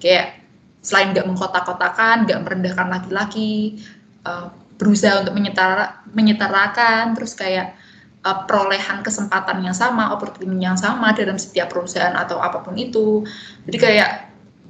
Kayak 0.00 0.40
selain 0.80 1.12
nggak 1.12 1.26
mengkotak-kotakan 1.28 2.24
nggak 2.24 2.40
merendahkan 2.46 2.86
laki-laki 2.88 3.82
uh, 4.24 4.48
berusaha 4.78 5.26
untuk 5.26 5.34
menyetara 5.34 6.06
menyetarakan 6.14 7.18
terus 7.18 7.34
kayak 7.34 7.74
uh, 8.22 8.46
perolehan 8.46 9.02
kesempatan 9.02 9.60
yang 9.60 9.74
sama 9.74 10.14
opportunity 10.14 10.64
yang 10.64 10.78
sama 10.78 11.12
dalam 11.12 11.36
setiap 11.36 11.74
perusahaan 11.74 12.14
atau 12.14 12.38
apa 12.40 12.62
pun 12.62 12.78
itu. 12.78 13.26
Jadi 13.68 13.76
kayak 13.76 14.10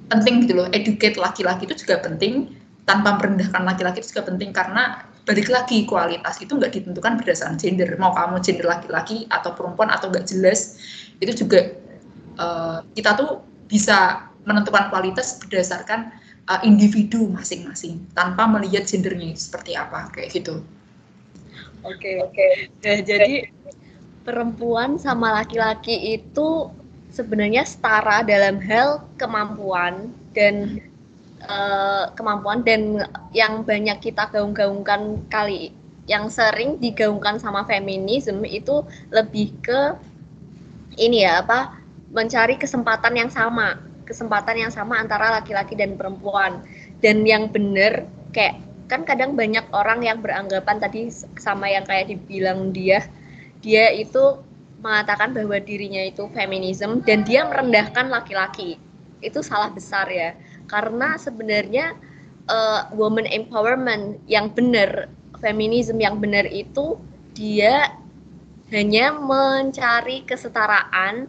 penting 0.09 0.49
gitu 0.49 0.57
loh 0.57 0.67
educate 0.73 1.21
laki-laki 1.21 1.69
itu 1.69 1.85
juga 1.85 2.01
penting 2.01 2.57
tanpa 2.89 3.21
merendahkan 3.21 3.63
laki-laki 3.69 4.01
itu 4.01 4.17
juga 4.17 4.33
penting 4.33 4.51
karena 4.57 5.05
balik 5.29 5.53
lagi 5.53 5.85
kualitas 5.85 6.41
itu 6.41 6.57
nggak 6.57 6.73
ditentukan 6.73 7.21
berdasarkan 7.21 7.61
gender 7.61 7.93
mau 8.01 8.17
kamu 8.17 8.41
gender 8.41 8.65
laki-laki 8.65 9.29
atau 9.29 9.53
perempuan 9.53 9.93
atau 9.93 10.09
nggak 10.09 10.25
jelas 10.25 10.81
itu 11.21 11.45
juga 11.45 11.77
uh, 12.41 12.81
kita 12.97 13.13
tuh 13.13 13.45
bisa 13.69 14.33
menentukan 14.49 14.89
kualitas 14.89 15.37
berdasarkan 15.37 16.09
uh, 16.49 16.61
individu 16.65 17.29
masing-masing 17.29 18.01
tanpa 18.17 18.49
melihat 18.49 18.89
gendernya 18.89 19.37
seperti 19.37 19.77
apa 19.77 20.09
kayak 20.17 20.33
gitu. 20.33 20.65
Oke 21.85 22.25
oke. 22.25 22.49
Nah, 22.83 22.99
jadi 23.05 23.53
perempuan 24.25 24.97
sama 24.97 25.45
laki-laki 25.45 26.17
itu 26.17 26.73
sebenarnya 27.13 27.69
setara 27.69 28.25
dalam 28.25 28.59
hal 28.65 29.05
kemampuan 29.21 30.11
dan 30.33 30.81
uh, 31.47 32.11
kemampuan 32.19 32.67
dan 32.67 33.07
yang 33.31 33.63
banyak 33.63 33.99
kita 34.03 34.27
gaung-gaungkan 34.33 35.23
kali 35.31 35.71
yang 36.09 36.33
sering 36.33 36.81
digaungkan 36.81 37.37
sama 37.37 37.69
feminisme 37.69 38.41
itu 38.49 38.81
lebih 39.13 39.53
ke 39.61 39.95
ini 40.97 41.23
ya 41.23 41.45
apa 41.45 41.79
mencari 42.09 42.57
kesempatan 42.57 43.13
yang 43.13 43.29
sama 43.29 43.89
kesempatan 44.09 44.57
yang 44.57 44.73
sama 44.73 44.97
antara 44.97 45.29
laki-laki 45.37 45.77
dan 45.77 46.01
perempuan. 46.01 46.65
Dan 47.05 47.29
yang 47.29 47.53
benar 47.53 48.09
kayak 48.33 48.65
kan 48.89 49.05
kadang 49.05 49.37
banyak 49.37 49.69
orang 49.77 50.01
yang 50.01 50.25
beranggapan 50.25 50.81
tadi 50.81 51.13
sama 51.37 51.69
yang 51.69 51.85
kayak 51.85 52.09
dibilang 52.09 52.73
dia 52.73 53.05
dia 53.61 53.93
itu 53.93 54.41
mengatakan 54.81 55.37
bahwa 55.37 55.61
dirinya 55.61 56.01
itu 56.09 56.25
feminisme 56.33 57.05
dan 57.05 57.29
dia 57.29 57.45
merendahkan 57.45 58.09
laki-laki. 58.09 58.81
Itu 59.21 59.45
salah 59.45 59.69
besar 59.69 60.09
ya 60.09 60.33
karena 60.69 61.17
sebenarnya 61.17 61.97
uh, 62.47 62.93
woman 62.95 63.25
empowerment 63.25 64.21
yang 64.29 64.53
benar 64.53 65.09
feminisme 65.41 65.99
yang 65.99 66.21
benar 66.21 66.45
itu 66.49 67.01
dia 67.33 67.93
hanya 68.69 69.17
mencari 69.17 70.29
kesetaraan 70.29 71.29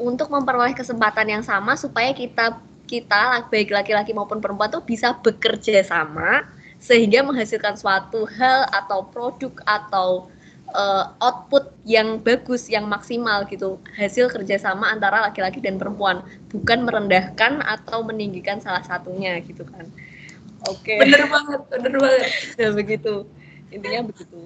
untuk 0.00 0.26
memperoleh 0.32 0.74
kesempatan 0.74 1.30
yang 1.30 1.44
sama 1.46 1.78
supaya 1.78 2.10
kita 2.10 2.58
kita 2.90 3.46
baik 3.48 3.70
laki-laki 3.70 4.10
maupun 4.12 4.42
perempuan 4.42 4.68
tuh 4.68 4.82
bisa 4.82 5.14
bekerja 5.22 5.80
sama 5.86 6.44
sehingga 6.82 7.22
menghasilkan 7.22 7.78
suatu 7.78 8.26
hal 8.26 8.66
atau 8.74 9.06
produk 9.06 9.54
atau 9.64 10.26
uh, 10.72 11.12
output 11.20 11.72
yang 11.84 12.20
bagus, 12.20 12.68
yang 12.68 12.88
maksimal 12.88 13.44
gitu. 13.48 13.78
Hasil 13.96 14.32
kerjasama 14.32 14.88
antara 14.88 15.24
laki-laki 15.24 15.60
dan 15.60 15.76
perempuan, 15.76 16.24
bukan 16.50 16.84
merendahkan 16.84 17.62
atau 17.64 18.04
meninggikan 18.04 18.58
salah 18.58 18.82
satunya 18.82 19.38
gitu 19.44 19.64
kan. 19.68 19.88
Oke. 20.70 20.96
Okay. 20.96 20.98
Bener 21.02 21.24
banget, 21.28 21.60
bener 21.70 21.98
banget. 21.98 22.28
Nah 22.58 22.70
begitu, 22.74 23.14
intinya 23.70 24.00
begitu. 24.08 24.40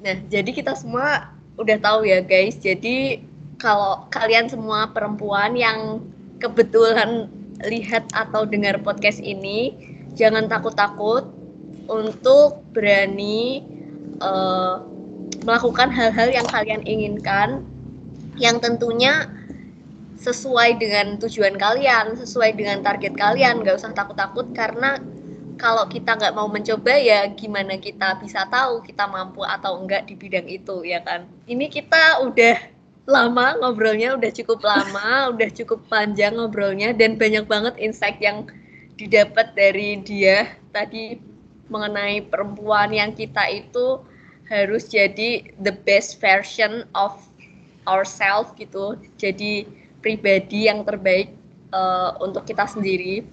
Nah 0.00 0.14
jadi 0.28 0.50
kita 0.50 0.72
semua 0.76 1.32
udah 1.60 1.76
tahu 1.80 2.08
ya 2.08 2.24
guys. 2.24 2.56
Jadi 2.60 3.24
kalau 3.60 4.08
kalian 4.08 4.48
semua 4.48 4.88
perempuan 4.88 5.52
yang 5.52 6.00
kebetulan 6.40 7.28
lihat 7.68 8.08
atau 8.16 8.48
dengar 8.48 8.80
podcast 8.80 9.20
ini, 9.20 9.76
jangan 10.16 10.48
takut-takut 10.48 11.28
untuk 11.90 12.64
berani 12.72 13.60
uh, 14.20 14.84
melakukan 15.44 15.88
hal-hal 15.90 16.28
yang 16.30 16.46
kalian 16.46 16.84
inginkan 16.84 17.64
yang 18.36 18.60
tentunya 18.60 19.28
sesuai 20.20 20.76
dengan 20.76 21.16
tujuan 21.16 21.56
kalian, 21.56 22.12
sesuai 22.12 22.52
dengan 22.52 22.84
target 22.84 23.16
kalian, 23.16 23.64
nggak 23.64 23.80
usah 23.80 23.96
takut-takut 23.96 24.52
karena 24.52 25.00
kalau 25.56 25.88
kita 25.88 26.16
nggak 26.16 26.36
mau 26.36 26.48
mencoba 26.48 26.96
ya 26.96 27.28
gimana 27.32 27.76
kita 27.76 28.16
bisa 28.20 28.48
tahu 28.48 28.80
kita 28.80 29.04
mampu 29.08 29.44
atau 29.44 29.80
enggak 29.80 30.08
di 30.08 30.16
bidang 30.16 30.48
itu 30.48 30.84
ya 30.84 31.00
kan. 31.04 31.24
Ini 31.48 31.68
kita 31.68 32.24
udah 32.24 32.56
lama 33.08 33.56
ngobrolnya, 33.60 34.16
udah 34.16 34.30
cukup 34.32 34.60
lama, 34.60 35.08
udah 35.36 35.48
cukup 35.52 35.84
panjang 35.88 36.36
ngobrolnya 36.36 36.92
dan 36.92 37.16
banyak 37.16 37.44
banget 37.48 37.74
insight 37.80 38.20
yang 38.20 38.48
didapat 39.00 39.56
dari 39.56 40.00
dia 40.04 40.52
tadi 40.72 41.16
mengenai 41.72 42.28
perempuan 42.28 42.92
yang 42.92 43.16
kita 43.16 43.48
itu 43.48 44.04
harus 44.50 44.90
jadi 44.90 45.46
the 45.62 45.70
best 45.86 46.18
version 46.18 46.82
of 46.92 47.14
ourselves 47.86 48.50
gitu. 48.58 48.98
Jadi 49.16 49.64
pribadi 50.02 50.66
yang 50.66 50.82
terbaik 50.82 51.32
uh, 51.70 52.18
untuk 52.18 52.44
kita 52.44 52.66
sendiri. 52.66 53.24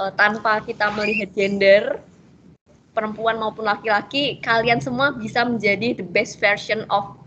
Uh, 0.00 0.08
tanpa 0.16 0.64
kita 0.64 0.88
melihat 0.96 1.28
gender 1.36 2.00
perempuan 2.96 3.36
maupun 3.36 3.68
laki-laki 3.68 4.40
kalian 4.40 4.80
semua 4.80 5.12
bisa 5.12 5.44
menjadi 5.44 5.92
the 6.00 6.06
best 6.08 6.40
version 6.40 6.88
of 6.88 7.20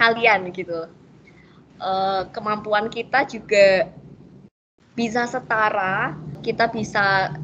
kalian 0.00 0.48
gitu. 0.56 0.88
Uh, 1.76 2.24
kemampuan 2.32 2.88
kita 2.88 3.28
juga 3.28 3.92
bisa 4.96 5.28
setara. 5.28 6.16
Kita 6.40 6.72
bisa 6.72 7.36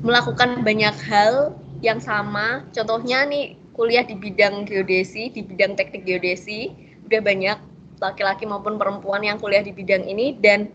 melakukan 0.00 0.64
banyak 0.64 0.96
hal 1.04 1.52
yang 1.84 2.00
sama. 2.00 2.64
Contohnya 2.72 3.28
nih 3.28 3.59
kuliah 3.80 4.04
di 4.04 4.12
bidang 4.12 4.68
geodesi, 4.68 5.32
di 5.32 5.40
bidang 5.40 5.72
teknik 5.72 6.04
geodesi, 6.04 6.68
udah 7.08 7.24
banyak 7.24 7.58
laki-laki 7.96 8.44
maupun 8.44 8.76
perempuan 8.76 9.24
yang 9.24 9.40
kuliah 9.40 9.64
di 9.64 9.72
bidang 9.72 10.04
ini 10.04 10.36
dan 10.36 10.68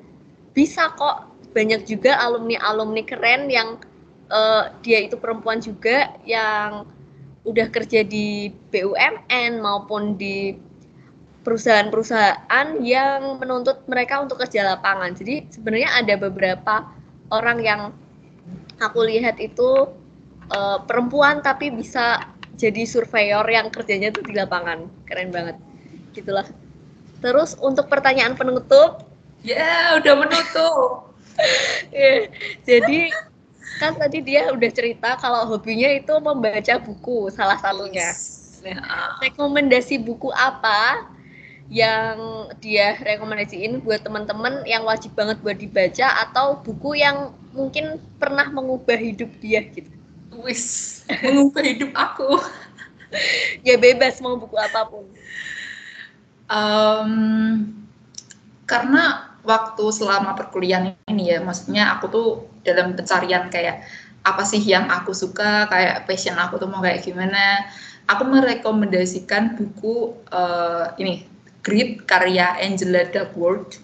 bisa 0.58 0.90
kok 0.98 1.30
banyak 1.54 1.86
juga 1.86 2.18
alumni-alumni 2.18 3.06
keren 3.06 3.46
yang 3.54 3.78
uh, 4.34 4.74
dia 4.82 5.06
itu 5.06 5.22
perempuan 5.22 5.62
juga 5.62 6.18
yang 6.26 6.90
udah 7.46 7.70
kerja 7.70 8.02
di 8.02 8.50
BUMN 8.74 9.62
maupun 9.62 10.18
di 10.18 10.58
perusahaan-perusahaan 11.46 12.82
yang 12.82 13.38
menuntut 13.38 13.86
mereka 13.86 14.26
untuk 14.26 14.42
kerja 14.42 14.66
lapangan. 14.66 15.14
Jadi 15.14 15.46
sebenarnya 15.54 15.94
ada 15.94 16.18
beberapa 16.18 16.90
orang 17.30 17.62
yang 17.62 17.82
aku 18.82 19.06
lihat 19.06 19.38
itu 19.38 19.94
uh, 20.50 20.82
perempuan 20.90 21.46
tapi 21.46 21.70
bisa 21.70 22.34
jadi 22.56 22.88
surveyor 22.88 23.46
yang 23.48 23.68
kerjanya 23.70 24.12
tuh 24.12 24.24
di 24.24 24.34
lapangan. 24.36 24.88
Keren 25.08 25.30
banget. 25.32 25.56
Gitulah. 26.16 26.48
Terus 27.20 27.56
untuk 27.60 27.88
pertanyaan 27.88 28.36
penutup, 28.36 29.08
ya 29.44 29.60
yeah, 29.60 29.84
udah 30.00 30.14
menutup. 30.20 31.16
yeah, 31.96 32.28
jadi 32.64 33.12
kan 33.80 33.96
tadi 34.00 34.24
dia 34.24 34.52
udah 34.52 34.72
cerita 34.72 35.20
kalau 35.20 35.48
hobinya 35.52 35.92
itu 35.92 36.14
membaca 36.24 36.76
buku 36.80 37.28
salah 37.32 37.60
satunya. 37.60 38.16
Nah, 38.66 39.20
rekomendasi 39.22 40.02
buku 40.02 40.32
apa 40.34 41.06
yang 41.70 42.50
dia 42.62 42.94
rekomendasiin 43.02 43.82
buat 43.82 44.06
teman-teman 44.06 44.62
yang 44.70 44.86
wajib 44.86 45.18
banget 45.18 45.42
buat 45.42 45.58
dibaca 45.58 46.08
atau 46.30 46.62
buku 46.62 47.02
yang 47.02 47.34
mungkin 47.58 47.98
pernah 48.22 48.46
mengubah 48.54 48.98
hidup 48.98 49.30
dia 49.42 49.66
gitu. 49.74 49.95
Wis, 50.44 50.66
mengubah 51.24 51.64
hidup 51.64 51.92
aku. 51.96 52.42
ya 53.64 53.80
bebas 53.80 54.20
mau 54.20 54.36
buku 54.36 54.58
apa 54.60 54.90
pun. 54.90 55.08
Um, 56.52 57.12
karena 58.68 59.34
waktu 59.46 59.86
selama 59.94 60.34
perkuliahan 60.36 60.98
ini 61.08 61.32
ya, 61.32 61.40
maksudnya 61.40 61.96
aku 61.96 62.06
tuh 62.12 62.28
dalam 62.66 62.98
pencarian 62.98 63.48
kayak 63.48 63.86
apa 64.26 64.42
sih 64.44 64.60
yang 64.60 64.90
aku 64.90 65.14
suka, 65.14 65.70
kayak 65.70 66.10
passion 66.10 66.36
aku 66.36 66.58
tuh 66.58 66.68
mau 66.68 66.82
kayak 66.82 67.06
gimana. 67.06 67.70
Aku 68.06 68.26
merekomendasikan 68.26 69.58
buku 69.58 70.14
uh, 70.30 70.94
ini 71.02 71.26
Grit 71.66 72.06
karya 72.06 72.54
Angela 72.62 73.10
Duckworth. 73.10 73.82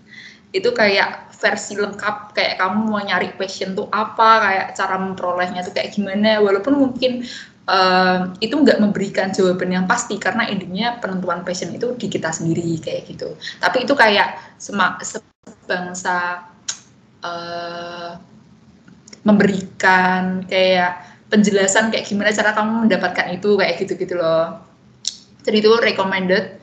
Itu 0.51 0.75
kayak 0.75 1.31
versi 1.41 1.73
lengkap 1.79 2.37
kayak 2.37 2.61
kamu 2.61 2.79
mau 2.91 3.01
nyari 3.01 3.33
passion 3.33 3.73
tuh 3.73 3.87
apa, 3.89 4.29
kayak 4.45 4.67
cara 4.77 4.95
memperolehnya 4.99 5.65
tuh 5.65 5.73
kayak 5.73 5.95
gimana. 5.95 6.37
Walaupun 6.43 6.77
mungkin 6.77 7.25
uh, 7.65 8.29
itu 8.43 8.53
nggak 8.53 8.79
memberikan 8.83 9.33
jawaban 9.33 9.73
yang 9.73 9.85
pasti 9.89 10.19
karena 10.21 10.45
intinya 10.47 11.01
penentuan 11.01 11.41
passion 11.41 11.73
itu 11.73 11.97
di 11.97 12.07
kita 12.11 12.29
sendiri 12.29 12.77
kayak 12.77 13.09
gitu. 13.09 13.33
Tapi 13.57 13.87
itu 13.87 13.93
kayak 13.97 14.59
semak 14.61 15.01
sebangsa 15.01 16.45
uh, 17.25 18.11
memberikan 19.21 20.45
kayak 20.45 21.09
penjelasan 21.31 21.93
kayak 21.93 22.05
gimana 22.09 22.33
cara 22.35 22.51
kamu 22.51 22.85
mendapatkan 22.89 23.27
itu 23.31 23.49
kayak 23.55 23.75
gitu-gitu 23.79 24.19
loh. 24.19 24.61
Jadi 25.41 25.57
itu 25.57 25.71
recommended 25.81 26.61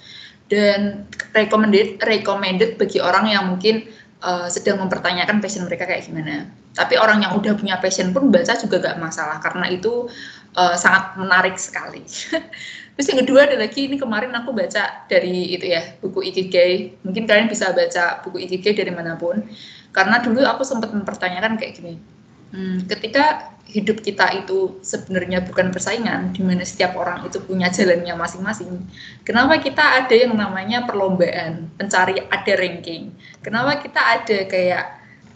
dan 0.49 1.05
recommended 1.37 2.01
recommended 2.05 2.81
bagi 2.81 2.99
orang 2.99 3.29
yang 3.29 3.45
mungkin 3.53 3.85
uh, 4.25 4.49
sedang 4.49 4.81
mempertanyakan 4.81 5.39
passion 5.45 5.69
mereka 5.69 5.85
kayak 5.85 6.09
gimana. 6.09 6.49
Tapi 6.75 6.97
orang 6.97 7.25
yang 7.25 7.33
udah 7.37 7.55
punya 7.55 7.77
passion 7.79 8.11
pun 8.17 8.33
baca 8.33 8.55
juga 8.57 8.81
gak 8.81 8.99
masalah 8.99 9.39
karena 9.45 9.67
itu 9.69 10.09
uh, 10.57 10.75
sangat 10.75 11.15
menarik 11.21 11.57
sekali. 11.61 12.03
Terus 12.99 13.07
yang 13.15 13.21
kedua 13.23 13.47
ada 13.47 13.55
lagi 13.55 13.87
ini 13.87 13.95
kemarin 13.95 14.35
aku 14.35 14.51
baca 14.51 15.07
dari 15.07 15.55
itu 15.55 15.71
ya 15.71 15.95
buku 16.03 16.19
Ikigai. 16.35 16.99
Mungkin 17.07 17.31
kalian 17.31 17.47
bisa 17.47 17.71
baca 17.71 18.25
buku 18.27 18.43
Ikigai 18.43 18.75
dari 18.75 18.91
mana 18.91 19.15
pun. 19.15 19.47
Karena 19.95 20.19
dulu 20.19 20.43
aku 20.43 20.67
sempat 20.67 20.91
mempertanyakan 20.91 21.55
kayak 21.57 21.79
gini 21.79 22.18
Hmm, 22.49 22.89
ketika 22.89 23.53
hidup 23.69 24.01
kita 24.01 24.33
itu 24.33 24.81
sebenarnya 24.81 25.45
bukan 25.45 25.69
persaingan, 25.69 26.33
di 26.33 26.41
mana 26.41 26.65
setiap 26.65 26.97
orang 26.97 27.29
itu 27.29 27.37
punya 27.45 27.69
jalannya 27.69 28.17
masing-masing. 28.17 28.81
Kenapa 29.29 29.61
kita 29.61 29.85
ada 30.05 30.15
yang 30.17 30.33
namanya 30.33 30.89
perlombaan, 30.89 31.69
pencari 31.77 32.17
ada 32.17 32.53
ranking? 32.57 33.13
Kenapa 33.45 33.77
kita 33.77 34.01
ada 34.01 34.39
kayak 34.49 34.85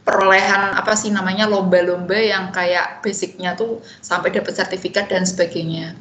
perolehan 0.02 0.74
apa 0.74 0.96
sih 0.98 1.12
namanya 1.12 1.46
lomba-lomba 1.46 2.16
yang 2.16 2.50
kayak 2.50 3.04
basicnya 3.04 3.54
tuh 3.54 3.84
sampai 4.00 4.32
dapat 4.34 4.56
sertifikat 4.56 5.12
dan 5.12 5.28
sebagainya. 5.28 5.94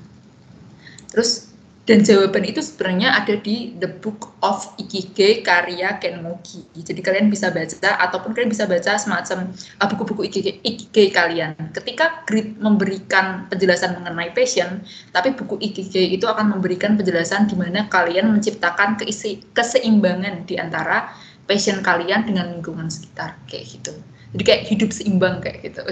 Terus 1.11 1.50
dan 1.91 2.07
jawaban 2.07 2.47
itu 2.47 2.63
sebenarnya 2.63 3.19
ada 3.19 3.35
di 3.35 3.75
The 3.75 3.91
Book 3.99 4.31
of 4.39 4.63
Ikigai 4.79 5.43
karya 5.43 5.99
Ken 5.99 6.23
Mogi. 6.23 6.63
Jadi 6.71 7.03
kalian 7.03 7.27
bisa 7.27 7.51
baca 7.51 7.99
ataupun 7.99 8.31
kalian 8.31 8.47
bisa 8.47 8.63
baca 8.63 8.95
semacam 8.95 9.51
uh, 9.51 9.87
buku-buku 9.91 10.31
Ikigai, 10.31 10.63
Ikigai 10.63 11.11
kalian. 11.11 11.51
Ketika 11.75 12.23
Grit 12.23 12.55
memberikan 12.63 13.51
penjelasan 13.51 13.99
mengenai 13.99 14.31
passion, 14.31 14.79
tapi 15.11 15.35
buku 15.35 15.59
Ikigai 15.59 16.15
itu 16.15 16.31
akan 16.31 16.55
memberikan 16.55 16.95
penjelasan 16.95 17.51
di 17.51 17.59
mana 17.59 17.91
kalian 17.91 18.31
menciptakan 18.39 18.95
keisi, 18.95 19.43
keseimbangan 19.51 20.47
di 20.47 20.55
antara 20.55 21.11
passion 21.43 21.83
kalian 21.83 22.23
dengan 22.23 22.55
lingkungan 22.55 22.87
sekitar 22.87 23.35
kayak 23.51 23.67
gitu. 23.67 23.91
Jadi 24.31 24.43
kayak 24.47 24.63
hidup 24.63 24.95
seimbang 24.95 25.43
kayak 25.43 25.59
gitu. 25.67 25.83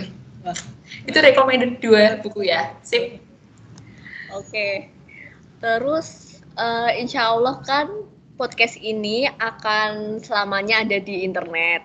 Itu 1.12 1.20
recommended 1.20 1.84
dua 1.84 2.24
buku 2.24 2.48
ya. 2.48 2.72
Sip. 2.88 3.20
Oke. 4.32 4.48
Okay. 4.48 4.99
Terus 5.60 6.40
uh, 6.56 6.92
insya 6.96 7.36
Allah 7.36 7.60
kan 7.68 7.88
podcast 8.40 8.80
ini 8.80 9.28
akan 9.28 10.24
selamanya 10.24 10.88
ada 10.88 10.98
di 11.04 11.28
internet. 11.28 11.84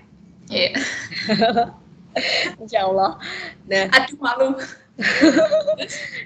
Iya. 0.50 0.78
Yeah. 1.34 1.74
insya 2.62 2.86
Allah. 2.86 3.18
Nah, 3.66 3.90
aduh 3.90 4.18
malu. 4.22 4.48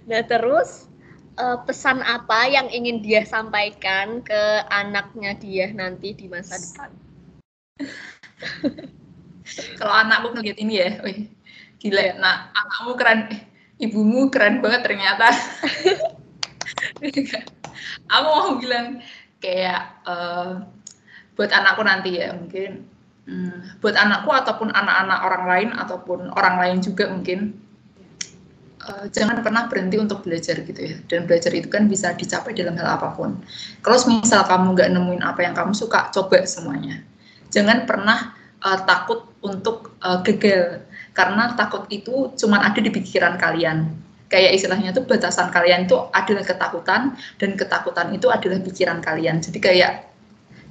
nah 0.08 0.20
terus 0.28 0.92
uh, 1.40 1.56
pesan 1.64 2.04
apa 2.04 2.52
yang 2.52 2.68
ingin 2.68 3.00
dia 3.00 3.24
sampaikan 3.24 4.20
ke 4.20 4.42
anaknya 4.68 5.32
dia 5.40 5.72
nanti 5.72 6.12
di 6.12 6.28
masa 6.28 6.60
depan? 6.60 6.92
Kalau 9.80 9.94
anakku 9.96 10.36
ngeliat 10.36 10.60
ini 10.60 10.76
ya, 10.76 11.00
wih, 11.00 11.32
gila. 11.80 12.20
Nah, 12.20 12.52
anakmu 12.52 12.92
keren, 13.00 13.32
eh, 13.32 13.40
ibumu 13.80 14.28
keren 14.28 14.60
banget 14.60 14.84
ternyata. 14.84 15.32
aku 18.12 18.28
mau 18.28 18.52
bilang 18.58 19.02
kayak 19.38 20.02
uh, 20.04 20.66
buat 21.38 21.50
anakku 21.54 21.82
nanti 21.86 22.18
ya 22.18 22.34
mungkin 22.34 22.82
hmm, 23.28 23.78
buat 23.78 23.94
anakku 23.94 24.34
ataupun 24.34 24.74
anak-anak 24.74 25.20
orang 25.22 25.44
lain 25.46 25.68
ataupun 25.76 26.32
orang 26.34 26.56
lain 26.58 26.78
juga 26.82 27.06
mungkin 27.06 27.54
uh, 28.88 29.06
jangan 29.12 29.44
pernah 29.44 29.68
berhenti 29.68 30.00
untuk 30.00 30.24
belajar 30.24 30.64
gitu 30.64 30.80
ya. 30.80 30.96
Dan 31.06 31.28
belajar 31.28 31.52
itu 31.52 31.68
kan 31.68 31.86
bisa 31.86 32.16
dicapai 32.16 32.56
dalam 32.56 32.74
hal 32.80 32.98
apa 32.98 33.14
pun. 33.14 33.38
Kalau 33.84 33.98
misal 34.08 34.42
kamu 34.48 34.74
nggak 34.74 34.88
nemuin 34.96 35.22
apa 35.22 35.40
yang 35.44 35.54
kamu 35.54 35.72
suka 35.76 36.08
coba 36.10 36.42
semuanya. 36.48 37.04
Jangan 37.52 37.84
pernah 37.84 38.34
uh, 38.64 38.78
takut 38.88 39.28
untuk 39.44 39.94
uh, 40.02 40.24
gagal. 40.24 40.82
Karena 41.12 41.54
takut 41.54 41.86
itu 41.90 42.32
cuma 42.38 42.62
ada 42.62 42.78
di 42.78 42.90
pikiran 42.90 43.36
kalian 43.36 44.07
kayak 44.28 44.60
istilahnya 44.60 44.92
tuh 44.92 45.08
batasan 45.08 45.48
kalian 45.48 45.88
itu 45.88 45.96
adalah 46.12 46.44
ketakutan 46.44 47.16
dan 47.40 47.50
ketakutan 47.56 48.12
itu 48.12 48.28
adalah 48.28 48.60
pikiran 48.60 49.00
kalian. 49.00 49.40
Jadi 49.40 49.58
kayak 49.58 49.92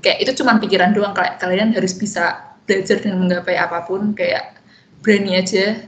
kayak 0.02 0.18
itu 0.22 0.32
cuma 0.42 0.62
pikiran 0.62 0.94
doang 0.94 1.14
kalian 1.14 1.74
harus 1.74 1.98
bisa 1.98 2.54
belajar 2.70 3.02
dan 3.02 3.18
menggapai 3.18 3.58
apa 3.58 3.84
pun 3.90 4.14
kayak 4.14 4.62
berani 5.02 5.42
aja 5.42 5.88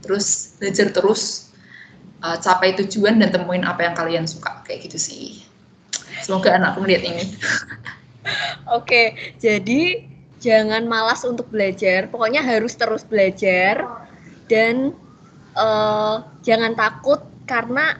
terus 0.00 0.56
belajar 0.56 0.88
terus 0.88 1.52
uh, 2.24 2.40
capai 2.40 2.72
tujuan 2.80 3.20
dan 3.20 3.28
temuin 3.28 3.68
apa 3.68 3.84
yang 3.84 3.94
kalian 3.94 4.24
suka 4.24 4.64
kayak 4.64 4.88
gitu 4.88 4.96
sih. 4.96 5.44
Semoga 6.24 6.56
anakku 6.56 6.80
melihat 6.80 7.04
ini. 7.04 7.24
Oke 8.76 9.16
jadi 9.36 10.08
jangan 10.40 10.88
malas 10.88 11.20
untuk 11.28 11.52
belajar 11.52 12.08
pokoknya 12.08 12.40
harus 12.40 12.72
terus 12.76 13.04
belajar 13.04 13.84
dan 14.48 14.96
uh, 15.56 16.22
jangan 16.44 16.74
takut 16.74 17.22
karena 17.46 17.98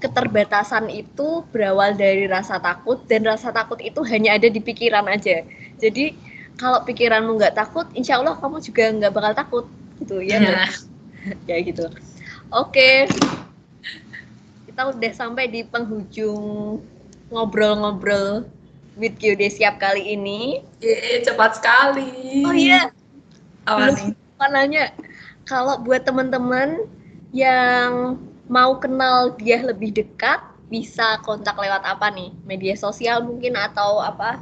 keterbatasan 0.00 0.88
itu 0.88 1.44
berawal 1.52 1.92
dari 1.92 2.24
rasa 2.24 2.56
takut 2.56 3.04
dan 3.04 3.28
rasa 3.28 3.52
takut 3.52 3.76
itu 3.84 4.00
hanya 4.08 4.40
ada 4.40 4.48
di 4.48 4.60
pikiran 4.60 5.04
aja. 5.06 5.44
Jadi 5.76 6.16
kalau 6.56 6.84
pikiranmu 6.84 7.36
nggak 7.36 7.56
takut, 7.56 7.88
insya 7.92 8.20
Allah 8.20 8.36
kamu 8.36 8.60
juga 8.64 8.84
nggak 8.92 9.12
bakal 9.12 9.32
takut 9.36 9.64
gitu 10.00 10.24
ya. 10.24 10.40
ya. 10.40 10.64
ya 11.48 11.56
gitu. 11.60 11.88
Oke, 12.50 13.06
kita 14.66 14.90
udah 14.90 15.12
sampai 15.12 15.52
di 15.52 15.60
penghujung 15.62 16.80
ngobrol-ngobrol 17.28 18.48
with 18.96 19.16
siap 19.52 19.78
kali 19.78 20.16
ini. 20.16 20.64
Ye, 20.80 21.20
cepat 21.22 21.60
sekali. 21.60 22.44
Oh 22.44 22.56
iya. 22.56 22.90
Apa 23.68 23.92
nih? 23.92 24.16
nanya 24.48 24.88
kalau 25.50 25.82
buat 25.82 26.06
teman-teman 26.06 26.86
yang 27.34 28.14
mau 28.46 28.78
kenal 28.78 29.34
dia 29.34 29.58
lebih 29.66 29.90
dekat 29.90 30.38
bisa 30.70 31.18
kontak 31.26 31.58
lewat 31.58 31.82
apa 31.82 32.14
nih? 32.14 32.30
Media 32.46 32.78
sosial 32.78 33.26
mungkin 33.26 33.58
atau 33.58 33.98
apa? 33.98 34.38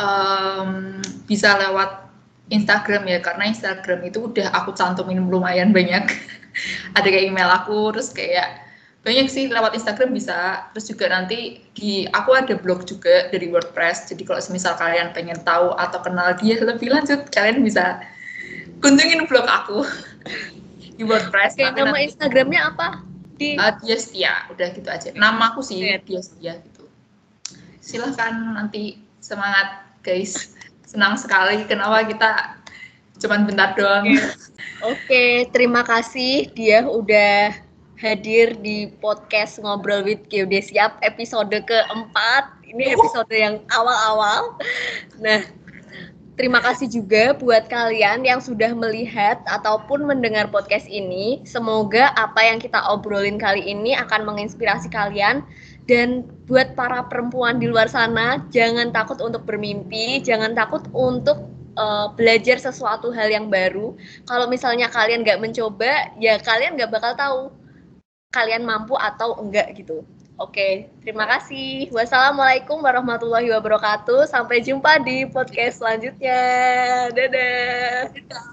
um, 0.00 1.00
bisa 1.28 1.56
lewat 1.60 2.08
Instagram 2.50 3.06
ya 3.06 3.18
karena 3.22 3.50
Instagram 3.50 4.00
itu 4.06 4.26
udah 4.26 4.50
aku 4.56 4.74
cantumin 4.74 5.22
lumayan 5.30 5.70
banyak 5.70 6.10
ada 6.98 7.06
kayak 7.06 7.30
email 7.30 7.50
aku 7.50 7.94
terus 7.94 8.10
kayak 8.10 8.66
banyak 9.00 9.32
sih 9.32 9.48
lewat 9.48 9.72
Instagram 9.72 10.12
bisa 10.12 10.68
terus 10.74 10.90
juga 10.90 11.08
nanti 11.08 11.64
di 11.72 12.04
aku 12.10 12.36
ada 12.36 12.52
blog 12.58 12.84
juga 12.84 13.32
dari 13.32 13.48
WordPress 13.48 14.12
jadi 14.12 14.22
kalau 14.28 14.42
misal 14.52 14.76
kalian 14.76 15.14
pengen 15.16 15.40
tahu 15.40 15.72
atau 15.78 16.04
kenal 16.04 16.36
dia 16.36 16.60
lebih 16.60 16.92
lanjut 16.92 17.30
kalian 17.32 17.64
bisa 17.64 18.02
kunjungin 18.80 19.28
blog 19.28 19.46
aku. 19.46 19.84
Di 21.00 21.04
WordPress 21.08 21.56
Oke, 21.56 21.64
nama 21.64 21.96
nanti, 21.96 22.12
Instagramnya 22.12 22.60
apa? 22.76 22.86
Di 23.40 23.56
uh, 23.56 23.72
dia 23.80 23.96
setia 23.96 24.32
udah 24.52 24.68
gitu 24.76 24.88
aja. 24.88 25.08
Nama 25.16 25.52
aku 25.52 25.64
sih 25.64 25.80
dia 25.80 26.20
setia 26.20 26.60
gitu. 26.60 26.84
Silahkan 27.80 28.36
nanti 28.56 29.00
semangat 29.20 29.84
guys. 30.04 30.56
Senang 30.84 31.16
sekali 31.16 31.64
kenapa 31.64 32.04
kita 32.04 32.60
cuman 33.20 33.48
bentar 33.48 33.72
doang. 33.76 34.04
Oke. 34.84 34.96
Okay, 35.08 35.32
terima 35.52 35.84
kasih 35.84 36.52
dia 36.52 36.84
udah 36.84 37.54
hadir 38.00 38.56
di 38.64 38.88
podcast 39.00 39.60
ngobrol 39.60 40.04
with 40.04 40.24
Geodesiap 40.32 41.00
episode 41.04 41.52
keempat. 41.52 42.44
Ini 42.64 42.96
episode 42.96 43.32
yang 43.32 43.60
awal-awal. 43.72 44.56
Nah 45.20 45.44
Terima 46.40 46.56
kasih 46.64 46.88
juga 46.88 47.36
buat 47.36 47.68
kalian 47.68 48.24
yang 48.24 48.40
sudah 48.40 48.72
melihat 48.72 49.44
ataupun 49.44 50.08
mendengar 50.08 50.48
podcast 50.48 50.88
ini. 50.88 51.44
Semoga 51.44 52.16
apa 52.16 52.40
yang 52.40 52.56
kita 52.56 52.80
obrolin 52.88 53.36
kali 53.36 53.60
ini 53.60 53.92
akan 53.92 54.24
menginspirasi 54.24 54.88
kalian 54.88 55.44
dan 55.84 56.24
buat 56.48 56.72
para 56.72 57.04
perempuan 57.12 57.60
di 57.60 57.68
luar 57.68 57.92
sana, 57.92 58.40
jangan 58.48 58.88
takut 58.88 59.20
untuk 59.20 59.44
bermimpi, 59.44 60.24
jangan 60.24 60.56
takut 60.56 60.80
untuk 60.96 61.44
uh, 61.76 62.08
belajar 62.16 62.56
sesuatu 62.56 63.12
hal 63.12 63.28
yang 63.28 63.52
baru. 63.52 63.92
Kalau 64.24 64.48
misalnya 64.48 64.88
kalian 64.88 65.20
nggak 65.20 65.44
mencoba, 65.44 66.08
ya 66.16 66.40
kalian 66.40 66.72
nggak 66.80 66.88
bakal 66.88 67.12
tahu 67.20 67.38
kalian 68.32 68.64
mampu 68.64 68.96
atau 68.96 69.36
enggak 69.44 69.76
gitu. 69.76 70.08
Oke, 70.40 70.88
terima 71.04 71.28
kasih. 71.28 71.92
Wassalamualaikum 71.92 72.80
warahmatullahi 72.80 73.52
wabarakatuh. 73.52 74.24
Sampai 74.24 74.64
jumpa 74.64 74.96
di 75.04 75.28
podcast 75.28 75.84
selanjutnya. 75.84 76.40
Dadah. 77.12 78.08
Dadah. 78.08 78.48